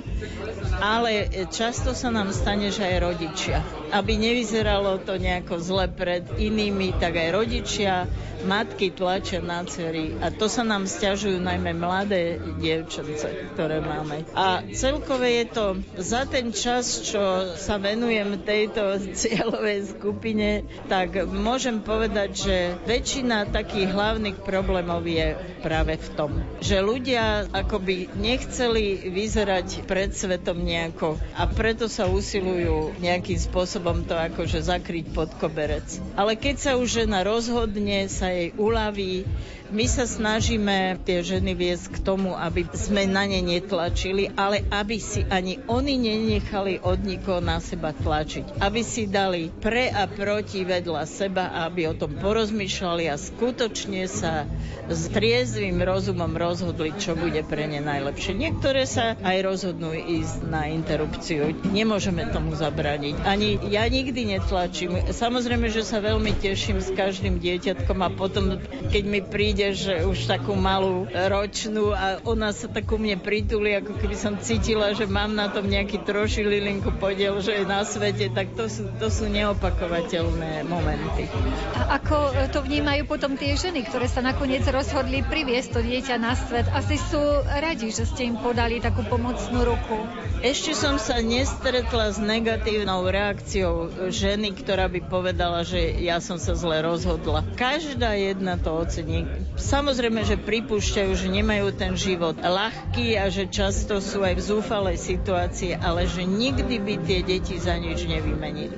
ale 0.80 1.28
často 1.52 1.92
sa 1.92 2.08
nám 2.08 2.32
stane, 2.32 2.72
že 2.72 2.88
aj 2.88 3.04
rodičia. 3.04 3.60
Aby 3.92 4.16
nevyzeralo 4.16 4.96
to 5.04 5.20
nejako 5.20 5.60
zle 5.60 5.92
pred 5.92 6.24
inými, 6.40 6.96
tak 7.04 7.20
aj 7.20 7.30
rodičia 7.36 8.08
matky 8.44 8.92
tlačia 8.92 9.40
na 9.40 9.64
cery 9.64 10.20
a 10.20 10.28
to 10.28 10.52
sa 10.52 10.68
nám 10.68 10.84
stiažujú 10.84 11.33
najmä 11.40 11.74
mladé 11.78 12.42
dievčence, 12.60 13.26
ktoré 13.54 13.80
máme. 13.80 14.26
A 14.34 14.66
celkové 14.74 15.44
je 15.44 15.46
to 15.54 15.66
za 15.98 16.26
ten 16.26 16.52
čas, 16.54 17.06
čo 17.06 17.54
sa 17.58 17.78
venujem 17.78 18.42
tejto 18.42 18.98
cieľovej 19.22 19.96
skupine, 19.98 20.66
tak 20.90 21.26
môžem 21.30 21.82
povedať, 21.82 22.30
že 22.34 22.58
väčšina 22.86 23.50
takých 23.50 23.94
hlavných 23.94 24.38
problémov 24.42 25.06
je 25.06 25.38
práve 25.64 25.96
v 25.96 26.08
tom, 26.18 26.32
že 26.60 26.84
ľudia 26.84 27.48
akoby 27.50 28.12
nechceli 28.18 29.08
vyzerať 29.10 29.88
pred 29.88 30.12
svetom 30.12 30.60
nejako 30.60 31.16
a 31.38 31.48
preto 31.48 31.88
sa 31.88 32.10
usilujú 32.10 32.98
nejakým 33.00 33.40
spôsobom 33.40 34.04
to 34.04 34.18
akože 34.18 34.66
zakryť 34.66 35.06
pod 35.14 35.30
koberec. 35.38 35.86
Ale 36.18 36.36
keď 36.36 36.56
sa 36.60 36.72
už 36.76 37.04
žena 37.06 37.24
rozhodne, 37.24 38.08
sa 38.08 38.32
jej 38.32 38.52
uľaví. 38.56 39.26
My 39.74 39.90
sa 39.90 40.06
snažíme 40.06 41.02
tie 41.02 41.26
ženy 41.26 41.58
viesť 41.58 41.98
k 41.98 42.06
tomu, 42.06 42.38
aby 42.38 42.62
sme 42.78 43.10
na 43.10 43.26
ne 43.26 43.42
netlačili, 43.42 44.30
ale 44.38 44.62
aby 44.70 45.02
si 45.02 45.26
ani 45.26 45.66
oni 45.66 45.98
nenechali 45.98 46.78
od 46.78 47.02
nikoho 47.02 47.42
na 47.42 47.58
seba 47.58 47.90
tlačiť. 47.90 48.62
Aby 48.62 48.86
si 48.86 49.10
dali 49.10 49.50
pre 49.50 49.90
a 49.90 50.06
proti 50.06 50.62
vedľa 50.62 51.10
seba 51.10 51.50
aby 51.66 51.90
o 51.90 51.98
tom 51.98 52.22
porozmýšľali 52.22 53.10
a 53.10 53.18
skutočne 53.18 54.06
sa 54.06 54.46
s 54.94 55.10
triezvým 55.10 55.82
rozumom 55.82 56.38
rozhodli, 56.38 56.94
čo 57.02 57.18
bude 57.18 57.42
pre 57.42 57.66
ne 57.66 57.82
najlepšie. 57.82 58.38
Niektoré 58.38 58.86
sa 58.86 59.18
aj 59.26 59.42
rozhodnú 59.42 59.90
ísť 59.98 60.54
na 60.54 60.70
interrupciu. 60.70 61.50
Nemôžeme 61.74 62.30
tomu 62.30 62.54
zabrániť. 62.54 63.26
Ani 63.26 63.58
ja 63.74 63.90
nikdy 63.90 64.38
netlačím. 64.38 65.02
Samozrejme, 65.10 65.66
že 65.74 65.82
sa 65.82 65.98
veľmi 65.98 66.38
teším 66.38 66.78
s 66.78 66.94
každým 66.94 67.42
dieťatkom 67.42 67.98
a 68.06 68.14
potom, 68.14 68.62
keď 68.94 69.04
mi 69.10 69.26
príde, 69.26 69.63
že 69.72 70.04
už 70.04 70.28
takú 70.28 70.52
malú 70.60 71.08
ročnú 71.08 71.96
a 71.96 72.20
ona 72.28 72.52
sa 72.52 72.68
tak 72.68 72.92
ku 72.92 73.00
mne 73.00 73.16
prituli, 73.24 73.80
ako 73.80 73.96
keby 73.96 74.16
som 74.20 74.36
cítila, 74.36 74.92
že 74.92 75.08
mám 75.08 75.32
na 75.32 75.48
tom 75.48 75.72
nejaký 75.72 76.04
troši 76.04 76.44
lilinku 76.44 76.92
podiel, 77.00 77.40
že 77.40 77.62
je 77.62 77.64
na 77.64 77.88
svete, 77.88 78.28
tak 78.36 78.52
to 78.60 78.68
sú, 78.68 78.92
to 79.00 79.08
sú 79.08 79.32
neopakovateľné 79.32 80.68
momenty. 80.68 81.32
A 81.80 82.02
ako 82.02 82.36
to 82.52 82.60
vnímajú 82.66 83.08
potom 83.08 83.40
tie 83.40 83.56
ženy, 83.56 83.88
ktoré 83.88 84.12
sa 84.12 84.20
nakoniec 84.20 84.68
rozhodli 84.68 85.24
priviesť 85.24 85.70
to 85.78 85.80
dieťa 85.80 86.16
na 86.20 86.34
svet? 86.36 86.68
Asi 86.74 87.00
sú 87.00 87.22
radi, 87.48 87.94
že 87.94 88.10
ste 88.10 88.28
im 88.28 88.42
podali 88.42 88.82
takú 88.82 89.06
pomocnú 89.06 89.64
ruku. 89.64 90.04
Ešte 90.42 90.74
som 90.74 90.98
sa 90.98 91.22
nestretla 91.22 92.12
s 92.12 92.18
negatívnou 92.18 93.06
reakciou 93.06 94.10
ženy, 94.10 94.58
ktorá 94.58 94.90
by 94.90 95.06
povedala, 95.06 95.62
že 95.62 96.02
ja 96.02 96.18
som 96.18 96.42
sa 96.42 96.58
zle 96.58 96.82
rozhodla. 96.82 97.46
Každá 97.54 98.18
jedna 98.18 98.58
to 98.58 98.74
ocení. 98.74 99.30
Samozrejme, 99.54 100.26
že 100.26 100.42
pripúšťajú, 100.42 101.12
že 101.14 101.30
nemajú 101.30 101.78
ten 101.78 101.94
život 101.94 102.34
ľahký 102.42 103.22
a 103.22 103.30
že 103.30 103.46
často 103.46 104.02
sú 104.02 104.26
aj 104.26 104.42
v 104.42 104.46
zúfalej 104.50 104.98
situácii, 104.98 105.78
ale 105.78 106.10
že 106.10 106.26
nikdy 106.26 106.82
by 106.82 106.96
tie 107.06 107.20
deti 107.22 107.62
za 107.62 107.78
nič 107.78 108.10
nevymenili. 108.10 108.74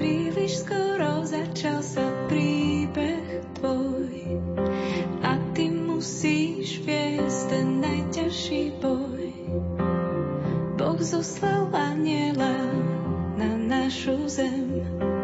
Príliš 0.00 0.64
skoro 0.64 1.20
začal 1.26 1.84
sa 1.84 2.06
príbeh 2.32 3.44
tvoj 3.60 4.40
a 5.20 5.36
ty 5.52 5.68
musíš 5.68 6.80
viesť 6.86 7.40
ten 7.52 7.84
najťažší 7.84 8.78
boj. 8.80 9.28
Boh 10.80 11.00
zoslal 11.02 11.68
aniela 11.74 12.56
na 13.36 13.50
našu 13.58 14.30
zem. 14.30 15.17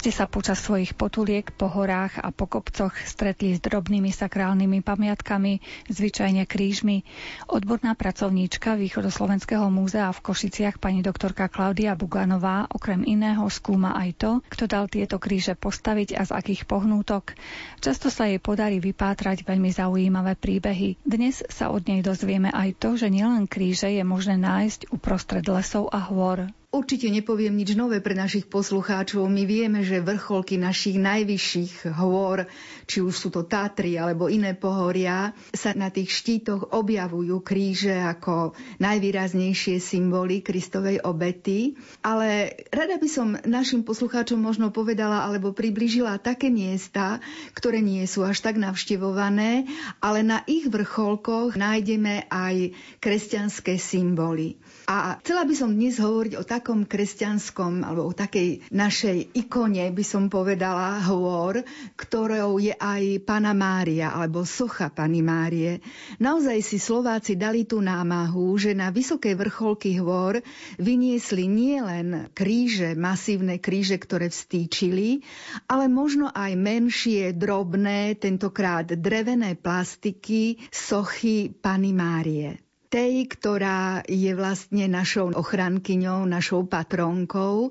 Ste 0.00 0.16
sa 0.16 0.24
počas 0.24 0.56
svojich 0.64 0.96
potuliek 0.96 1.44
po 1.52 1.68
horách 1.68 2.16
a 2.24 2.32
po 2.32 2.48
kopcoch 2.48 2.96
stretli 3.04 3.52
s 3.52 3.60
drobnými 3.60 4.08
sakrálnymi 4.08 4.80
pamiatkami, 4.80 5.60
zvyčajne 5.92 6.48
krížmi. 6.48 7.04
Odborná 7.44 7.92
pracovníčka 7.92 8.80
Východoslovenského 8.80 9.68
múzea 9.68 10.08
v 10.16 10.24
Košiciach 10.24 10.80
pani 10.80 11.04
doktorka 11.04 11.52
Klaudia 11.52 11.92
Buganová 12.00 12.64
okrem 12.72 13.04
iného 13.04 13.44
skúma 13.52 13.92
aj 13.92 14.10
to, 14.16 14.30
kto 14.48 14.64
dal 14.64 14.88
tieto 14.88 15.20
kríže 15.20 15.52
postaviť 15.52 16.16
a 16.16 16.24
z 16.24 16.32
akých 16.32 16.64
pohnútok. 16.64 17.36
Často 17.84 18.08
sa 18.08 18.24
jej 18.24 18.40
podarí 18.40 18.80
vypátrať 18.80 19.44
veľmi 19.44 19.68
zaujímavé 19.68 20.32
príbehy. 20.32 20.96
Dnes 21.04 21.44
sa 21.52 21.68
od 21.68 21.84
nej 21.84 22.00
dozvieme 22.00 22.48
aj 22.48 22.80
to, 22.80 22.96
že 22.96 23.12
nielen 23.12 23.44
kríže 23.44 23.92
je 23.92 24.00
možné 24.00 24.40
nájsť 24.40 24.88
uprostred 24.96 25.44
lesov 25.44 25.92
a 25.92 26.00
hôr. 26.08 26.48
Určite 26.70 27.10
nepoviem 27.10 27.50
nič 27.58 27.74
nové 27.74 27.98
pre 27.98 28.14
našich 28.14 28.46
poslucháčov. 28.46 29.26
My 29.26 29.42
vieme, 29.42 29.82
že 29.82 29.98
vrcholky 29.98 30.54
našich 30.54 31.02
najvyšších 31.02 31.98
hôr, 31.98 32.46
či 32.86 33.02
už 33.02 33.10
sú 33.10 33.28
to 33.34 33.42
Tatry 33.42 33.98
alebo 33.98 34.30
iné 34.30 34.54
pohoria, 34.54 35.34
sa 35.50 35.74
na 35.74 35.90
tých 35.90 36.14
štítoch 36.14 36.70
objavujú 36.70 37.42
kríže 37.42 37.98
ako 37.98 38.54
najvýraznejšie 38.78 39.82
symboly 39.82 40.46
Kristovej 40.46 41.02
obety. 41.02 41.74
Ale 42.06 42.54
rada 42.70 43.02
by 43.02 43.08
som 43.10 43.34
našim 43.42 43.82
poslucháčom 43.82 44.38
možno 44.38 44.70
povedala 44.70 45.26
alebo 45.26 45.50
približila 45.50 46.22
také 46.22 46.54
miesta, 46.54 47.18
ktoré 47.50 47.82
nie 47.82 48.06
sú 48.06 48.22
až 48.22 48.46
tak 48.46 48.62
navštevované, 48.62 49.66
ale 49.98 50.22
na 50.22 50.46
ich 50.46 50.70
vrcholkoch 50.70 51.58
nájdeme 51.58 52.30
aj 52.30 52.78
kresťanské 53.02 53.74
symboly. 53.74 54.54
A 54.90 55.22
chcela 55.22 55.46
by 55.46 55.54
som 55.54 55.70
dnes 55.70 56.02
hovoriť 56.02 56.34
o 56.34 56.42
takom 56.42 56.82
kresťanskom, 56.82 57.86
alebo 57.86 58.10
o 58.10 58.10
takej 58.10 58.74
našej 58.74 59.38
ikone, 59.38 59.86
by 59.86 60.02
som 60.02 60.26
povedala, 60.26 60.98
hôr, 61.06 61.62
ktorou 61.94 62.58
je 62.58 62.74
aj 62.74 63.22
Pana 63.22 63.54
Mária, 63.54 64.10
alebo 64.10 64.42
socha 64.42 64.90
Pany 64.90 65.22
Márie. 65.22 65.78
Naozaj 66.18 66.58
si 66.66 66.82
Slováci 66.82 67.38
dali 67.38 67.70
tú 67.70 67.78
námahu, 67.78 68.58
že 68.58 68.74
na 68.74 68.90
vysoké 68.90 69.38
vrcholky 69.38 69.94
hôr 70.02 70.42
vyniesli 70.82 71.46
nielen 71.46 72.26
kríže, 72.34 72.98
masívne 72.98 73.62
kríže, 73.62 73.94
ktoré 73.94 74.26
vstýčili, 74.26 75.22
ale 75.70 75.86
možno 75.86 76.34
aj 76.34 76.58
menšie, 76.58 77.30
drobné, 77.30 78.18
tentokrát 78.18 78.90
drevené 78.90 79.54
plastiky, 79.54 80.58
sochy 80.74 81.54
Pany 81.54 81.94
Márie 81.94 82.58
tej, 82.90 83.30
ktorá 83.30 84.02
je 84.10 84.34
vlastne 84.34 84.90
našou 84.90 85.30
ochrankyňou, 85.30 86.26
našou 86.26 86.66
patronkou. 86.66 87.70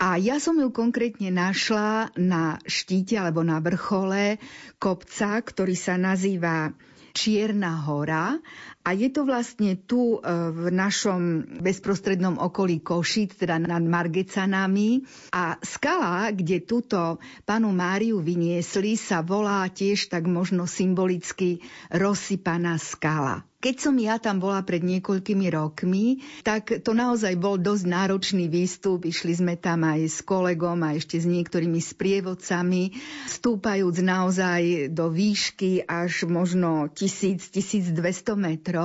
A 0.00 0.16
ja 0.16 0.40
som 0.40 0.56
ju 0.56 0.72
konkrétne 0.72 1.28
našla 1.28 2.10
na 2.16 2.56
štíte 2.64 3.20
alebo 3.20 3.44
na 3.44 3.60
vrchole 3.60 4.40
kopca, 4.80 5.36
ktorý 5.44 5.76
sa 5.76 6.00
nazýva 6.00 6.72
Čierna 7.16 7.84
hora 7.84 8.36
a 8.86 8.94
je 8.94 9.10
to 9.10 9.26
vlastne 9.26 9.74
tu 9.82 10.22
e, 10.22 10.30
v 10.54 10.70
našom 10.70 11.42
bezprostrednom 11.58 12.38
okolí 12.38 12.78
Košic, 12.86 13.34
teda 13.34 13.58
nad 13.58 13.82
Margecanami. 13.82 15.02
A 15.34 15.58
skala, 15.58 16.30
kde 16.30 16.62
túto 16.62 17.18
panu 17.42 17.74
Máriu 17.74 18.22
vyniesli, 18.22 18.94
sa 18.94 19.26
volá 19.26 19.66
tiež 19.66 20.06
tak 20.06 20.30
možno 20.30 20.70
symbolicky 20.70 21.58
rozsypaná 21.90 22.78
skala. 22.78 23.42
Keď 23.56 23.76
som 23.80 23.96
ja 23.96 24.20
tam 24.20 24.36
bola 24.36 24.60
pred 24.60 24.84
niekoľkými 24.84 25.48
rokmi, 25.48 26.20
tak 26.44 26.84
to 26.84 26.92
naozaj 26.92 27.32
bol 27.40 27.56
dosť 27.56 27.88
náročný 27.88 28.52
výstup. 28.52 29.08
Išli 29.08 29.32
sme 29.32 29.54
tam 29.56 29.80
aj 29.88 30.00
s 30.06 30.18
kolegom 30.20 30.84
a 30.84 30.92
ešte 30.92 31.16
s 31.16 31.24
niektorými 31.24 31.80
sprievodcami, 31.80 32.94
stúpajúc 33.24 33.96
naozaj 34.04 34.92
do 34.92 35.08
výšky 35.08 35.88
až 35.88 36.28
možno 36.28 36.92
1000-1200 36.92 37.96
metrov, 38.36 38.75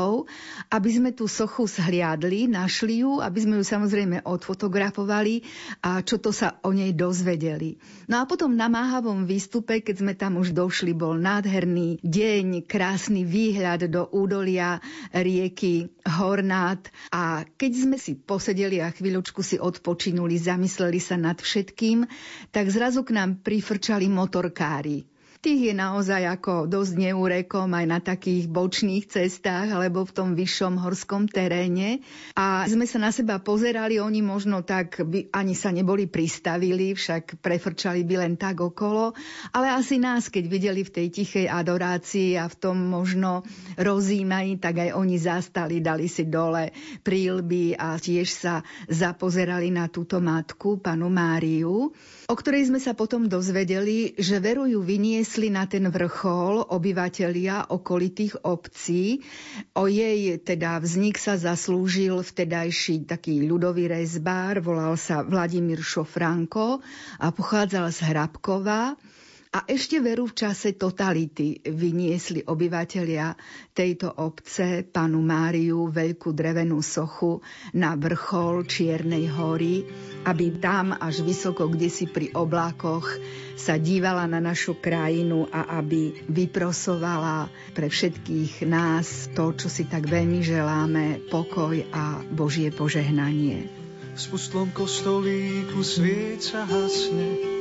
aby 0.72 0.90
sme 0.90 1.10
tú 1.12 1.28
sochu 1.28 1.68
zhliadli, 1.68 2.48
našli 2.48 3.04
ju, 3.04 3.20
aby 3.20 3.40
sme 3.44 3.60
ju 3.60 3.64
samozrejme 3.68 4.24
odfotografovali 4.24 5.44
a 5.84 6.00
čo 6.02 6.18
to 6.18 6.32
sa 6.32 6.58
o 6.64 6.72
nej 6.72 6.96
dozvedeli. 6.96 7.76
No 8.08 8.24
a 8.24 8.24
potom 8.26 8.56
na 8.56 8.72
máhavom 8.72 9.28
výstupe, 9.28 9.84
keď 9.84 9.96
sme 10.00 10.14
tam 10.16 10.40
už 10.40 10.56
došli, 10.56 10.96
bol 10.96 11.20
nádherný 11.20 12.00
deň, 12.02 12.66
krásny 12.66 13.28
výhľad 13.28 13.92
do 13.92 14.08
údolia 14.16 14.80
rieky 15.12 15.92
Hornát 16.08 16.88
a 17.14 17.44
keď 17.46 17.72
sme 17.76 17.98
si 18.00 18.18
posedeli 18.18 18.82
a 18.82 18.90
chvíľočku 18.90 19.44
si 19.46 19.62
odpočinuli, 19.62 20.40
zamysleli 20.40 20.98
sa 20.98 21.20
nad 21.20 21.38
všetkým, 21.38 22.08
tak 22.50 22.72
zrazu 22.72 23.06
k 23.06 23.14
nám 23.14 23.44
prifrčali 23.44 24.08
motorkári. 24.08 25.11
Tých 25.42 25.74
je 25.74 25.74
naozaj 25.74 26.38
ako 26.38 26.70
dosť 26.70 27.02
neúrekom 27.02 27.66
aj 27.74 27.86
na 27.90 27.98
takých 27.98 28.46
bočných 28.46 29.10
cestách 29.10 29.74
alebo 29.74 30.06
v 30.06 30.14
tom 30.14 30.30
vyššom 30.38 30.78
horskom 30.78 31.26
teréne. 31.26 32.06
A 32.38 32.62
sme 32.70 32.86
sa 32.86 33.02
na 33.02 33.10
seba 33.10 33.42
pozerali, 33.42 33.98
oni 33.98 34.22
možno 34.22 34.62
tak 34.62 35.02
by 35.02 35.34
ani 35.34 35.58
sa 35.58 35.74
neboli 35.74 36.06
pristavili, 36.06 36.94
však 36.94 37.42
prefrčali 37.42 38.06
by 38.06 38.16
len 38.22 38.38
tak 38.38 38.62
okolo. 38.62 39.18
Ale 39.50 39.74
asi 39.74 39.98
nás, 39.98 40.30
keď 40.30 40.46
videli 40.46 40.86
v 40.86 40.94
tej 40.94 41.08
tichej 41.10 41.50
adorácii 41.50 42.38
a 42.38 42.46
v 42.46 42.56
tom 42.62 42.78
možno 42.78 43.42
rozímaní, 43.82 44.62
tak 44.62 44.78
aj 44.78 44.94
oni 44.94 45.18
zastali, 45.18 45.82
dali 45.82 46.06
si 46.06 46.30
dole 46.30 46.70
prílby 47.02 47.82
a 47.82 47.98
tiež 47.98 48.30
sa 48.30 48.62
zapozerali 48.86 49.74
na 49.74 49.90
túto 49.90 50.22
matku, 50.22 50.78
panu 50.78 51.10
Máriu, 51.10 51.90
o 52.30 52.36
ktorej 52.38 52.70
sme 52.70 52.78
sa 52.78 52.94
potom 52.94 53.26
dozvedeli, 53.26 54.14
že 54.22 54.38
veru 54.38 54.70
ju 54.70 54.86
vyniesli 55.32 55.56
na 55.56 55.64
ten 55.64 55.88
vrchol 55.88 56.76
obyvatelia 56.76 57.64
okolitých 57.72 58.44
obcí. 58.44 59.24
O 59.80 59.88
jej 59.88 60.36
teda 60.44 60.76
vznik 60.84 61.16
sa 61.16 61.40
zaslúžil 61.40 62.20
vtedajší 62.20 63.08
taký 63.08 63.48
ľudový 63.48 63.88
rezbár, 63.88 64.60
volal 64.60 65.00
sa 65.00 65.24
Vladimír 65.24 65.80
Šofranko 65.80 66.84
a 67.16 67.32
pochádzal 67.32 67.96
z 67.96 68.00
Hrabkova. 68.12 69.00
A 69.52 69.68
ešte 69.68 70.00
veru 70.00 70.32
v 70.32 70.48
čase 70.48 70.80
totality 70.80 71.60
vyniesli 71.60 72.40
obyvatelia 72.48 73.36
tejto 73.76 74.08
obce 74.24 74.88
panu 74.88 75.20
Máriu 75.20 75.92
veľkú 75.92 76.32
drevenú 76.32 76.80
sochu 76.80 77.44
na 77.76 78.00
vrchol 78.00 78.64
Čiernej 78.64 79.28
hory, 79.28 79.84
aby 80.24 80.56
tam 80.56 80.96
až 80.96 81.28
vysoko, 81.28 81.68
kde 81.68 81.92
si 81.92 82.08
pri 82.08 82.32
oblákoch 82.32 83.20
sa 83.60 83.76
dívala 83.76 84.24
na 84.24 84.40
našu 84.40 84.80
krajinu 84.80 85.52
a 85.52 85.84
aby 85.84 86.16
vyprosovala 86.32 87.52
pre 87.76 87.92
všetkých 87.92 88.64
nás 88.72 89.28
to, 89.36 89.52
čo 89.52 89.68
si 89.68 89.84
tak 89.84 90.08
veľmi 90.08 90.40
želáme, 90.40 91.28
pokoj 91.28 91.76
a 91.92 92.24
Božie 92.24 92.72
požehnanie. 92.72 93.68
v 94.16 94.20
spustlom 94.20 94.72
kostolíku 94.72 95.84
svieca 95.84 96.64
hasne, 96.64 97.61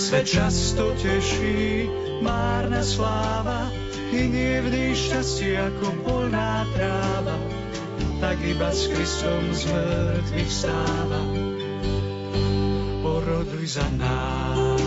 svet 0.00 0.24
často 0.24 0.96
teší, 0.96 1.84
márna 2.24 2.80
sláva, 2.80 3.68
hynie 4.08 4.64
vždy 4.64 4.96
šťastie 4.96 5.60
ako 5.60 5.92
polná 6.08 6.64
tráva, 6.72 7.36
tak 8.24 8.40
iba 8.40 8.72
s 8.72 8.88
Kristom 8.88 9.44
z 9.52 9.68
mŕtvych 9.68 10.50
stáva. 10.50 11.20
Poroduj 13.04 13.76
za 13.76 13.84
nás, 14.00 14.79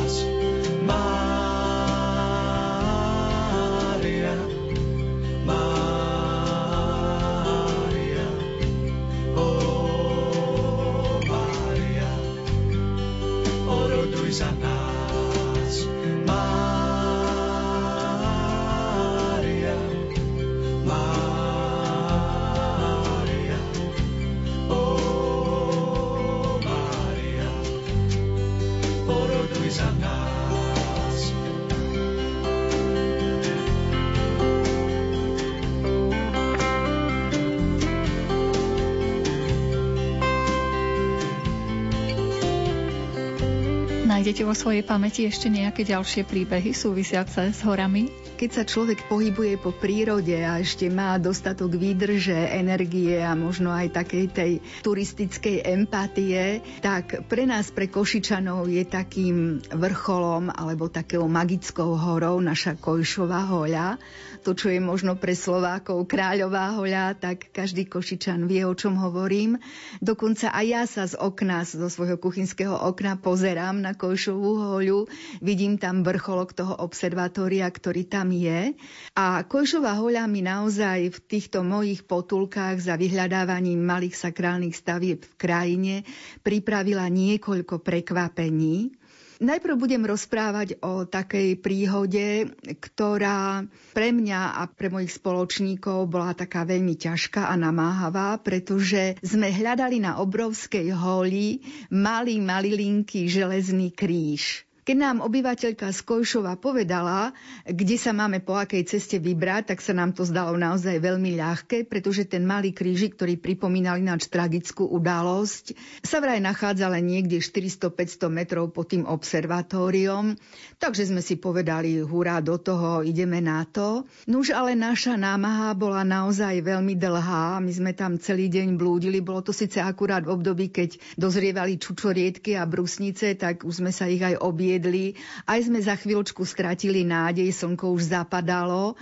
vo 44.53 44.69
svojej 44.69 44.85
pamäti 44.85 45.25
ešte 45.25 45.49
nejaké 45.49 45.81
ďalšie 45.81 46.29
príbehy 46.29 46.77
súvisiace 46.77 47.49
s 47.49 47.65
horami? 47.65 48.05
Keď 48.37 48.49
sa 48.53 48.61
človek 48.61 49.09
pohybuje 49.09 49.57
po 49.57 49.73
prírode 49.73 50.37
a 50.45 50.61
ešte 50.61 50.93
má 50.93 51.17
dostatok 51.17 51.73
výdrže, 51.73 52.37
energie 52.53 53.17
a 53.17 53.33
možno 53.33 53.73
aj 53.73 53.97
takej 53.97 54.25
tej 54.29 54.51
turistickej 54.85 55.65
empatie, 55.73 56.61
tak 56.85 57.25
pre 57.25 57.49
nás, 57.49 57.73
pre 57.73 57.89
Košičanov 57.89 58.69
je 58.69 58.85
takým 58.85 59.57
vrcholom 59.73 60.53
alebo 60.53 60.85
takou 60.85 61.25
magickou 61.25 61.97
horou 61.97 62.37
naša 62.37 62.77
Kojšová 62.77 63.49
hoľa. 63.49 63.97
To, 64.43 64.53
čo 64.53 64.69
je 64.69 64.77
možno 64.83 65.15
pre 65.15 65.33
Slovákov 65.33 66.03
kráľová 66.05 66.77
hoľa, 66.77 67.15
tak 67.15 67.49
každý 67.49 67.87
Košičan 67.89 68.45
vie, 68.45 68.67
o 68.67 68.75
čom 68.75 69.01
hovorím. 69.01 69.57
Dokonca 70.03 70.51
aj 70.51 70.65
ja 70.67 70.83
sa 70.83 71.07
z 71.07 71.15
okna, 71.15 71.63
zo 71.63 71.87
svojho 71.87 72.19
kuchynského 72.19 72.75
okna 72.75 73.15
pozerám 73.15 73.79
na 73.79 73.95
Kojšovú 73.95 74.42
hoľu, 74.51 75.07
vidím 75.39 75.79
tam 75.79 76.03
vrcholok 76.03 76.51
toho 76.51 76.75
observatória, 76.83 77.63
ktorý 77.71 78.03
tam 78.03 78.35
je. 78.35 78.75
A 79.15 79.47
Kojšová 79.47 79.95
hoľa 79.95 80.27
mi 80.27 80.43
naozaj 80.43 81.15
v 81.15 81.19
týchto 81.23 81.63
mojich 81.63 82.03
potulkách 82.03 82.83
za 82.83 82.99
vyhľadávaním 82.99 83.79
malých 83.79 84.19
sakrálnych 84.19 84.75
stavieb 84.75 85.23
v 85.23 85.33
krajine 85.39 85.95
pripravila 86.43 87.07
niekoľko 87.07 87.79
prekvapení. 87.79 89.02
Najprv 89.43 89.75
budem 89.75 90.07
rozprávať 90.07 90.79
o 90.79 91.03
takej 91.03 91.59
príhode, 91.59 92.47
ktorá 92.79 93.67
pre 93.91 94.15
mňa 94.15 94.55
a 94.55 94.71
pre 94.71 94.87
mojich 94.87 95.19
spoločníkov 95.19 96.07
bola 96.07 96.31
taká 96.31 96.63
veľmi 96.63 96.95
ťažká 96.95 97.51
a 97.51 97.55
namáhavá, 97.59 98.39
pretože 98.39 99.19
sme 99.19 99.51
hľadali 99.51 99.99
na 99.99 100.23
obrovskej 100.23 100.95
holi 100.95 101.59
malý, 101.91 102.39
malilinký 102.39 103.27
železný 103.27 103.91
kríž. 103.91 104.63
Keď 104.83 104.97
nám 104.99 105.23
obyvateľka 105.23 105.95
z 105.95 105.99
Kojšova 106.03 106.59
povedala, 106.59 107.31
kde 107.63 107.95
sa 107.95 108.11
máme 108.11 108.43
po 108.43 108.59
akej 108.59 108.83
ceste 108.83 109.15
vybrať, 109.15 109.71
tak 109.71 109.79
sa 109.79 109.95
nám 109.95 110.11
to 110.11 110.27
zdalo 110.27 110.59
naozaj 110.59 110.99
veľmi 110.99 111.39
ľahké, 111.39 111.87
pretože 111.87 112.27
ten 112.27 112.43
malý 112.43 112.75
krížik, 112.75 113.15
ktorý 113.15 113.39
pripomínal 113.39 113.95
ináč 113.95 114.27
tragickú 114.27 114.83
udalosť, 114.91 115.71
sa 116.03 116.19
vraj 116.19 116.43
nachádza 116.43 116.91
len 116.91 117.07
niekde 117.07 117.39
400-500 117.39 118.27
metrov 118.27 118.75
pod 118.75 118.91
tým 118.91 119.07
observatóriom. 119.07 120.35
Takže 120.83 121.15
sme 121.15 121.23
si 121.23 121.39
povedali, 121.39 122.03
hurá, 122.03 122.43
do 122.43 122.59
toho, 122.59 123.07
ideme 123.07 123.39
na 123.39 123.63
to. 123.63 124.03
Nuž 124.27 124.51
ale 124.51 124.75
naša 124.75 125.15
námaha 125.15 125.71
bola 125.79 126.03
naozaj 126.03 126.59
veľmi 126.59 126.99
dlhá. 126.99 127.63
My 127.63 127.71
sme 127.71 127.95
tam 127.95 128.19
celý 128.19 128.51
deň 128.51 128.75
blúdili. 128.75 129.23
Bolo 129.23 129.47
to 129.47 129.55
síce 129.55 129.79
akurát 129.79 130.27
v 130.27 130.35
období, 130.35 130.75
keď 130.75 130.99
dozrievali 131.15 131.79
čučoriedky 131.79 132.59
a 132.59 132.67
brusnice, 132.67 133.39
tak 133.39 133.63
už 133.63 133.79
sme 133.79 133.95
sa 133.95 134.11
ich 134.11 134.19
aj 134.19 134.43
obie 134.43 134.72
viedli. 134.73 135.13
Aj 135.45 135.61
sme 135.61 135.77
za 135.77 135.93
chvíľočku 135.93 136.41
stratili 136.49 137.05
nádej, 137.05 137.53
slnko 137.53 137.93
už 137.93 138.09
zapadalo 138.09 138.97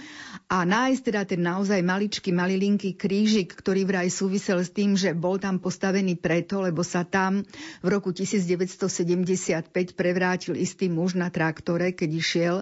a 0.51 0.67
nájsť 0.67 1.01
teda 1.07 1.21
ten 1.23 1.39
naozaj 1.39 1.79
maličký, 1.79 2.35
malilinký 2.35 2.99
krížik, 2.99 3.55
ktorý 3.55 3.87
vraj 3.87 4.11
súvisel 4.11 4.59
s 4.59 4.75
tým, 4.75 4.99
že 4.99 5.15
bol 5.15 5.39
tam 5.39 5.63
postavený 5.63 6.19
preto, 6.19 6.59
lebo 6.59 6.83
sa 6.83 7.07
tam 7.07 7.47
v 7.79 7.87
roku 7.87 8.11
1975 8.11 9.71
prevrátil 9.95 10.59
istý 10.59 10.91
muž 10.91 11.15
na 11.15 11.31
traktore, 11.31 11.95
keď 11.95 12.09
išiel 12.11 12.55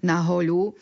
na 0.00 0.24
holu 0.24 0.72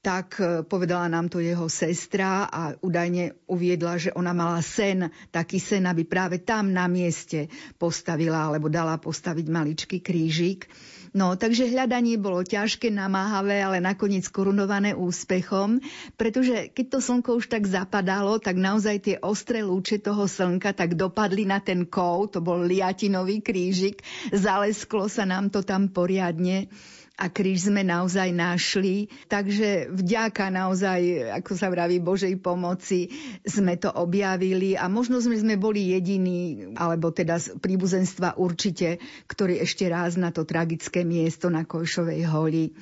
tak 0.00 0.40
e, 0.40 0.64
povedala 0.64 1.12
nám 1.12 1.28
to 1.28 1.44
jeho 1.44 1.68
sestra 1.68 2.48
a 2.48 2.72
údajne 2.80 3.36
uviedla, 3.44 4.00
že 4.00 4.10
ona 4.16 4.32
mala 4.32 4.64
sen, 4.64 5.12
taký 5.28 5.60
sen, 5.60 5.84
aby 5.84 6.08
práve 6.08 6.40
tam 6.40 6.72
na 6.72 6.88
mieste 6.88 7.52
postavila 7.76 8.48
alebo 8.48 8.72
dala 8.72 8.96
postaviť 8.96 9.46
maličký 9.52 10.00
krížik. 10.00 10.72
No, 11.10 11.34
takže 11.34 11.66
hľadanie 11.66 12.14
bolo 12.22 12.46
ťažké, 12.46 12.86
namáhavé, 12.94 13.58
ale 13.58 13.82
nakoniec 13.82 14.30
korunované 14.30 14.94
úspechom, 14.94 15.82
pretože 16.14 16.70
keď 16.70 16.86
to 16.86 16.98
slnko 17.02 17.30
už 17.42 17.50
tak 17.50 17.66
zapadalo, 17.66 18.38
tak 18.38 18.54
naozaj 18.54 18.96
tie 19.02 19.16
ostré 19.18 19.66
lúče 19.66 19.98
toho 19.98 20.30
slnka 20.30 20.70
tak 20.70 20.94
dopadli 20.94 21.50
na 21.50 21.58
ten 21.58 21.82
kov, 21.82 22.30
to 22.30 22.38
bol 22.38 22.62
liatinový 22.62 23.42
krížik, 23.42 24.06
zalesklo 24.30 25.10
sa 25.10 25.26
nám 25.26 25.50
to 25.50 25.66
tam 25.66 25.90
poriadne 25.90 26.70
a 27.20 27.28
kríž 27.28 27.68
sme 27.68 27.84
naozaj 27.84 28.32
našli. 28.32 29.12
Takže 29.28 29.92
vďaka 29.92 30.48
naozaj, 30.48 31.28
ako 31.36 31.52
sa 31.52 31.68
vraví, 31.68 32.00
Božej 32.00 32.40
pomoci 32.40 33.12
sme 33.44 33.76
to 33.76 33.92
objavili 33.92 34.72
a 34.72 34.88
možno 34.88 35.20
sme, 35.20 35.36
sme 35.36 35.60
boli 35.60 35.92
jediní, 35.92 36.72
alebo 36.80 37.12
teda 37.12 37.36
z 37.36 37.60
príbuzenstva 37.60 38.40
určite, 38.40 38.96
ktorí 39.28 39.60
ešte 39.60 39.84
raz 39.92 40.16
na 40.16 40.32
to 40.32 40.48
tragické 40.48 41.04
miesto 41.04 41.52
na 41.52 41.68
Kojšovej 41.68 42.24
holi 42.24 42.72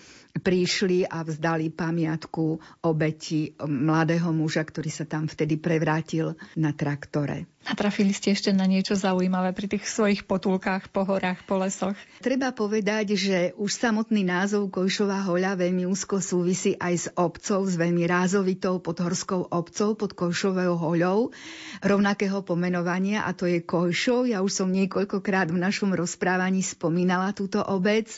prišli 0.41 1.05
a 1.07 1.23
vzdali 1.23 1.71
pamiatku 1.71 2.59
obeti 2.87 3.53
mladého 3.61 4.31
muža, 4.33 4.65
ktorý 4.65 4.91
sa 4.91 5.05
tam 5.05 5.27
vtedy 5.27 5.59
prevrátil 5.61 6.35
na 6.57 6.73
traktore. 6.73 7.47
A 7.69 7.77
trafili 7.77 8.17
ste 8.17 8.33
ešte 8.33 8.49
na 8.49 8.65
niečo 8.65 8.97
zaujímavé 8.97 9.53
pri 9.53 9.69
tých 9.69 9.85
svojich 9.85 10.25
potulkách 10.25 10.89
po 10.89 11.05
horách, 11.05 11.45
po 11.45 11.61
lesoch? 11.61 11.93
Treba 12.25 12.49
povedať, 12.49 13.13
že 13.13 13.53
už 13.61 13.69
samotný 13.69 14.25
názov 14.25 14.73
Kojšová 14.73 15.21
hoľa 15.29 15.61
veľmi 15.61 15.85
úzko 15.85 16.25
súvisí 16.25 16.81
aj 16.81 16.95
s 16.97 17.07
obcov, 17.13 17.69
s 17.69 17.77
veľmi 17.77 18.09
rázovitou 18.09 18.81
podhorskou 18.81 19.53
obcov 19.53 20.01
pod 20.01 20.17
Kojšovou 20.17 20.81
hoľou, 20.81 21.37
rovnakého 21.85 22.41
pomenovania 22.41 23.29
a 23.29 23.37
to 23.37 23.45
je 23.45 23.61
Kojšov. 23.61 24.33
Ja 24.33 24.41
už 24.41 24.65
som 24.65 24.73
niekoľkokrát 24.73 25.53
v 25.53 25.61
našom 25.61 25.93
rozprávaní 25.93 26.65
spomínala 26.65 27.37
túto 27.37 27.61
obec, 27.61 28.09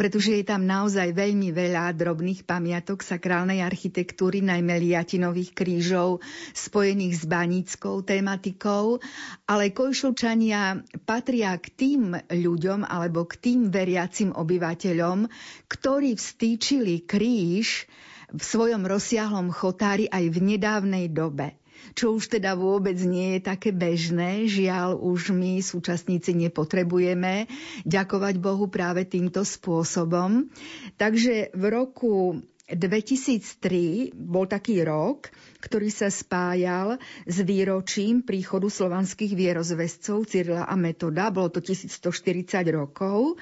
pretože 0.00 0.32
je 0.32 0.48
tam 0.48 0.64
naozaj 0.64 1.12
veľmi 1.12 1.52
veľa 1.52 1.63
drobných 1.72 2.44
pamiatok 2.44 3.00
sakrálnej 3.00 3.64
architektúry, 3.64 4.44
najmä 4.44 4.76
liatinových 4.82 5.56
krížov 5.56 6.20
spojených 6.52 7.22
s 7.22 7.24
banickou 7.24 8.04
tematikou 8.04 9.00
ale 9.44 9.72
Kojšovčania 9.72 10.84
patria 11.04 11.56
k 11.60 11.66
tým 11.72 12.02
ľuďom 12.28 12.84
alebo 12.84 13.24
k 13.28 13.38
tým 13.40 13.60
veriacim 13.68 14.32
obyvateľom, 14.32 15.28
ktorí 15.68 16.16
vstýčili 16.16 17.04
kríž 17.04 17.86
v 18.34 18.42
svojom 18.42 18.82
rozsiahlom 18.88 19.52
chotári 19.54 20.10
aj 20.10 20.24
v 20.32 20.38
nedávnej 20.56 21.06
dobe 21.12 21.63
čo 21.92 22.16
už 22.16 22.40
teda 22.40 22.56
vôbec 22.56 22.96
nie 23.04 23.36
je 23.36 23.40
také 23.44 23.68
bežné. 23.68 24.48
Žiaľ, 24.48 24.96
už 24.96 25.36
my 25.36 25.60
súčasníci 25.60 26.32
nepotrebujeme 26.32 27.44
ďakovať 27.84 28.34
Bohu 28.40 28.72
práve 28.72 29.04
týmto 29.04 29.44
spôsobom. 29.44 30.48
Takže 30.96 31.52
v 31.52 31.64
roku 31.68 32.40
2003 32.64 34.16
bol 34.16 34.48
taký 34.48 34.80
rok, 34.88 35.28
ktorý 35.60 35.92
sa 35.92 36.08
spájal 36.08 36.96
s 37.28 37.36
výročím 37.44 38.24
príchodu 38.24 38.72
slovanských 38.72 39.36
vierozvescov 39.36 40.24
Cyrila 40.24 40.64
a 40.64 40.72
Metoda. 40.72 41.28
Bolo 41.28 41.52
to 41.52 41.60
1140 41.60 42.64
rokov. 42.72 43.36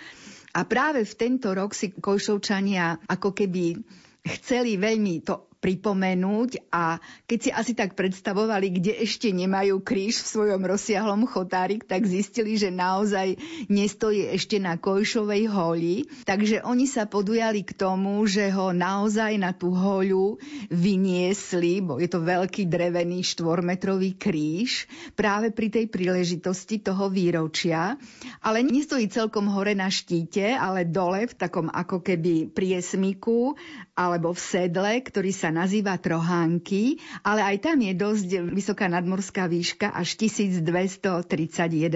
A 0.53 0.67
práve 0.67 1.07
v 1.07 1.15
tento 1.15 1.55
rok 1.55 1.73
si 1.73 1.95
Kojšovčania 1.95 3.07
ako 3.09 3.31
keby 3.31 3.79
chceli 4.27 4.75
veľmi 4.77 5.23
to 5.23 5.52
pripomenúť 5.63 6.75
a 6.75 6.99
keď 7.31 7.39
si 7.39 7.51
asi 7.55 7.73
tak 7.79 7.95
predstavovali, 7.95 8.83
kde 8.83 8.99
ešte 8.99 9.31
nemajú 9.31 9.79
kríž 9.79 10.27
v 10.27 10.31
svojom 10.35 10.63
rozsiahlom 10.67 11.23
chotárik, 11.31 11.87
tak 11.87 12.03
zistili, 12.03 12.59
že 12.59 12.75
naozaj 12.75 13.39
nestojí 13.71 14.27
ešte 14.35 14.59
na 14.59 14.75
Kojšovej 14.75 15.47
holi. 15.47 16.11
Takže 16.27 16.67
oni 16.67 16.91
sa 16.91 17.07
podujali 17.07 17.63
k 17.63 17.79
tomu, 17.79 18.27
že 18.27 18.51
ho 18.51 18.75
naozaj 18.75 19.39
na 19.39 19.55
tú 19.55 19.71
hoľu 19.71 20.43
vyniesli, 20.75 21.79
bo 21.79 22.03
je 22.03 22.11
to 22.11 22.19
veľký 22.27 22.67
drevený 22.67 23.23
štvormetrový 23.23 24.19
kríž, 24.19 24.91
práve 25.15 25.55
pri 25.55 25.71
tej 25.71 25.87
príležitosti 25.87 26.83
toho 26.83 27.07
výročia. 27.07 27.95
Ale 28.43 28.67
nestojí 28.67 29.07
celkom 29.07 29.47
hore 29.47 29.79
na 29.79 29.87
štíte, 29.87 30.59
ale 30.59 30.83
dole 30.91 31.31
v 31.31 31.39
takom 31.39 31.71
ako 31.71 32.03
keby 32.03 32.51
priesmiku 32.51 33.55
alebo 33.95 34.35
v 34.35 34.41
sedle, 34.41 34.99
ktorý 34.99 35.31
sa 35.31 35.52
nazýva 35.53 36.01
Trohánky, 36.01 36.99
ale 37.23 37.45
aj 37.45 37.57
tam 37.63 37.79
je 37.85 37.93
dosť 37.93 38.29
vysoká 38.51 38.89
nadmorská 38.89 39.47
výška 39.47 39.93
až 39.93 40.17
1231 40.19 40.65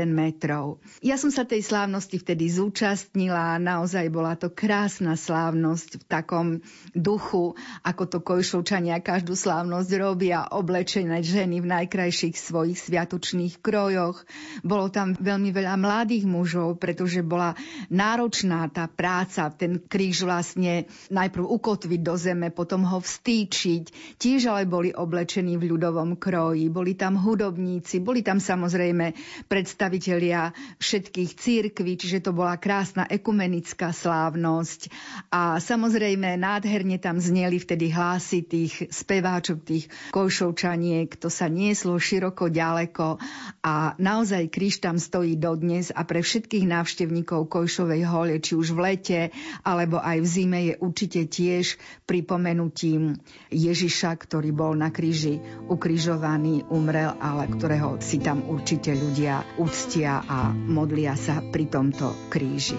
metrov. 0.06 0.78
Ja 1.00 1.16
som 1.16 1.32
sa 1.32 1.48
tej 1.48 1.64
slávnosti 1.64 2.20
vtedy 2.20 2.52
zúčastnila, 2.52 3.56
naozaj 3.56 4.12
bola 4.12 4.36
to 4.36 4.52
krásna 4.52 5.16
slávnosť 5.16 5.90
v 6.00 6.04
takom 6.04 6.46
duchu, 6.92 7.56
ako 7.82 8.02
to 8.04 8.18
Kojšovčania 8.20 9.00
každú 9.00 9.32
slávnosť 9.32 9.90
robia, 9.96 10.44
oblečené 10.52 11.24
ženy 11.24 11.64
v 11.64 11.70
najkrajších 11.72 12.36
svojich 12.36 12.76
sviatočných 12.76 13.64
krojoch. 13.64 14.22
Bolo 14.60 14.92
tam 14.92 15.16
veľmi 15.16 15.50
veľa 15.50 15.74
mladých 15.80 16.28
mužov, 16.28 16.76
pretože 16.76 17.24
bola 17.24 17.56
náročná 17.88 18.68
tá 18.68 18.84
práca, 18.90 19.48
ten 19.50 19.80
kríž 19.80 20.28
vlastne 20.28 20.84
najprv 21.08 21.44
ukotviť 21.46 22.00
do 22.02 22.14
zeme, 22.18 22.48
potom 22.52 22.84
ho 22.84 22.98
vstýčiť, 23.00 23.45
cvičiť. 23.46 24.18
Tiež 24.18 24.50
ale 24.50 24.66
boli 24.66 24.90
oblečení 24.90 25.54
v 25.54 25.70
ľudovom 25.70 26.18
kroji, 26.18 26.66
boli 26.66 26.98
tam 26.98 27.14
hudobníci, 27.14 28.02
boli 28.02 28.26
tam 28.26 28.42
samozrejme 28.42 29.14
predstavitelia 29.46 30.50
všetkých 30.82 31.30
církví, 31.38 31.94
čiže 31.94 32.26
to 32.26 32.34
bola 32.34 32.58
krásna 32.58 33.06
ekumenická 33.06 33.94
slávnosť. 33.94 34.90
A 35.30 35.62
samozrejme 35.62 36.34
nádherne 36.34 36.98
tam 36.98 37.22
zneli 37.22 37.62
vtedy 37.62 37.94
hlasy 37.94 38.42
tých 38.42 38.90
speváčok, 38.90 39.62
tých 39.62 39.86
kojšovčaniek, 40.10 41.14
to 41.14 41.30
sa 41.30 41.46
nieslo 41.46 41.96
široko 41.96 42.50
ďaleko 42.50 43.22
a 43.62 43.94
naozaj 44.02 44.50
kríž 44.50 44.82
tam 44.82 44.98
stojí 44.98 45.38
dodnes 45.38 45.94
a 45.94 46.02
pre 46.02 46.20
všetkých 46.20 46.66
návštevníkov 46.66 47.46
Kojšovej 47.46 48.02
hole, 48.10 48.34
či 48.42 48.58
už 48.58 48.74
v 48.74 48.82
lete 48.82 49.20
alebo 49.62 50.02
aj 50.02 50.18
v 50.18 50.26
zime 50.26 50.60
je 50.72 50.74
určite 50.82 51.20
tiež 51.30 51.78
pripomenutím 52.08 53.20
Ježiša, 53.50 54.18
ktorý 54.18 54.50
bol 54.50 54.74
na 54.74 54.90
kríži 54.90 55.38
ukrižovaný, 55.70 56.66
umrel, 56.66 57.14
ale 57.22 57.46
ktorého 57.46 58.02
si 58.02 58.18
tam 58.18 58.42
určite 58.46 58.94
ľudia 58.94 59.56
uctia 59.62 60.22
a 60.26 60.50
modlia 60.50 61.14
sa 61.14 61.38
pri 61.40 61.70
tomto 61.70 62.30
kríži. 62.32 62.78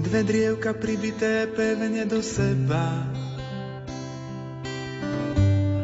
Dve 0.00 0.24
drievka 0.24 0.72
pribité 0.76 1.44
pevne 1.44 2.08
do 2.08 2.24
seba 2.24 3.04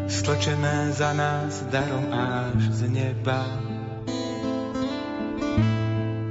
Stlačené 0.09 0.97
za 0.97 1.13
nás 1.13 1.61
darom 1.69 2.09
až 2.11 2.73
z 2.73 2.81
neba 2.89 3.45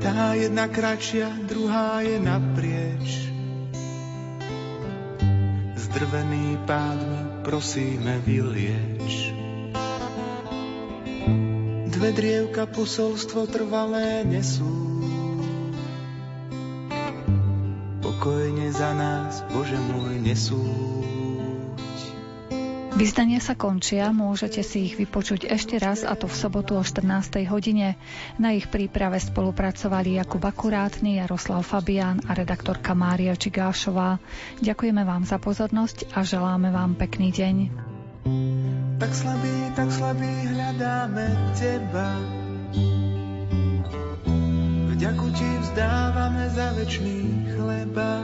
Tá 0.02 0.34
jedna 0.34 0.66
kratšia, 0.70 1.30
druhá 1.46 2.02
je 2.02 2.18
naprieč 2.18 3.35
zdrvený 5.86 6.58
pádmi 6.66 7.46
prosíme 7.46 8.18
vylieč. 8.26 9.32
Dve 11.94 12.10
drievka 12.12 12.66
posolstvo 12.66 13.48
trvalé 13.48 14.26
nesú. 14.26 14.68
Pokojne 18.02 18.74
za 18.74 18.92
nás, 18.98 19.46
Bože 19.54 19.78
môj, 19.78 20.20
nesúď. 20.20 21.25
Vyzdania 22.96 23.44
sa 23.44 23.60
končia, 23.60 24.16
môžete 24.16 24.64
si 24.64 24.88
ich 24.88 24.96
vypočuť 24.96 25.52
ešte 25.52 25.76
raz 25.84 26.08
a 26.08 26.16
to 26.16 26.32
v 26.32 26.40
sobotu 26.40 26.80
o 26.80 26.84
14. 26.84 27.44
hodine. 27.52 28.00
Na 28.40 28.56
ich 28.56 28.72
príprave 28.72 29.20
spolupracovali 29.20 30.16
Jakub 30.16 30.40
Akurátny, 30.40 31.20
Jaroslav 31.20 31.68
Fabián 31.68 32.24
a 32.24 32.32
redaktorka 32.32 32.96
Mária 32.96 33.36
Čigášová. 33.36 34.24
Ďakujeme 34.64 35.04
vám 35.04 35.28
za 35.28 35.44
pozornosť 35.44 36.16
a 36.16 36.24
želáme 36.24 36.72
vám 36.72 36.96
pekný 36.96 37.36
deň. 37.36 37.56
Tak 38.96 39.12
slabý, 39.12 39.56
tak 39.76 39.92
slabý 39.92 40.32
hľadáme 40.56 41.26
teba. 41.60 42.10
Vďaku 44.96 45.28
ti 45.36 45.50
vzdávame 45.68 46.48
za 46.48 46.72
večný 46.80 47.20
chleba. 47.60 48.24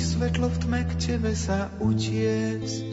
Svetlo 0.00 0.52
v 0.52 0.56
tme 0.60 0.80
k 0.84 0.92
tebe 0.96 1.32
sa 1.32 1.72
utiecť. 1.80 2.92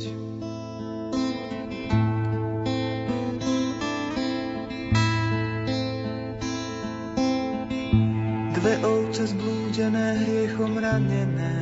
Dve 8.56 8.74
ovce 8.80 9.28
zblúdené 9.28 10.24
hriechom 10.24 10.80
ranené, 10.80 11.58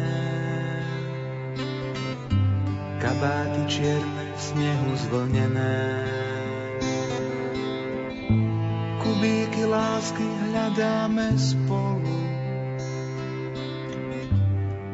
kabáty 3.02 3.62
čierne 3.66 4.26
v 4.38 4.40
snehu 4.40 4.90
zvlnené. 5.10 5.78
Kubíky 9.02 9.66
lásky 9.66 10.22
hľadáme 10.22 11.34
spolu, 11.42 12.21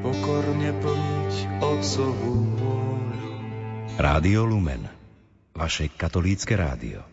pokorne 0.08 0.72
plniť 0.72 1.34
Otcovú 1.60 2.32
vôľu. 2.55 3.32
Rádio 3.99 4.47
Lumen 4.47 4.88
vaše 5.51 5.91
katolícke 5.91 6.55
rádio. 6.55 7.03